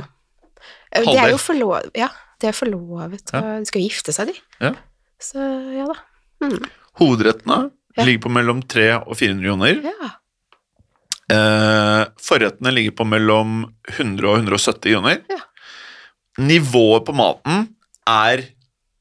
Eh, 0.92 1.06
De 1.06 1.14
er 1.20 1.30
jo 1.34 1.38
forlovet 1.40 1.92
Ja, 1.98 2.10
de 2.42 2.50
er 2.52 2.56
forlovet, 2.56 3.32
og 3.32 3.46
de 3.62 3.70
skal 3.70 3.82
jo 3.82 3.88
gifte 3.88 4.12
seg, 4.16 4.32
de. 4.34 4.40
Ja. 4.64 4.74
Så 5.24 5.40
ja 5.76 5.86
da. 5.88 5.96
hovedrettene 7.00 7.70
Ja. 7.96 8.04
ligger 8.06 8.26
på 8.26 8.32
mellom 8.36 8.62
300 8.62 9.04
og 9.08 9.18
400 9.18 9.50
kroner. 9.50 9.82
Ja. 9.88 10.10
Eh, 11.36 12.02
forrettene 12.22 12.74
ligger 12.76 12.94
på 13.00 13.06
mellom 13.08 13.64
100 13.90 14.28
og 14.30 14.42
170 14.44 14.94
kroner. 14.94 15.22
Ja. 15.32 15.40
Nivået 16.44 17.06
på 17.08 17.16
maten 17.16 17.70
er 18.08 18.44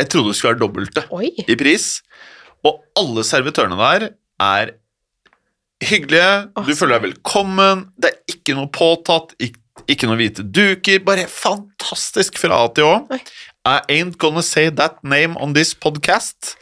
Jeg 0.01 0.09
trodde 0.11 0.33
det 0.33 0.37
skulle 0.37 0.55
være 0.55 0.63
dobbelte 0.63 1.03
Oi. 1.15 1.29
i 1.47 1.55
pris. 1.57 2.03
Og 2.67 2.81
alle 2.99 3.23
servitørene 3.25 3.77
der 3.79 4.09
er 4.43 4.73
hyggelige. 5.85 6.49
Du 6.67 6.75
føler 6.75 6.99
deg 6.99 7.05
velkommen. 7.13 7.85
Det 7.97 8.11
er 8.11 8.35
ikke 8.35 8.57
noe 8.59 8.71
påtatt, 8.75 9.37
ikke, 9.39 9.61
ikke 9.87 10.09
noe 10.11 10.19
hvite 10.19 10.43
duker. 10.43 10.99
Bare 11.07 11.29
fantastisk 11.31 12.41
fra 12.43 12.59
A 12.65 12.69
til 12.75 12.89
Å. 12.91 12.97
I 13.65 13.77
ain't 13.89 14.19
gonna 14.19 14.43
say 14.43 14.69
that 14.71 14.99
name 15.05 15.39
on 15.39 15.55
this 15.55 15.75
podcast. 15.75 16.57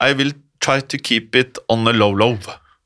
I 0.00 0.14
will 0.16 0.32
try 0.62 0.80
to 0.80 0.98
keep 0.98 1.34
it 1.38 1.58
on 1.72 1.86
a 1.90 1.92
low 1.96 2.12
low. 2.14 2.36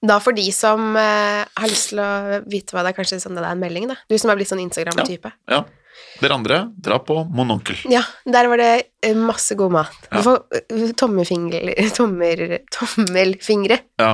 Da 0.07 0.19
for 0.23 0.37
de 0.37 0.45
som 0.55 0.95
eh, 1.01 1.43
har 1.57 1.69
lyst 1.71 1.91
til 1.93 2.01
å 2.05 2.11
vite 2.47 2.75
hva 2.77 2.83
det 2.85 2.93
er, 2.93 2.97
kanskje 2.99 3.19
sånn 3.23 3.37
det 3.39 3.43
er 3.45 3.55
en 3.55 3.63
melding, 3.63 3.89
da. 3.91 3.97
Du 4.11 4.17
som 4.21 4.31
er 4.33 4.39
blitt 4.39 4.51
sånn 4.53 4.63
Instagram-type. 4.67 5.33
Ja. 5.51 5.65
Dere 6.21 6.37
andre, 6.37 6.59
dra 6.85 6.99
på 7.01 7.15
Mononkel. 7.33 7.79
Ja. 7.89 8.03
der 8.29 8.49
var 8.53 8.61
det 8.61 8.71
eh, 9.05 9.17
masse 9.17 9.57
god 9.57 9.73
mat. 9.73 9.97
Du 10.11 10.19
Ja. 10.19 10.23
får 10.27 10.61
eh, 10.61 10.93
tommelfingre, 11.01 11.75
tommer, 11.97 12.43
tommelfingre. 12.77 13.79
Ja. 14.01 14.11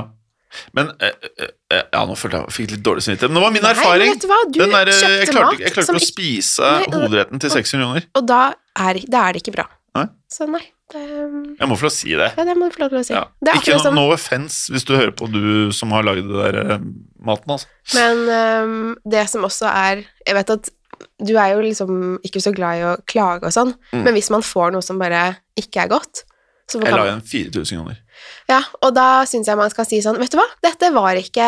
Men 0.77 0.91
eh, 1.01 1.09
eh, 1.39 1.47
eh, 1.73 1.83
Ja, 1.91 2.03
nå 2.05 2.15
følte 2.19 2.37
jeg 2.39 2.45
jeg 2.47 2.55
fikk 2.57 2.73
litt 2.75 2.83
dårlig 2.85 3.03
samvittighet. 3.05 3.31
Men 3.33 3.39
det 3.41 3.45
var 3.45 3.53
min 3.55 3.63
Nei, 3.65 3.71
erfaring. 3.73 4.11
vet 4.13 4.21
du 4.23 4.27
hva? 4.31 4.39
Du 4.49 4.59
Den 4.61 4.75
der, 4.75 4.91
kjøpte 4.93 5.19
jeg 5.19 5.31
klarte, 5.31 5.59
jeg 5.63 5.73
klarte 5.75 5.95
ikke 5.95 6.01
å 6.03 6.07
spise 6.07 6.71
Nei, 6.77 6.91
hovedretten 6.93 7.41
til 7.43 7.53
600 7.55 7.87
kroner. 7.87 8.07
Og 8.19 8.27
da 8.29 8.41
er, 8.87 8.99
da 9.09 9.23
er 9.27 9.33
det 9.37 9.43
ikke 9.43 9.55
bra. 9.57 9.65
Nei. 9.97 10.05
Så 10.31 10.47
nei. 10.49 10.63
Det, 10.93 11.57
Jeg 11.59 11.67
må 11.71 11.75
få 11.79 11.87
lov 11.87 11.91
å 11.91 11.95
si 11.95 12.13
det. 12.13 12.29
ja, 12.37 12.43
det 12.45 12.53
må 12.59 12.67
du 12.69 12.75
få 12.75 12.83
lov 12.83 12.93
til 12.93 12.99
å 12.99 13.03
si. 13.07 13.13
Ja. 13.15 13.23
Det 13.41 13.49
er 13.53 13.59
Ikke 13.61 13.73
noe, 13.73 13.79
no, 13.79 13.83
som 13.87 13.95
no 13.97 14.05
offense 14.13 14.71
hvis 14.73 14.85
du 14.85 14.93
hører 14.95 15.11
på 15.17 15.27
du 15.33 15.71
som 15.73 15.91
har 15.95 16.05
lagd 16.05 16.27
det 16.29 16.37
der 16.45 16.59
eh, 16.75 16.85
maten, 17.25 17.55
altså. 17.55 17.67
Men 17.97 18.23
um, 18.29 18.95
det 19.09 19.25
som 19.31 19.43
også 19.47 19.65
er 19.71 20.03
Jeg 20.27 20.35
vet 20.37 20.53
at 20.57 20.69
du 21.19 21.33
er 21.35 21.55
jo 21.55 21.63
liksom 21.65 22.19
ikke 22.23 22.39
så 22.43 22.53
glad 22.55 22.79
i 22.79 22.83
å 22.87 22.93
klage 23.09 23.49
og 23.49 23.51
sånn, 23.55 23.73
Mm. 23.91 24.03
men 24.05 24.13
hvis 24.15 24.29
man 24.31 24.41
får 24.45 24.71
noe 24.75 24.81
som 24.85 24.99
bare 25.01 25.23
ikke 25.59 25.83
er 25.83 25.89
godt 25.91 26.23
så 26.69 26.79
Jeg 26.79 26.93
la 26.95 27.03
igjen 27.09 27.21
4000 27.27 27.77
kroner. 27.81 27.97
Ja, 28.49 28.59
Og 28.81 28.93
da 28.95 29.23
syns 29.29 29.47
jeg 29.47 29.57
man 29.59 29.69
skal 29.73 29.85
si 29.89 29.99
sånn 30.03 30.17
Vet 30.21 30.31
du 30.33 30.37
hva, 30.39 30.45
dette 30.63 30.89
var 30.95 31.15
ikke 31.19 31.47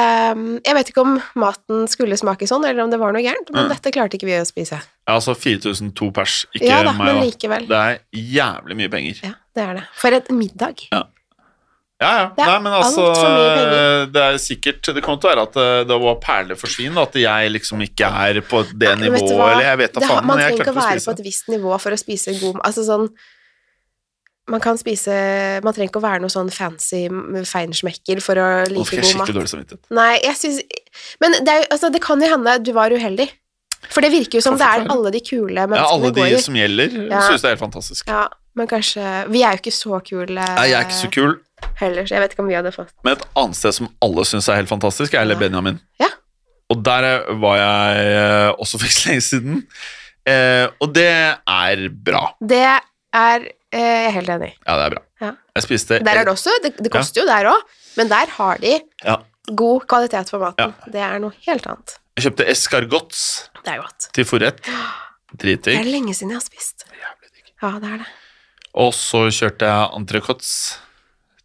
Jeg 0.65 0.77
vet 0.77 0.91
ikke 0.91 1.03
om 1.05 1.17
maten 1.41 1.87
skulle 1.91 2.17
smake 2.19 2.47
sånn, 2.49 2.65
eller 2.67 2.83
om 2.85 2.91
det 2.93 2.99
var 3.01 3.11
noe 3.15 3.23
gærent, 3.25 3.51
men 3.53 3.65
Mm. 3.65 3.73
dette 3.75 3.91
klarte 3.95 4.15
ikke 4.19 4.27
vi 4.29 4.37
å 4.39 4.45
spise. 4.45 4.79
Ja, 5.07 5.15
altså 5.17 5.35
4002 5.37 6.11
pers, 6.13 6.45
ikke 6.55 6.65
ja 6.69 6.83
da, 6.83 6.91
meg. 6.93 7.05
men 7.13 7.23
likevel. 7.29 7.67
Det 7.69 7.77
er 7.81 7.99
jævlig 8.13 8.75
mye 8.79 8.89
penger. 8.91 9.19
Ja, 9.23 9.33
det 9.55 9.63
er 9.69 9.73
det. 9.79 9.83
For 9.95 10.11
en 10.17 10.39
middag. 10.39 10.87
Ja, 10.91 11.03
ja. 12.19 12.25
Det 12.35 12.43
er 12.43 12.49
Nei, 12.49 12.59
men 12.59 12.73
altså. 12.75 13.05
Det 14.11 14.21
er 14.21 14.35
sikkert 14.41 14.89
Det 14.93 15.01
kommer 15.05 15.21
til 15.21 15.29
å 15.29 15.31
være 15.31 15.45
at 15.47 15.55
eh, 15.61 15.83
det 15.87 15.99
var 16.03 16.17
perler 16.23 16.59
for 16.59 16.67
svin, 16.71 16.97
at 16.99 17.15
jeg 17.15 17.53
liksom 17.53 17.79
ikke 17.85 18.09
er 18.27 18.41
på 18.43 18.63
det 18.75 18.97
nivået, 18.99 19.31
eller 19.31 19.63
jeg 19.69 19.77
vet 19.85 19.93
da 19.95 20.01
faen, 20.03 20.25
man 20.25 20.35
men 20.35 20.43
jeg 20.43 20.57
trenger 20.57 20.65
ikke 20.65 20.75
å 20.75 20.81
være 20.81 21.05
på 21.05 21.15
et 21.15 21.23
visst 21.23 21.47
nivå 21.53 21.79
for 21.79 21.95
å 21.95 21.99
spise 21.99 22.35
god 22.41 22.59
Altså 22.67 22.83
sånn 22.87 23.07
Man 24.51 24.61
kan 24.61 24.77
spise 24.77 25.09
Man 25.65 25.73
trenger 25.73 25.89
ikke 25.89 26.01
å 26.01 26.05
være 26.05 26.21
noe 26.21 26.29
sånn 26.33 26.51
fancy 26.53 27.05
feinschmecker 27.49 28.19
for 28.21 28.37
å 28.37 28.47
Nå 28.69 28.75
like 28.75 28.89
fikk 28.91 28.99
jeg 29.01 29.07
god 29.07 29.17
mat. 29.17 29.27
skikkelig 29.27 29.37
dårlig 29.39 29.51
samvittighet. 29.53 29.81
Nei, 29.97 30.11
jeg 30.23 30.35
synes, 30.37 30.59
Men 31.23 31.31
det, 31.45 31.55
er, 31.55 31.65
altså, 31.73 31.89
det 31.95 32.01
kan 32.05 32.21
jo 32.21 32.29
hende 32.29 32.53
du 32.63 32.71
var 32.75 32.93
uheldig. 32.93 33.29
For 33.93 34.01
det 34.01 34.09
virker 34.13 34.39
jo 34.39 34.41
som 34.45 34.55
det 34.57 34.65
er 34.65 34.85
alle 34.89 35.11
de 35.13 35.19
kule 35.21 35.53
Ja, 35.61 35.85
alle 35.85 36.09
de 36.13 36.21
går. 36.23 36.39
som 36.41 36.55
gjelder, 36.57 36.93
Ja. 37.09 37.21
synes 37.27 37.41
det 37.41 37.49
er 37.49 37.55
helt 37.55 37.63
fantastisk. 37.65 38.07
Ja, 38.09 38.27
men 38.55 38.67
kanskje 38.67 39.03
Vi 39.29 39.43
er 39.43 39.51
jo 39.57 39.61
ikke 39.61 39.73
så 39.75 39.99
kule 40.05 40.27
Nei, 40.33 40.67
jeg 40.69 40.77
er 40.79 40.85
ikke 40.87 41.01
så 41.01 41.11
kul, 41.13 41.35
heller, 41.81 42.03
så 42.05 42.15
jeg 42.15 42.21
vet 42.23 42.33
ikke 42.33 42.39
om 42.45 42.47
vi 42.49 42.55
hadde 42.57 42.71
fått 42.73 42.89
men 43.03 43.13
et 43.17 43.25
annet 43.35 43.55
sted 43.55 43.73
som 43.73 43.89
alle 44.01 44.25
syns 44.25 44.47
er 44.49 44.55
helt 44.61 44.69
fantastisk, 44.69 45.13
er 45.13 45.25
Le 45.25 45.33
Ja. 45.35 45.39
Benjamin. 45.39 45.79
Ja. 45.99 46.07
Og 46.69 46.81
der 46.83 47.03
eh, 47.03 47.33
var 47.41 47.57
jeg 47.57 48.07
eh, 48.15 48.51
også 48.57 48.77
for 48.81 48.85
ikke 48.89 49.09
lenge 49.09 49.21
siden. 49.21 49.67
Eh, 50.25 50.67
og 50.81 50.93
det 50.93 51.09
er 51.45 51.89
bra. 51.89 52.23
Det 52.41 52.63
er 53.13 53.39
eh, 53.45 53.49
jeg 53.81 54.07
er 54.07 54.11
helt 54.15 54.29
enig. 54.35 54.51
Ja, 54.65 54.75
det 54.79 54.85
er 54.85 54.93
bra. 54.95 55.01
Ja. 55.21 55.31
Jeg 55.55 55.63
spiste 55.65 55.99
Der 56.03 56.17
er 56.21 56.25
det 56.27 56.33
også 56.33 56.51
Det, 56.63 56.73
det 56.83 56.91
koster 56.91 57.21
jo 57.21 57.27
der 57.27 57.47
òg, 57.51 57.61
men 57.97 58.07
der 58.11 58.25
har 58.37 58.57
de 58.61 58.73
Ja. 59.05 59.15
god 59.53 59.85
kvalitet 59.87 60.29
på 60.31 60.39
maten. 60.39 60.73
Det 60.91 61.01
er 61.01 61.19
noe 61.19 61.33
helt 61.47 61.67
annet. 61.67 61.97
Jeg 62.17 62.25
kjøpte 62.29 62.47
escargots 62.49 63.49
Det 63.63 63.73
er 63.73 63.81
godt. 63.81 64.09
til 64.13 64.25
forrett. 64.25 64.61
Det 65.37 65.67
er 65.67 65.83
lenge 65.83 66.13
siden 66.15 66.31
jeg 66.31 66.39
har 66.39 66.45
spist. 66.45 66.85
Jævlig 66.87 67.31
digg. 67.35 67.51
Ja, 67.61 67.71
det 67.79 67.89
er 67.93 67.97
det. 68.03 68.07
Og 68.75 68.93
så 68.93 69.25
kjørte 69.31 69.65
jeg 69.67 69.89
entrecôtes 69.99 70.51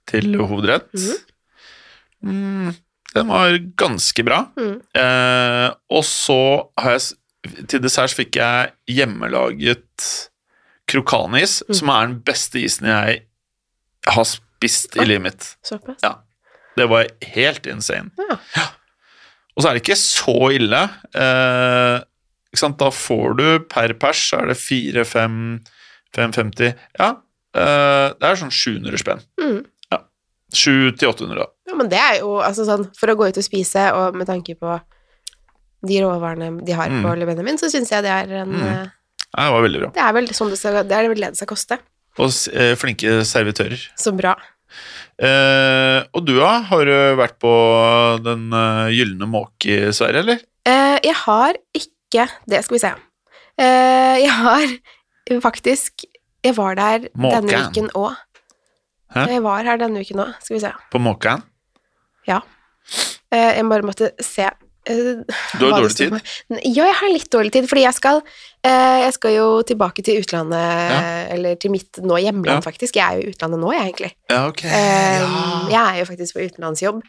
til 0.06 0.34
hovedrett. 0.38 0.90
Mm, 2.22 2.74
den 3.14 3.28
var 3.30 3.54
ganske 3.78 4.24
bra. 4.26 4.42
Mm. 4.58 4.80
Eh, 4.94 5.70
og 5.90 6.04
så 6.04 6.68
har 6.78 6.98
jeg 6.98 7.16
Til 7.68 7.80
dessert 7.80 8.12
fikk 8.12 8.36
jeg 8.36 8.72
hjemmelaget 8.86 10.29
krokanis, 10.90 11.60
Mm. 11.68 11.74
som 11.78 11.88
er 11.94 12.06
den 12.08 12.18
beste 12.26 12.58
isen 12.60 12.86
jeg 12.90 13.22
har 14.10 14.24
spist 14.28 14.96
i 14.96 15.04
livet 15.06 15.22
mitt. 15.28 15.48
Såpass. 15.66 16.00
Ja. 16.02 16.16
Det 16.76 16.86
var 16.88 17.06
helt 17.34 17.66
insane. 17.66 18.10
Ja. 18.18 18.36
ja. 18.56 18.66
Og 19.56 19.62
så 19.64 19.68
er 19.70 19.74
det 19.78 19.82
ikke 19.84 19.98
så 19.98 20.36
ille. 20.54 20.82
Eh, 21.14 21.96
ikke 22.52 22.62
sant? 22.62 22.78
Da 22.80 22.88
får 22.94 23.36
du 23.38 23.46
per 23.70 23.92
pers 24.00 24.22
så 24.30 24.40
er 24.42 24.46
det 24.52 24.56
4-5 24.58 25.60
550 26.16 26.72
Ja, 26.98 27.10
eh, 27.54 28.08
det 28.18 28.26
er 28.30 28.38
sånn 28.40 28.50
700 28.50 28.98
spenn. 28.98 29.20
Ja. 29.92 30.00
700-800, 30.54 31.36
da. 31.38 31.46
Ja, 31.70 31.74
men 31.78 31.88
det 31.92 31.98
er 32.02 32.16
jo 32.22 32.38
altså 32.42 32.64
sånn 32.66 32.88
For 32.98 33.12
å 33.12 33.14
gå 33.18 33.28
ut 33.30 33.38
og 33.38 33.44
spise, 33.46 33.84
og 33.94 34.16
med 34.18 34.26
tanke 34.26 34.56
på 34.58 34.80
de 35.86 36.00
råvarene 36.02 36.64
de 36.66 36.72
har 36.76 36.88
på 36.90 37.12
Mm. 37.14 37.26
Benjamin, 37.26 37.56
så 37.58 37.70
syns 37.70 37.88
jeg 37.90 38.02
det 38.02 38.10
er 38.10 38.34
en 38.42 38.50
Mm. 38.52 38.90
Eh, 39.36 39.40
Ja, 39.40 39.48
det 39.48 39.54
var 39.56 39.66
veldig 39.66 39.80
bra. 39.84 39.90
Det 39.96 40.04
er 40.06 40.16
vel 40.18 40.30
sånn 40.36 40.50
det 40.52 40.58
skal 40.60 40.80
Det 40.84 40.96
er 40.96 41.08
vel 41.12 41.20
det 41.26 41.32
det 41.34 41.40
skal 41.40 41.50
koste. 41.52 41.78
Og 42.20 42.30
eh, 42.52 42.74
flinke 42.78 43.20
servitører. 43.28 43.82
Så 43.98 44.12
bra. 44.16 44.34
Eh, 45.20 45.98
og 46.16 46.24
du, 46.26 46.34
da? 46.38 46.52
Har 46.70 46.86
du 46.86 46.94
vært 47.18 47.36
på 47.42 47.50
Den 48.24 48.48
uh, 48.54 48.86
gylne 48.94 49.26
måke 49.28 49.74
i 49.90 49.92
Sverige, 49.94 50.22
eller? 50.24 50.42
Eh, 50.68 50.96
jeg 51.04 51.16
har 51.26 51.56
ikke 51.76 52.26
Det 52.50 52.60
skal 52.66 52.74
vi 52.76 52.82
se. 52.82 52.90
Eh, 53.60 54.16
jeg 54.24 54.32
har 54.34 54.72
faktisk 55.44 56.04
Jeg 56.44 56.56
var 56.56 56.74
der 56.78 57.08
Måken. 57.14 57.46
denne 57.46 57.68
uken 57.68 57.90
òg. 57.94 58.16
Jeg 59.14 59.42
var 59.42 59.66
her 59.66 59.76
denne 59.78 60.00
uken 60.00 60.22
òg, 60.24 60.32
skal 60.40 60.56
vi 60.56 60.62
se. 60.62 60.70
På 60.90 60.98
Måkan? 61.02 61.42
Ja. 62.26 62.40
Eh, 63.30 63.56
jeg 63.58 63.68
bare 63.68 63.86
måtte 63.86 64.10
se 64.24 64.48
eh, 64.90 65.38
Du 65.60 65.64
har 65.64 65.76
dårlig 65.78 65.96
tid? 65.96 66.16
Ja, 66.66 66.84
jeg 66.90 66.96
har 67.00 67.12
litt 67.14 67.30
dårlig 67.32 67.52
tid, 67.54 67.68
fordi 67.70 67.84
jeg 67.86 67.94
skal 67.96 68.20
eh, 68.66 68.98
Jeg 69.06 69.14
skal 69.16 69.34
jo 69.38 69.48
tilbake 69.66 70.02
til 70.04 70.20
utlandet, 70.20 70.60
Ja. 70.90 71.00
eller 71.36 71.54
til 71.62 71.70
mitt 71.74 72.02
nå 72.02 72.18
hjemland, 72.20 72.58
Ja. 72.58 72.60
faktisk. 72.66 72.96
Jeg 72.98 73.06
er 73.06 73.20
jo 73.20 73.26
i 73.28 73.32
utlandet 73.34 73.60
nå, 73.62 73.72
jeg, 73.72 73.86
egentlig. 73.88 74.12
Ja, 74.30 74.46
okay. 74.48 74.68
Eh, 74.68 75.20
ja. 75.20 75.68
Jeg 75.70 75.82
er 75.82 75.98
jo 76.02 76.08
faktisk 76.12 76.34
på 76.36 76.44
utenlandsjobb. 76.50 77.02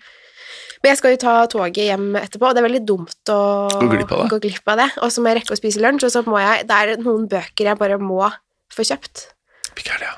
Men 0.81 0.89
jeg 0.95 0.97
skal 0.97 1.11
jo 1.13 1.17
ta 1.21 1.33
toget 1.45 1.77
hjem 1.85 2.15
etterpå, 2.17 2.47
og 2.49 2.55
det 2.55 2.61
er 2.63 2.65
veldig 2.69 2.85
dumt 2.89 3.29
å 3.29 3.41
Gå 3.69 3.89
glipp 3.91 4.11
av 4.15 4.23
det. 4.31 4.39
glipp 4.47 4.71
av 4.73 4.77
det. 4.81 4.87
Og 5.05 5.11
så 5.13 5.21
må 5.21 5.29
jeg 5.29 5.37
rekke 5.41 5.53
å 5.53 5.59
spise 5.59 5.77
lunsj, 5.83 6.07
og 6.07 6.11
så 6.15 6.23
må 6.25 6.39
jeg 6.41 6.65
Det 6.65 6.77
er 6.79 6.95
noen 7.03 7.27
bøker 7.29 7.69
jeg 7.69 7.77
bare 7.77 7.99
må 8.01 8.31
få 8.73 8.81
kjøpt. 8.87 9.27
Hvilke 9.75 9.93
er 9.93 9.99
det, 10.01 10.09
ja. 10.09 10.17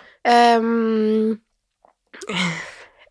Um, 0.58 1.40
eh, 2.30 2.54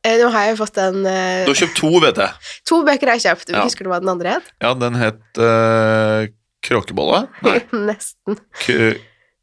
nå 0.03 0.29
har 0.35 0.49
jeg 0.51 0.59
fått 0.59 0.79
en 0.83 0.99
uh, 1.07 1.45
Du 1.47 1.53
har 1.53 1.61
kjøpt 1.63 1.77
to, 1.79 1.91
vet 2.03 2.19
jeg. 2.25 2.51
To 2.71 2.83
bøker 2.87 3.13
har 3.13 3.19
jeg 3.21 3.27
kjøpt. 3.29 3.53
Ja. 3.55 3.63
Husker 3.69 3.87
du 3.87 3.93
hva 3.93 4.01
den 4.03 4.11
andre 4.13 4.37
het? 4.39 4.51
Ja, 4.65 4.73
den 4.75 4.99
het 4.99 5.23
uh, 5.39 6.27
kråkebolle. 6.67 7.25
Nei, 7.47 7.59
Nesten. 7.89 8.39
k 8.63 8.77
uh, 8.79 8.93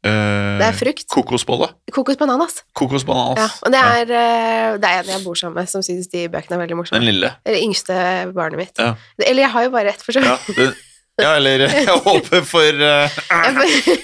Det 0.04 0.66
er 0.68 0.76
frukt. 0.76 1.06
kokosbolle. 1.12 1.70
Kokosbananas. 1.92 2.62
Kokosbananas. 2.76 3.40
Ja, 3.40 3.48
og 3.66 3.74
det 3.74 3.80
er, 3.80 4.12
uh, 4.12 4.76
det 4.80 4.92
er 4.92 5.02
en 5.04 5.10
jeg 5.16 5.24
bor 5.24 5.36
sammen 5.40 5.58
med, 5.60 5.68
som 5.72 5.84
syns 5.84 6.08
de 6.12 6.26
bøkene 6.32 6.56
er 6.58 6.62
veldig 6.66 6.78
morsomme. 6.82 7.00
Den 7.02 7.10
lille. 7.12 7.32
Eller 7.44 7.64
yngste 7.66 7.96
barnet 8.36 8.60
mitt. 8.66 8.76
Ja. 8.80 8.94
Eller 9.24 9.44
jeg 9.46 9.52
har 9.56 9.66
jo 9.68 9.74
bare 9.74 9.92
ett, 9.96 10.04
for 10.04 10.16
så 10.16 10.24
Ja, 10.24 10.36
vidt. 10.56 10.78
ja 11.20 11.34
eller 11.36 11.66
jeg 11.68 11.98
håper 12.04 12.44
for 12.48 12.84
uh, 12.92 13.18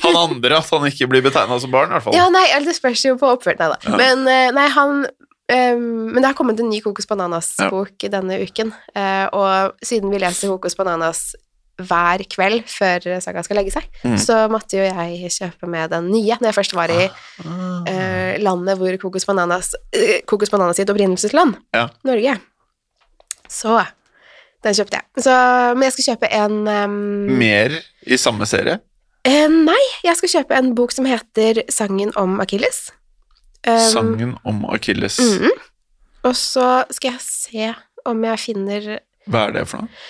han 0.05 0.19
andre 0.21 0.59
at 0.61 0.69
han 0.73 0.89
ikke 0.91 1.09
blir 1.13 1.25
betegna 1.25 1.57
som 1.61 1.73
barn, 1.73 1.89
i 1.93 1.97
hvert 1.97 2.09
fall. 2.09 2.17
Ja, 2.17 2.27
nei, 2.33 2.45
eller 2.53 2.69
det 2.73 2.77
spørs 2.77 3.05
jo 3.09 3.17
på 3.21 3.33
oppførselen, 3.37 3.73
da. 3.77 3.81
Ja. 3.89 3.97
Men 4.01 4.25
uh, 4.29 4.51
nei, 4.57 4.67
han 4.77 5.07
ehm, 5.53 6.13
Men 6.13 6.23
det 6.23 6.29
har 6.31 6.35
kommet 6.39 6.61
en 6.61 6.69
ny 6.71 6.81
Kokos 6.85 7.07
Bananas-bok 7.11 8.07
denne 8.11 8.39
uken, 8.43 8.73
uh, 8.97 9.27
og 9.33 9.75
siden 9.85 10.11
vi 10.11 10.19
leser 10.23 10.49
Kokos 10.53 10.77
Bananas 10.79 11.35
hver 11.77 12.23
kveld 12.33 12.65
før 12.73 13.05
Saga 13.21 13.43
skal 13.45 13.59
legge 13.61 13.71
seg, 13.75 13.85
Mm. 14.03 14.17
så 14.17 14.49
måtte 14.49 14.79
jo 14.79 14.85
jeg 14.87 15.29
kjøpe 15.31 15.69
med 15.69 15.91
den 15.93 16.07
nye 16.09 16.39
når 16.41 16.49
jeg 16.49 16.57
først 16.57 16.73
var 16.73 16.89
i 16.89 17.03
eh, 17.05 18.39
landet 18.41 18.79
hvor 18.81 18.97
Kokos 19.03 19.27
Bananas 19.29 19.75
uh, 19.75 20.21
Kokos 20.27 20.49
Bananas 20.51 20.77
sitt 20.81 20.89
opprinnelsesland, 20.89 21.57
Ja. 21.77 21.89
Norge. 22.03 22.39
Så 23.49 23.77
den 24.65 24.75
kjøpte 24.75 24.97
jeg. 24.99 25.23
Så, 25.23 25.33
men 25.77 25.83
jeg 25.87 25.93
skal 25.93 26.07
kjøpe 26.17 26.31
en 26.33 26.57
um, 26.67 26.97
Mer 27.39 27.77
i 28.07 28.17
samme 28.17 28.47
serie? 28.49 28.81
Nei, 29.27 29.83
jeg 30.07 30.17
skal 30.17 30.33
kjøpe 30.33 30.57
en 30.57 30.73
bok 30.79 30.93
som 30.95 31.05
heter 31.05 31.61
Sangen 31.69 32.13
om 32.17 32.39
Akilles. 32.41 32.87
Um, 33.67 33.81
Sangen 33.91 34.37
om 34.47 34.63
Akilles. 34.71 35.19
Mhm. 35.19 35.51
Og 36.27 36.37
så 36.39 36.85
skal 36.95 37.17
jeg 37.17 37.23
se 37.23 37.75
om 38.07 38.23
jeg 38.27 38.43
finner 38.43 38.87
Hva 39.27 39.49
er 39.49 39.59
det 39.59 39.67
for 39.71 39.85
noe? 39.85 40.07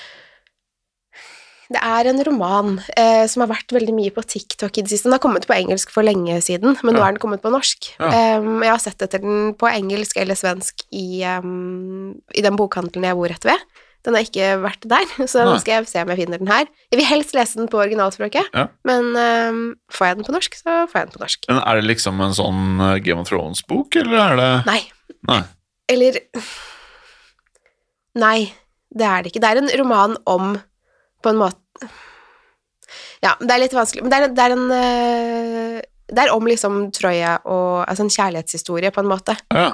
Det 1.66 1.80
er 1.82 2.07
en 2.07 2.20
roman 2.22 2.76
eh, 2.94 3.24
som 3.26 3.42
har 3.42 3.50
vært 3.50 3.72
veldig 3.74 3.94
mye 3.96 4.12
på 4.14 4.22
TikTok 4.22 4.76
i 4.78 4.84
det 4.84 4.92
siste. 4.92 5.09
Den 5.09 5.16
har 5.16 5.22
kommet 5.24 5.48
på 5.48 5.57
engelsk 5.57 5.90
for 5.90 6.07
lenge 6.07 6.36
siden, 6.44 6.76
men 6.78 6.94
nå 6.94 7.02
er 7.02 7.16
den 7.16 7.18
kommet 7.22 7.42
på 7.42 7.50
norsk. 7.50 7.88
Ja. 7.98 8.38
Um, 8.38 8.61
jeg 8.62 8.70
har 8.70 8.82
sett 8.84 9.02
etter 9.02 9.24
den 9.24 9.50
på 9.59 9.66
engelsk 9.66 10.20
eller 10.22 10.38
svensk 10.38 10.84
i, 10.94 11.24
um, 11.26 12.14
i 12.38 12.44
den 12.46 12.59
bokhandelen 12.59 13.09
jeg 13.09 13.18
bor 13.18 13.32
rett 13.32 13.48
ved. 13.48 13.66
Den 14.07 14.14
har 14.14 14.22
ikke 14.22 14.48
vært 14.62 14.84
der, 14.86 15.07
så 15.32 15.42
nå 15.48 15.57
skal 15.59 15.80
jeg 15.80 15.88
se 15.90 16.02
om 16.04 16.12
jeg 16.14 16.20
finner 16.22 16.38
den 16.38 16.50
her. 16.50 16.68
Jeg 16.92 17.00
vil 17.00 17.09
helst 17.09 17.34
lese 17.34 17.59
den 17.59 17.66
på 17.72 17.80
originalspråket, 17.82 18.52
Ja. 18.54 18.68
men 18.86 19.09
um, 19.18 19.59
får 19.90 20.07
jeg 20.12 20.16
den 20.20 20.28
på 20.28 20.34
norsk, 20.36 20.54
så 20.62 20.76
får 20.86 21.00
jeg 21.00 21.09
den 21.09 21.14
på 21.16 21.22
norsk. 21.24 21.48
Men 21.50 21.59
er 21.62 21.80
det 21.80 21.88
liksom 21.90 22.22
en 22.22 22.36
sånn 22.38 22.62
eh, 22.86 22.98
Game 23.02 23.20
of 23.24 23.28
Thrones-bok, 23.32 23.98
eller 24.04 24.22
er 24.28 24.36
det 24.40 24.48
Nei, 24.70 24.80
Nei. 25.26 25.40
Eller 25.90 26.20
Nei, 28.26 28.38
det 28.96 29.04
er 29.11 29.22
det 29.26 29.32
ikke. 29.34 29.42
Det 29.44 29.50
er 29.50 29.61
en 29.61 29.72
roman 29.82 30.14
om 30.30 30.54
På 31.22 31.32
en 31.32 31.40
måte 31.42 31.90
Ja, 33.24 33.34
det 33.42 33.50
er 33.52 33.61
litt 33.64 33.74
vanskelig 33.76 34.04
Men 34.07 34.12
det 34.12 34.18
er, 34.22 34.32
det 34.36 34.44
er 34.46 34.54
en 34.54 34.64
eh, 34.76 35.80
Det 36.09 36.22
er 36.24 36.32
om 36.34 36.46
liksom 36.48 36.78
Troja 36.96 37.36
og 37.44 37.82
Altså 37.90 38.07
en 38.07 38.12
kjærlighetshistorie, 38.14 38.92
på 38.94 39.02
en 39.02 39.11
måte. 39.11 39.34
Ja. 39.52 39.72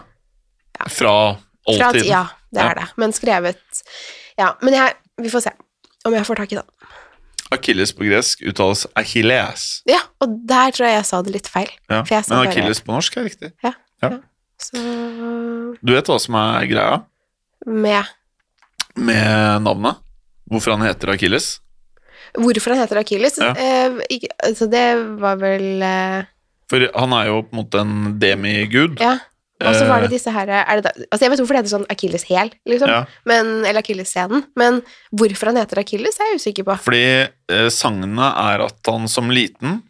Ja. 0.78 0.88
Fra 0.88 1.14
Fra, 1.36 1.92
oldtiden? 1.92 2.08
ja, 2.08 2.24
Det 2.50 2.60
Ja. 2.64 2.70
er 2.72 2.80
det. 2.80 2.86
Men 2.98 3.12
skrevet 3.14 3.82
Ja, 4.38 4.54
men 4.62 4.74
jeg 4.74 4.94
Vi 5.20 5.28
får 5.30 5.42
se 5.44 5.50
om 6.08 6.14
jeg 6.16 6.26
får 6.26 6.38
tak 6.40 6.52
i 6.52 6.56
den. 6.56 6.68
Akilles 7.52 7.92
på 7.94 8.06
gresk 8.08 8.40
uttales 8.48 8.86
Achilles. 8.96 9.82
Ja, 9.86 10.00
og 10.24 10.38
der 10.48 10.72
tror 10.72 10.88
jeg 10.88 10.96
jeg 10.96 11.06
sa 11.06 11.20
det 11.22 11.34
litt 11.34 11.50
feil. 11.52 11.68
Ja. 11.90 12.00
Men 12.00 12.38
Achilles 12.40 12.48
Akilles 12.48 12.80
på 12.82 12.94
norsk 12.96 13.18
er 13.20 13.26
riktig. 13.28 13.52
Så 14.62 14.80
Du 15.82 15.92
vet 15.92 16.08
hva 16.08 16.18
som 16.22 16.38
er 16.38 16.66
greia 16.70 17.02
med 17.66 18.08
med 18.96 19.62
navnet? 19.62 20.00
Hvorfor 20.50 20.74
han 20.74 20.84
heter 20.86 21.12
Akilles? 21.14 21.60
Hvorfor 22.36 22.74
han 22.74 22.82
heter 22.82 23.00
Akilles? 23.00 23.38
Ja. 23.40 23.52
Eh, 23.56 24.00
ikke, 24.10 24.28
altså, 24.42 24.66
det 24.70 24.84
var 25.20 25.38
vel 25.40 25.82
eh, 25.86 26.24
For 26.72 26.84
han 26.96 27.14
er 27.16 27.28
jo 27.30 27.42
på 27.46 27.52
en 27.54 27.60
måte 27.60 27.80
en 27.84 27.94
demigud. 28.20 28.98
Ja. 29.00 29.18
Og 29.68 29.76
så 29.78 29.86
var 29.88 30.02
det 30.02 30.10
Eh, 30.10 30.16
disse 30.16 30.32
her 30.34 30.50
er 30.50 30.80
det 30.80 30.84
da, 30.84 30.92
Altså, 31.10 31.22
jeg 31.24 31.32
vet 31.32 31.42
hvorfor 31.42 31.56
det 31.56 31.62
heter 31.62 31.74
sånn 31.76 31.88
Akilles 31.92 32.26
hæl, 32.28 32.50
liksom. 32.68 32.90
Ja. 32.90 33.04
Men, 33.28 33.52
eller 33.64 33.82
Akilles-scenen. 33.82 34.44
Men 34.58 34.82
hvorfor 35.14 35.52
han 35.52 35.60
heter 35.60 35.82
Akilles, 35.82 36.18
er 36.20 36.32
jeg 36.32 36.42
usikker 36.42 36.66
på. 36.68 36.76
Fordi 36.88 37.06
eh, 37.28 37.70
sagnet 37.72 38.42
er 38.42 38.66
at 38.66 38.92
han 38.92 39.08
som 39.10 39.32
liten 39.32 39.80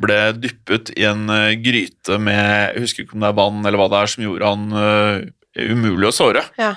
ble 0.00 0.18
dyppet 0.38 0.92
i 0.94 1.06
en 1.08 1.24
uh, 1.26 1.50
gryte 1.58 2.14
med 2.22 2.38
Jeg 2.38 2.84
husker 2.84 3.02
ikke 3.02 3.16
om 3.16 3.24
det 3.24 3.30
er 3.32 3.38
vann 3.40 3.64
eller 3.64 3.80
hva 3.80 3.88
det 3.90 3.98
er 3.98 4.12
som 4.12 4.22
gjorde 4.22 4.52
han 4.52 4.68
uh, 4.70 5.16
umulig 5.58 6.10
å 6.10 6.14
såre. 6.14 6.44
Ja. 6.60 6.76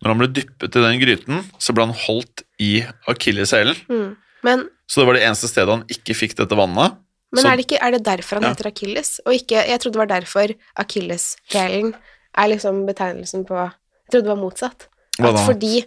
Når 0.00 0.12
han 0.12 0.20
ble 0.22 0.30
dyppet 0.36 0.76
i 0.76 0.84
den 0.84 1.00
gryten, 1.00 1.42
så 1.60 1.74
ble 1.76 1.86
han 1.88 1.96
holdt 2.06 2.44
i 2.60 2.78
akilleshælen. 3.10 3.76
Mm. 3.88 4.10
Men, 4.44 4.66
Så 4.88 5.00
det 5.00 5.08
var 5.08 5.16
det 5.16 5.24
eneste 5.24 5.48
stedet 5.48 5.72
han 5.72 5.84
ikke 5.92 6.16
fikk 6.16 6.36
dette 6.40 6.56
vannet. 6.58 6.96
Men 7.34 7.46
er, 7.46 7.56
det 7.56 7.64
ikke, 7.66 7.78
er 7.82 7.90
det 7.96 8.02
derfor 8.06 8.36
han 8.40 8.42
Ja. 8.48 8.54
heter 8.54 8.66
Akilles? 8.70 9.20
Og 9.26 9.32
ikke 9.34 9.66
Jeg 9.68 9.80
trodde 9.80 9.92
det 9.98 10.02
var 10.04 10.12
derfor 10.14 10.54
Akilles-hælen 10.78 11.94
er 12.36 12.48
liksom 12.48 12.86
betegnelsen 12.86 13.44
på 13.46 13.54
Jeg 13.58 14.10
trodde 14.10 14.24
det 14.28 14.32
var 14.36 14.42
motsatt. 14.42 14.88
Hva 15.18 15.28
At 15.30 15.36
da? 15.36 15.44
fordi 15.46 15.84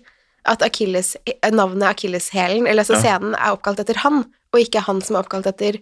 at 0.47 0.61
Achilles, 0.63 1.15
navnet 1.51 1.83
Akilleshælen, 1.89 2.67
eller 2.67 2.79
altså 2.85 2.93
Ja. 2.95 3.01
scenen, 3.19 3.33
er 3.35 3.51
oppkalt 3.51 3.79
etter 3.83 3.97
han, 3.99 4.23
og 4.53 4.59
ikke 4.61 4.79
han 4.85 5.01
som 5.01 5.17
er 5.17 5.23
oppkalt 5.25 5.45
etter 5.51 5.79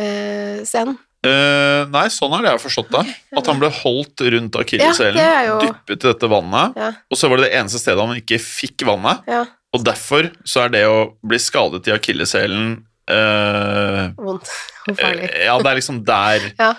øh, 0.00 0.62
scenen. 0.64 0.98
Uh, 1.20 1.84
nei, 1.92 2.06
sånn 2.08 2.32
er 2.32 2.40
det 2.40 2.48
jeg 2.48 2.56
har 2.56 2.62
forstått 2.62 2.92
det. 2.94 3.02
At 3.36 3.46
han 3.50 3.58
ble 3.60 3.68
holdt 3.82 4.22
rundt 4.32 4.56
akilleshælen, 4.56 5.18
Ja, 5.20 5.42
jo- 5.50 5.58
dyppet 5.66 6.06
i 6.06 6.08
dette 6.08 6.28
vannet, 6.32 6.72
Ja, 6.80 6.92
og 7.10 7.18
så 7.20 7.28
var 7.28 7.36
det 7.36 7.50
det 7.50 7.58
eneste 7.60 7.78
stedet 7.82 8.00
han 8.00 8.16
ikke 8.16 8.38
fikk 8.40 8.86
vannet. 8.88 9.20
ja. 9.28 9.44
Og 9.72 9.84
derfor 9.84 10.32
så 10.44 10.64
er 10.64 10.68
det 10.70 10.84
å 10.88 11.12
bli 11.22 11.36
skadet 11.38 11.86
i 11.86 11.92
akilleshælen 11.92 12.82
eh, 13.08 14.10
Vondt 14.18 14.50
og 14.88 14.96
farlig. 14.98 15.30
eh, 15.30 15.44
Ja, 15.46 15.58
det 15.58 15.66
er 15.72 15.78
liksom 15.80 16.04
der 16.04 16.40
Ja. 16.58 16.74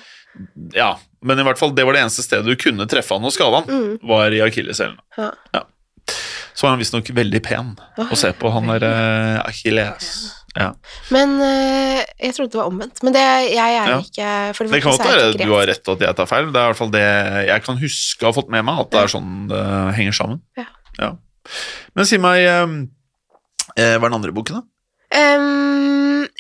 Ja, 0.74 0.92
men 1.22 1.40
i 1.40 1.44
hvert 1.44 1.58
fall 1.60 1.74
det 1.76 1.84
var 1.86 1.94
det 1.94 2.02
eneste 2.06 2.24
stedet 2.24 2.46
du 2.48 2.56
kunne 2.56 2.86
treffe 2.88 3.14
han 3.18 3.26
og 3.28 3.34
skade 3.36 3.56
han, 3.60 3.66
Mm. 3.68 3.98
var 4.08 4.32
i 4.32 4.40
akilleshælen. 4.40 4.98
Ja. 5.18 5.32
Så 6.56 6.64
var 6.68 6.70
han 6.76 6.80
visstnok 6.80 7.08
veldig 7.16 7.42
pen 7.44 7.74
å 7.98 8.16
se 8.16 8.32
på, 8.34 8.50
han 8.52 8.68
der 8.68 8.84
uh, 8.86 9.42
Achilles. 9.48 10.08
Ja. 10.56 10.74
Men 11.10 11.36
uh, 11.40 12.00
jeg 12.20 12.34
trodde 12.36 12.52
det 12.52 12.60
var 12.60 12.68
omvendt. 12.72 13.04
Men 13.04 13.14
det, 13.16 13.22
jeg 13.56 13.76
er 13.76 13.88
Ja. 13.92 14.00
ikke 14.00 14.56
For 14.56 14.68
Det 14.68 14.82
kan 14.84 14.92
godt 14.92 15.08
være 15.08 15.38
du 15.40 15.54
har 15.54 15.68
rett 15.68 15.88
og 15.88 15.96
at 16.02 16.08
jeg 16.08 16.16
tar 16.16 16.28
feil. 16.32 16.50
Det 16.52 16.60
er 16.60 16.66
i 16.66 16.72
hvert 16.72 16.78
fall 16.82 16.92
det 16.96 17.06
jeg 17.52 17.64
kan 17.68 17.78
huske 17.84 18.24
å 18.24 18.32
ha 18.32 18.36
fått 18.42 18.50
med 18.52 18.66
meg, 18.68 18.80
at 18.86 18.92
det 18.92 19.00
er 19.04 19.08
sånn 19.16 19.48
det 19.52 19.64
henger 20.00 20.16
sammen. 20.16 20.42
Ja. 21.00 21.12
Men 21.96 22.06
si 22.06 22.18
meg, 22.18 22.44
eh, 22.44 22.68
eh, 23.76 23.96
hva 23.98 24.06
er 24.06 24.10
den 24.12 24.20
andre 24.20 24.32
boken, 24.36 24.60
da? 24.60 24.64
Ehm, 25.12 25.91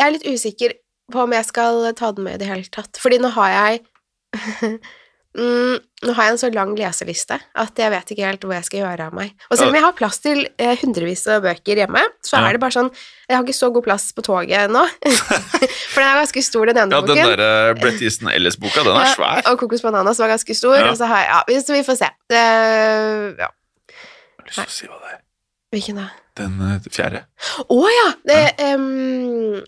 jeg 0.02 0.08
er 0.10 0.16
litt 0.18 0.26
usikker 0.28 0.74
på 1.12 1.22
om 1.26 1.34
jeg 1.36 1.46
skal 1.46 1.86
ta 2.00 2.10
den 2.16 2.26
med 2.26 2.40
i 2.40 2.42
det 2.42 2.50
hele 2.50 2.66
tatt. 2.74 2.98
Fordi 3.02 3.20
nå 3.22 3.30
har 3.36 3.50
jeg 3.54 3.82
mm, 5.38 5.78
Nå 6.08 6.14
har 6.18 6.26
jeg 6.28 6.34
en 6.34 6.40
så 6.42 6.50
lang 6.56 6.72
leseliste 6.80 7.36
at 7.62 7.78
jeg 7.80 7.92
vet 7.94 8.12
ikke 8.14 8.26
helt 8.26 8.46
hvor 8.48 8.56
jeg 8.56 8.66
skal 8.68 8.80
gjøre 8.82 9.08
av 9.12 9.14
meg. 9.18 9.34
Og 9.52 9.60
selv 9.60 9.70
om 9.70 9.78
jeg 9.78 9.84
har 9.86 9.96
plass 9.98 10.18
til 10.24 10.40
eh, 10.58 10.74
hundrevis 10.82 11.26
av 11.30 11.44
bøker 11.46 11.82
hjemme, 11.84 12.02
så 12.26 12.40
Ja. 12.40 12.48
er 12.48 12.58
det 12.58 12.62
bare 12.64 12.74
sånn 12.78 12.90
Jeg 13.30 13.36
har 13.38 13.44
ikke 13.46 13.56
så 13.60 13.70
god 13.76 13.86
plass 13.86 14.08
på 14.18 14.24
toget 14.26 14.72
nå. 14.74 14.82
For 15.92 16.00
den 16.02 16.08
er 16.10 16.22
ganske 16.24 16.44
stor, 16.48 16.66
den 16.72 16.80
ene 16.82 16.96
Ja, 16.98 17.02
den 17.06 17.22
boken. 17.22 17.38
der 17.44 17.76
Brett 17.80 18.02
Easton 18.02 18.32
Ellis-boka, 18.34 18.84
den 18.88 18.96
er 18.98 19.06
Ja, 19.06 19.14
svær. 19.16 19.44
Og 19.52 19.60
Kokos 19.62 19.84
Bananas 19.86 20.20
var 20.24 20.32
ganske 20.34 20.56
stor. 20.58 20.78
Ja. 20.80 20.90
Og 20.92 20.98
så 20.98 21.06
har 21.12 21.22
jeg 21.22 21.30
Ja, 21.32 21.44
vi- 21.76 21.84
får 21.92 21.98
se. 22.02 22.10
Det, 22.32 22.46
ja. 23.40 23.52
Jeg 23.52 24.40
har 24.40 24.48
lyst 24.48 24.56
til 24.58 24.66
å 24.66 24.80
si 24.80 24.88
hva 24.88 24.98
det 25.04 25.12
er. 25.14 25.20
Hvilken 25.72 25.96
da? 26.02 26.08
Den 26.36 26.58
eh, 26.66 26.90
fjerde. 26.92 27.22
Å 27.70 27.82
ja! 27.92 28.08
Det 28.28 28.42
ehm, 28.66 29.62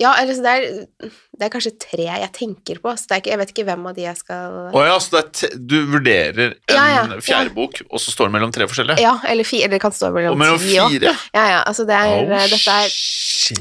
Ja, 0.00 0.12
eller 0.20 0.36
så 0.36 0.42
det 0.44 0.52
er, 0.52 1.10
det 1.36 1.46
er 1.46 1.52
kanskje 1.52 1.72
tre 1.82 2.06
jeg 2.06 2.30
tenker 2.36 2.80
på, 2.82 2.92
så 2.98 3.08
det 3.08 3.16
er 3.16 3.22
ikke, 3.22 3.32
jeg 3.34 3.40
vet 3.42 3.52
ikke 3.54 3.64
hvem 3.68 3.88
av 3.90 3.96
de 3.96 4.04
jeg 4.06 4.20
skal 4.20 4.56
Å 4.76 4.84
ja, 4.86 4.94
så 5.02 5.22
du 5.56 5.76
vurderer 5.92 6.54
en 6.54 6.76
Ja, 6.76 6.86
ja, 6.94 7.02
fjerde 7.24 7.54
bok, 7.56 7.82
og 7.90 8.02
så 8.02 8.14
står 8.14 8.30
det 8.30 8.36
mellom 8.38 8.54
tre 8.54 8.68
forskjellige? 8.70 9.02
Ja, 9.04 9.16
eller 9.28 9.48
fire. 9.48 9.68
Det 9.72 9.80
kan 9.82 9.94
stå 9.96 10.10
og 10.12 10.18
mellom 10.18 10.40
mellom 10.40 10.62
ti 10.62 10.78
òg. 10.82 10.96
Ja, 11.02 11.16
ja, 11.34 11.60
altså 11.66 11.86
det 11.88 11.98
er 11.98 12.14
Oh, 12.16 12.32
Dette 12.50 12.78
er 12.84 12.88
shit. 12.92 13.60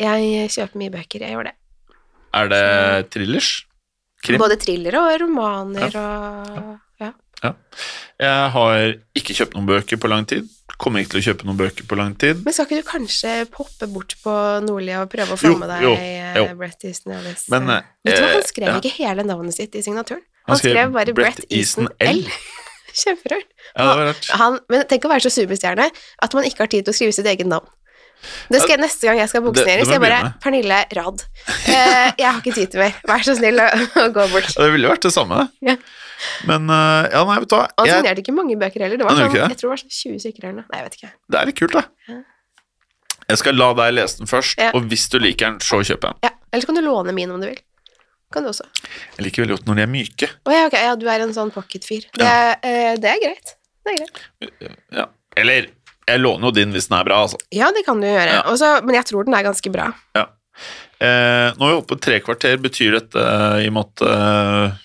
Jeg 0.00 0.50
kjøper 0.52 0.80
mye 0.82 0.92
bøker, 0.92 1.22
jeg 1.24 1.36
gjør 1.36 1.48
det. 1.50 1.54
Er 2.36 2.50
det 2.52 2.64
thrillers? 3.14 3.52
Krim? 4.26 4.40
Både 4.42 4.58
thrillere 4.60 5.00
og 5.04 5.22
romaner 5.22 6.00
og 6.00 6.74
Ja. 7.44 7.52
Jeg 8.18 8.50
har 8.54 8.94
ikke 9.14 9.34
kjøpt 9.36 9.54
noen 9.56 9.68
bøker 9.68 10.00
på 10.00 10.08
lang 10.10 10.24
tid. 10.28 10.48
Kommer 10.76 11.00
ikke 11.00 11.14
til 11.14 11.22
å 11.22 11.24
kjøpe 11.30 11.46
noen 11.48 11.56
bøker 11.56 11.86
på 11.88 11.96
lang 11.96 12.12
tid. 12.20 12.42
Men 12.44 12.52
skal 12.52 12.68
ikke 12.68 12.82
du 12.82 12.88
kanskje 12.90 13.30
poppe 13.52 13.88
bort 13.88 14.12
på 14.20 14.34
Nordli 14.66 14.92
og 14.98 15.08
prøve 15.12 15.36
å 15.36 15.40
få 15.40 15.54
Jo, 15.54 15.58
med 15.62 15.72
deg 15.72 15.86
jo, 15.86 15.92
eh, 15.96 16.36
jo. 16.36 16.44
Brett 16.60 16.84
Easton 16.84 17.14
Ellis? 17.16 17.46
Men, 17.52 17.70
uh, 17.72 17.78
Vet 18.04 18.18
du 18.18 18.24
hva, 18.26 18.34
han 18.34 18.44
skrev 18.50 18.68
ja. 18.68 18.76
ikke 18.82 18.92
hele 18.98 19.24
navnet 19.24 19.56
sitt 19.56 19.78
i 19.78 19.84
signaturen. 19.86 20.20
Han 20.44 20.52
Han, 20.52 20.60
skrev 20.60 20.92
bare 20.92 21.16
Brett 21.16 21.40
Brett 21.40 21.56
Easton 21.56 21.88
L. 21.96 22.20
L. 22.20 22.28
Kjemperart. 23.00 23.48
Ja, 23.76 24.50
men 24.72 24.84
tenk 24.88 25.08
å 25.08 25.12
være 25.12 25.24
så 25.26 25.32
superstjerne 25.32 25.88
at 25.88 26.36
man 26.36 26.46
ikke 26.48 26.64
har 26.64 26.72
tid 26.72 26.86
til 26.86 26.92
å 26.92 26.96
skrive 26.96 27.16
sitt 27.16 27.28
eget 27.28 27.48
navn. 27.48 27.68
Det 28.50 28.60
skal 28.62 28.72
jeg 28.76 28.80
neste 28.82 29.06
gang 29.06 29.18
jeg 29.20 29.30
skal 29.30 29.42
buksinere. 29.44 29.84
så 29.86 29.96
jeg 29.96 30.02
bare 30.02 30.22
med. 30.24 30.38
Pernille 30.42 30.78
Rad. 30.98 31.22
Eh, 31.46 32.08
jeg 32.18 32.26
har 32.26 32.40
ikke 32.40 32.54
tid 32.56 32.72
til 32.72 32.82
mer. 32.82 32.96
Vær 33.06 33.24
så 33.26 33.34
snill 33.38 33.60
å, 33.62 33.66
å 34.02 34.06
gå 34.14 34.24
bort. 34.32 34.48
Ja, 34.56 34.64
det 34.64 34.72
ville 34.74 34.90
vært 34.90 35.06
det 35.06 35.12
samme. 35.14 35.44
Ja. 35.66 35.76
Men 36.48 36.70
eh, 36.72 37.10
ja, 37.12 37.22
nei, 37.28 37.36
vet 37.42 37.50
du 37.52 37.56
hva. 37.58 37.66
Han 37.76 37.86
Jeg, 37.90 38.00
signerte 38.00 38.24
ikke 38.24 38.34
mange 38.36 38.56
bøker 38.60 38.86
heller. 38.86 38.98
Det 39.00 39.06
var 39.06 39.18
sånn, 39.20 39.36
jeg 39.36 39.58
tror 39.60 39.68
det 39.68 39.74
var 39.74 39.82
sånn 39.84 39.94
20 39.98 40.24
stykker 40.24 40.48
eller 40.48 40.56
noe. 40.62 40.66
Nei, 40.72 40.80
jeg 40.80 40.88
vet 40.88 40.98
ikke. 41.00 41.12
det 41.34 41.40
er 41.40 41.50
litt 41.50 41.60
kult, 41.60 41.76
da. 41.76 42.18
Jeg 43.26 43.40
skal 43.42 43.56
la 43.58 43.68
deg 43.74 43.94
lese 43.96 44.20
den 44.20 44.30
først, 44.30 44.58
Ja. 44.62 44.70
og 44.78 44.84
hvis 44.90 45.08
du 45.10 45.18
liker 45.18 45.48
den, 45.50 45.56
så 45.64 45.80
kjøper 45.82 46.12
jeg 46.12 46.14
den. 46.14 46.28
Ja, 46.28 46.30
Eller 46.52 46.62
så 46.62 46.70
kan 46.70 46.78
du 46.78 46.82
låne 46.86 47.14
min 47.14 47.30
om 47.34 47.40
du 47.42 47.48
vil. 47.48 47.58
Kan 48.32 48.42
du 48.46 48.50
også. 48.50 48.66
Jeg 49.16 49.26
liker 49.26 49.42
veldig 49.44 49.56
godt 49.58 49.66
når 49.68 49.78
de 49.78 49.82
er 49.84 49.90
myke. 49.90 50.28
Oh, 50.46 50.52
ja, 50.54 50.66
okay. 50.66 50.82
ja, 50.86 50.94
du 50.98 51.06
er 51.10 51.22
en 51.24 51.34
sånn 51.34 51.50
pocketfyr. 51.54 52.06
Det, 52.14 52.30
eh, 52.66 52.94
det 53.02 53.10
er 53.12 53.20
greit. 53.22 53.52
Det 53.86 53.92
er 53.92 53.98
greit. 54.02 54.70
Ja. 54.94 55.04
Eller 55.38 55.68
jeg 56.08 56.20
låner 56.22 56.48
jo 56.48 56.54
din 56.54 56.72
hvis 56.72 56.88
den 56.88 56.98
er 57.00 57.04
bra, 57.08 57.20
altså. 57.26 57.38
Ja, 57.54 57.70
det 57.74 57.84
kan 57.86 58.00
du 58.00 58.06
gjøre. 58.06 58.32
Ja. 58.38 58.42
Også, 58.52 58.72
men 58.86 58.94
jeg 58.98 59.06
tror 59.08 59.24
den 59.26 59.34
er 59.34 59.42
ganske 59.46 59.72
bra. 59.74 59.88
Ja. 60.14 60.26
Eh, 61.02 61.52
nå 61.58 61.66
er 61.66 61.72
vi 61.74 61.78
oppe 61.80 61.94
på 61.94 62.00
tre 62.00 62.20
kvarter. 62.24 62.56
Betyr 62.62 62.94
dette 63.00 63.20
eh, 63.20 63.64
i 63.66 63.68
og 63.68 63.74
med 63.76 63.88
at 63.90 64.04
eh, 64.06 64.76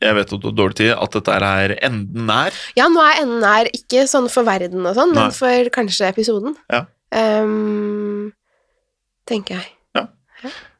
jeg 0.00 0.16
vet 0.16 0.32
at 0.32 0.40
du 0.42 0.46
har 0.48 0.56
dårlig 0.56 0.76
tid, 0.80 0.90
at 0.96 1.12
dette 1.16 1.36
er 1.36 1.74
enden 1.84 2.26
nær? 2.28 2.56
Ja, 2.76 2.86
nå 2.88 3.02
er 3.04 3.18
enden 3.22 3.40
nær. 3.44 3.68
ikke 3.76 4.06
sånn 4.08 4.28
for 4.32 4.44
verden 4.48 4.84
og 4.88 4.94
sånn, 4.96 5.12
men 5.16 5.30
for 5.36 5.70
kanskje 5.74 6.08
episoden. 6.08 6.54
Ja. 6.72 6.86
Um, 7.12 8.30
tenker 9.28 9.58
jeg. 9.60 9.68
Ja. 9.98 10.06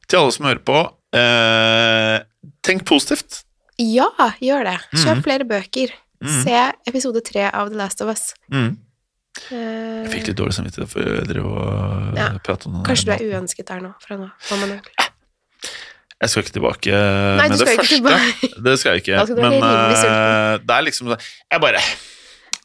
Til 0.09 0.19
alle 0.23 0.33
som 0.35 0.47
hører 0.49 0.63
på, 0.65 0.79
eh, 1.17 2.17
tenk 2.65 2.83
positivt. 2.89 3.43
Ja, 3.81 4.09
gjør 4.41 4.65
det. 4.67 4.77
Kjøp 4.93 5.15
Mhm. 5.21 5.23
flere 5.25 5.45
bøker. 5.47 5.93
Mhm. 6.21 6.43
Se 6.43 6.73
episode 6.89 7.21
tre 7.25 7.49
av 7.53 7.69
The 7.69 7.77
Last 7.77 8.01
of 8.01 8.09
Us. 8.09 8.33
Mm. 8.51 8.77
Eh, 9.51 9.55
Jeg 9.55 10.11
fikk 10.11 10.27
litt 10.31 10.37
dårlig 10.41 10.53
samvittighet 10.57 10.89
for 10.91 11.07
jeg 11.07 11.27
drev 11.29 11.45
og 11.47 12.17
Ja. 12.17 12.29
prate 12.43 12.67
om 12.67 12.73
det. 12.79 12.83
kanskje 12.89 13.05
du 13.05 13.11
er 13.15 13.23
uønsket 13.31 13.67
der 13.67 13.79
nå, 13.79 13.93
fra 14.03 14.17
nå. 14.19 14.27
Hva. 14.49 15.07
Jeg 16.21 16.29
skal 16.29 16.43
ikke 16.43 16.53
tilbake 16.53 16.91
Nei, 16.93 17.47
med 17.49 17.57
det 17.57 17.67
første. 17.67 17.95
tilbake. 17.95 18.49
Det 18.65 18.73
skal 18.79 18.91
jeg 18.93 19.01
ikke. 19.01 19.25
Skal 19.25 19.39
Men 19.41 19.55
uh, 19.63 19.93
eh, 19.95 20.57
det 20.61 20.75
er 20.75 20.81
liksom 20.85 21.07
Jeg 21.17 21.61
bare 21.63 21.81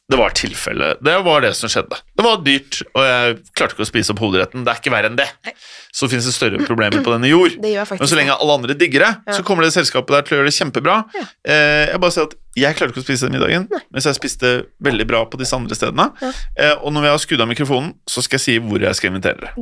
Det 0.08 0.16
var 0.20 0.30
tilfellet. 0.38 1.00
Det 1.02 1.16
var 1.26 1.40
det 1.42 1.48
som 1.58 1.66
skjedde. 1.70 1.96
Det 2.14 2.22
var 2.22 2.36
dyrt, 2.46 2.76
og 2.94 3.02
jeg 3.02 3.32
klarte 3.58 3.74
ikke 3.74 3.82
å 3.82 3.88
spise 3.88 4.12
opp 4.14 4.20
hovedretten. 4.22 4.62
Det 4.62 4.70
er 4.70 4.78
ikke 4.78 4.92
verre 4.94 5.08
enn 5.10 5.16
det. 5.18 5.26
Nei. 5.42 5.54
Så 5.98 6.06
fins 6.12 6.28
det 6.28 6.34
større 6.36 6.60
problemer 6.62 7.02
på 7.02 7.10
denne 7.10 7.26
jord. 7.26 7.56
Men 7.64 8.06
så 8.06 8.14
lenge 8.18 8.36
alle 8.36 8.54
andre 8.60 8.76
digger 8.78 9.02
det, 9.02 9.08
Ja. 9.26 9.34
så 9.34 9.42
kommer 9.46 9.66
det 9.66 9.72
selskapet 9.74 10.14
der 10.14 10.26
til 10.28 10.36
å 10.36 10.38
gjøre 10.38 10.52
det 10.52 10.54
kjempebra. 10.60 10.94
Ja. 11.16 11.24
Eh, 11.50 11.82
jeg 11.90 11.98
bare 12.04 12.14
sier 12.14 12.28
at 12.28 12.36
jeg 12.56 12.76
klarte 12.78 12.94
ikke 12.94 13.02
å 13.02 13.06
spise 13.08 13.26
den 13.26 13.34
middagen, 13.34 13.66
Nei. 13.74 13.80
mens 13.96 14.06
jeg 14.06 14.16
spiste 14.20 14.52
veldig 14.86 15.06
bra 15.10 15.24
på 15.26 15.40
disse 15.42 15.58
andre 15.58 15.74
stedene. 15.80 16.06
Ja. 16.22 16.30
Eh, 16.54 16.74
og 16.78 16.94
når 16.94 17.02
vi 17.08 17.10
har 17.10 17.18
skrudd 17.24 17.42
av 17.42 17.50
mikrofonen, 17.50 17.90
så 18.06 18.22
skal 18.24 18.38
jeg 18.38 18.44
si 18.46 18.54
hvor 18.62 18.84
jeg 18.86 18.94
skal 19.00 19.10
invitere 19.10 19.42
dere. 19.42 19.56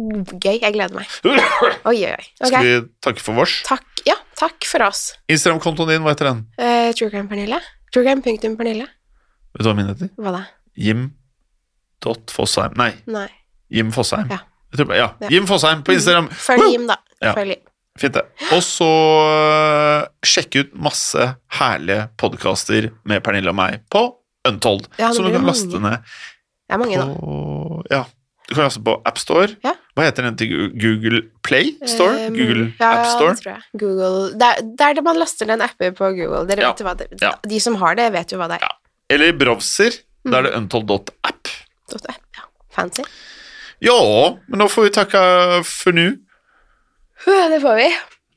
Gøy. 0.45 0.59
Jeg 0.61 0.75
gleder 0.77 0.99
meg. 1.01 1.09
Oi, 1.89 2.03
oi, 2.05 2.13
oi. 2.13 2.27
Skal 2.43 2.61
vi 2.69 2.75
takke 3.03 3.25
for 3.25 3.41
vårs? 3.41 3.63
Takk. 3.65 3.89
Ja, 4.05 4.19
takk 4.37 4.69
for 4.69 4.85
oss. 4.91 5.15
Instagram-kontoen 5.33 5.95
din, 5.95 6.05
hva 6.05 6.13
heter 6.13 6.29
den? 6.35 6.45
Uh, 6.61 6.93
Truecrime-Pernille. 7.01 7.63
Truecrime.pernille. 7.97 8.91
Vet 9.55 9.63
du 9.65 9.69
hva 9.71 9.77
min 9.79 9.87
heter? 9.93 10.11
Hva 10.19 10.33
da? 10.35 10.43
Jim.fossheim 12.03 12.75
Nei, 12.81 12.91
Nei. 13.11 13.29
Jim 13.75 13.91
Fossheim. 13.95 14.29
Ja. 14.31 14.41
Jeg 14.75 14.81
tror, 14.83 14.95
ja. 14.99 15.07
Ja. 15.23 15.29
Jim 15.33 15.47
Fossheim 15.49 15.83
på 15.87 15.95
Instagram. 15.95 16.27
Følg 16.35 16.67
Jim, 16.73 16.85
da. 16.91 16.97
Ja. 17.23 17.33
Følg 17.37 17.55
Jim. 17.55 17.63
Fint, 17.99 18.17
det. 18.19 18.25
Og 18.53 18.63
så 18.67 18.89
øh, 19.31 20.01
sjekk 20.27 20.57
ut 20.65 20.73
masse 20.83 21.29
herlige 21.61 22.09
podkaster 22.19 22.89
med 23.07 23.23
Pernille 23.23 23.53
og 23.53 23.59
meg 23.59 23.85
på 23.95 24.03
Untold, 24.49 24.89
Ja, 24.99 25.13
som 25.15 25.25
du 25.25 25.31
kan 25.33 25.41
mange. 25.47 25.55
laste 25.55 25.79
ned 25.81 25.95
Det 26.03 26.75
er 26.75 26.81
mange 26.83 26.99
på, 26.99 27.07
da. 27.07 27.95
Ja. 27.95 28.03
Du 28.45 28.53
kan 28.59 28.67
laste 28.67 28.83
på 28.85 28.97
AppStore. 29.09 29.55
Ja. 29.65 29.73
Hva 29.97 30.05
heter 30.09 30.27
den 30.27 30.37
til 30.37 30.51
Google 30.75 31.23
Play 31.47 31.71
Store? 31.89 32.27
Um, 32.29 32.35
Google 32.37 32.67
ja, 32.83 32.91
AppStore? 32.99 33.37
Ja. 33.47 33.57
Google 33.81 34.35
Det 34.35 34.51
er, 34.51 34.65
det 34.75 34.89
er 34.91 34.99
det 34.99 35.05
man 35.07 35.17
laster 35.23 35.49
ned 35.49 35.61
en 35.63 35.69
apper 35.71 35.95
på 35.97 36.11
Google. 36.19 36.43
Dere 36.51 36.67
Ja. 36.67 36.73
vet 36.75 36.83
jo 36.83 36.89
hva 36.91 36.97
det. 36.99 37.09
De 37.55 37.61
som 37.63 37.79
har 37.81 37.95
det, 37.97 38.11
vet 38.19 38.35
jo 38.35 38.43
hva 38.43 38.51
det 38.53 38.59
er. 38.59 38.67
Ja. 38.67 38.75
Eller 39.13 39.33
i 39.33 39.37
browser. 39.37 39.91
Da 40.25 40.39
er 40.39 40.43
Mm. 40.43 40.45
det 40.45 40.55
untold.app. 40.57 41.49
Ja. 41.93 42.43
Fancy. 42.75 43.03
Ja, 43.85 43.99
men 44.49 44.59
da 44.59 44.67
får 44.69 44.83
vi 44.87 44.91
takke 44.91 45.21
for 45.65 45.93
nå. 45.93 46.07
Det 47.27 47.61
får 47.63 47.77
vi. 47.77 47.89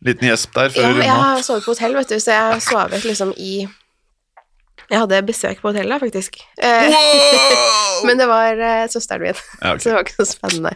Liten 0.05 0.27
gjesp 0.29 0.53
der 0.53 0.69
før 0.69 0.81
vi 0.93 1.01
jeg 1.01 1.09
runder 1.09 1.13
av. 1.13 1.23
har 1.37 1.41
sovet 1.41 1.63
på 1.65 1.71
hotell, 1.73 1.95
vet 1.95 2.09
du, 2.11 2.15
så 2.19 2.31
jeg 2.35 2.61
sovet 2.61 3.03
liksom 3.07 3.31
i 3.37 3.67
Jeg 4.87 4.99
hadde 5.01 5.17
besøk 5.27 5.57
på 5.59 5.67
hotellet, 5.73 5.99
faktisk. 5.99 6.37
Eh, 6.63 6.85
Wow! 6.93 8.05
men 8.07 8.19
det 8.21 8.27
var 8.29 8.55
eh, 8.55 8.85
søsteren 8.93 9.21
min, 9.25 9.39
Ja, 9.61 9.73
okay. 9.73 9.79
så 9.83 9.89
det 9.89 9.95
var 9.97 10.05
ikke 10.05 10.15
så 10.21 10.25
spennende. 10.29 10.71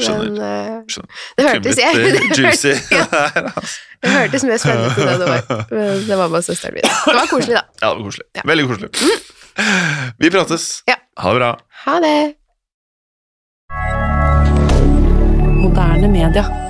Skjønner. 0.00 0.30
Men 0.30 0.38
eh, 0.46 0.78
Skjønner. 0.94 1.10
det 1.36 1.48
hørtes 1.48 1.80
jeg, 1.82 1.92
eh, 1.92 2.00
det, 2.14 2.38
juicy. 2.38 2.72
hørtes, 2.72 2.90
ja, 2.96 3.66
det 4.06 4.14
hørtes 4.14 4.46
mer 4.48 4.62
spennende 4.62 4.94
ut 4.96 5.02
enn 5.04 5.20
det 5.24 5.28
var. 5.28 5.42
Men 5.74 6.06
det 6.08 6.18
var 6.22 6.32
bare 6.36 6.42
søsteren 6.48 6.78
min. 6.78 6.88
Det 6.88 7.16
var 7.20 7.28
koselig, 7.34 7.58
da. 7.58 7.64
Ja, 7.82 7.90
det 7.90 7.98
var 7.98 8.04
koselig. 8.08 8.26
Ja. 8.40 8.46
Veldig 8.54 8.66
koselig. 8.70 8.90
Vi 10.24 10.30
prates. 10.32 10.68
Ja. 10.88 10.96
Ha 11.20 11.34
det 11.36 11.42
bra. 11.42 11.52
Ha 11.84 11.98
det. 12.06 12.16
Moderne 15.60 16.08
media. 16.08 16.69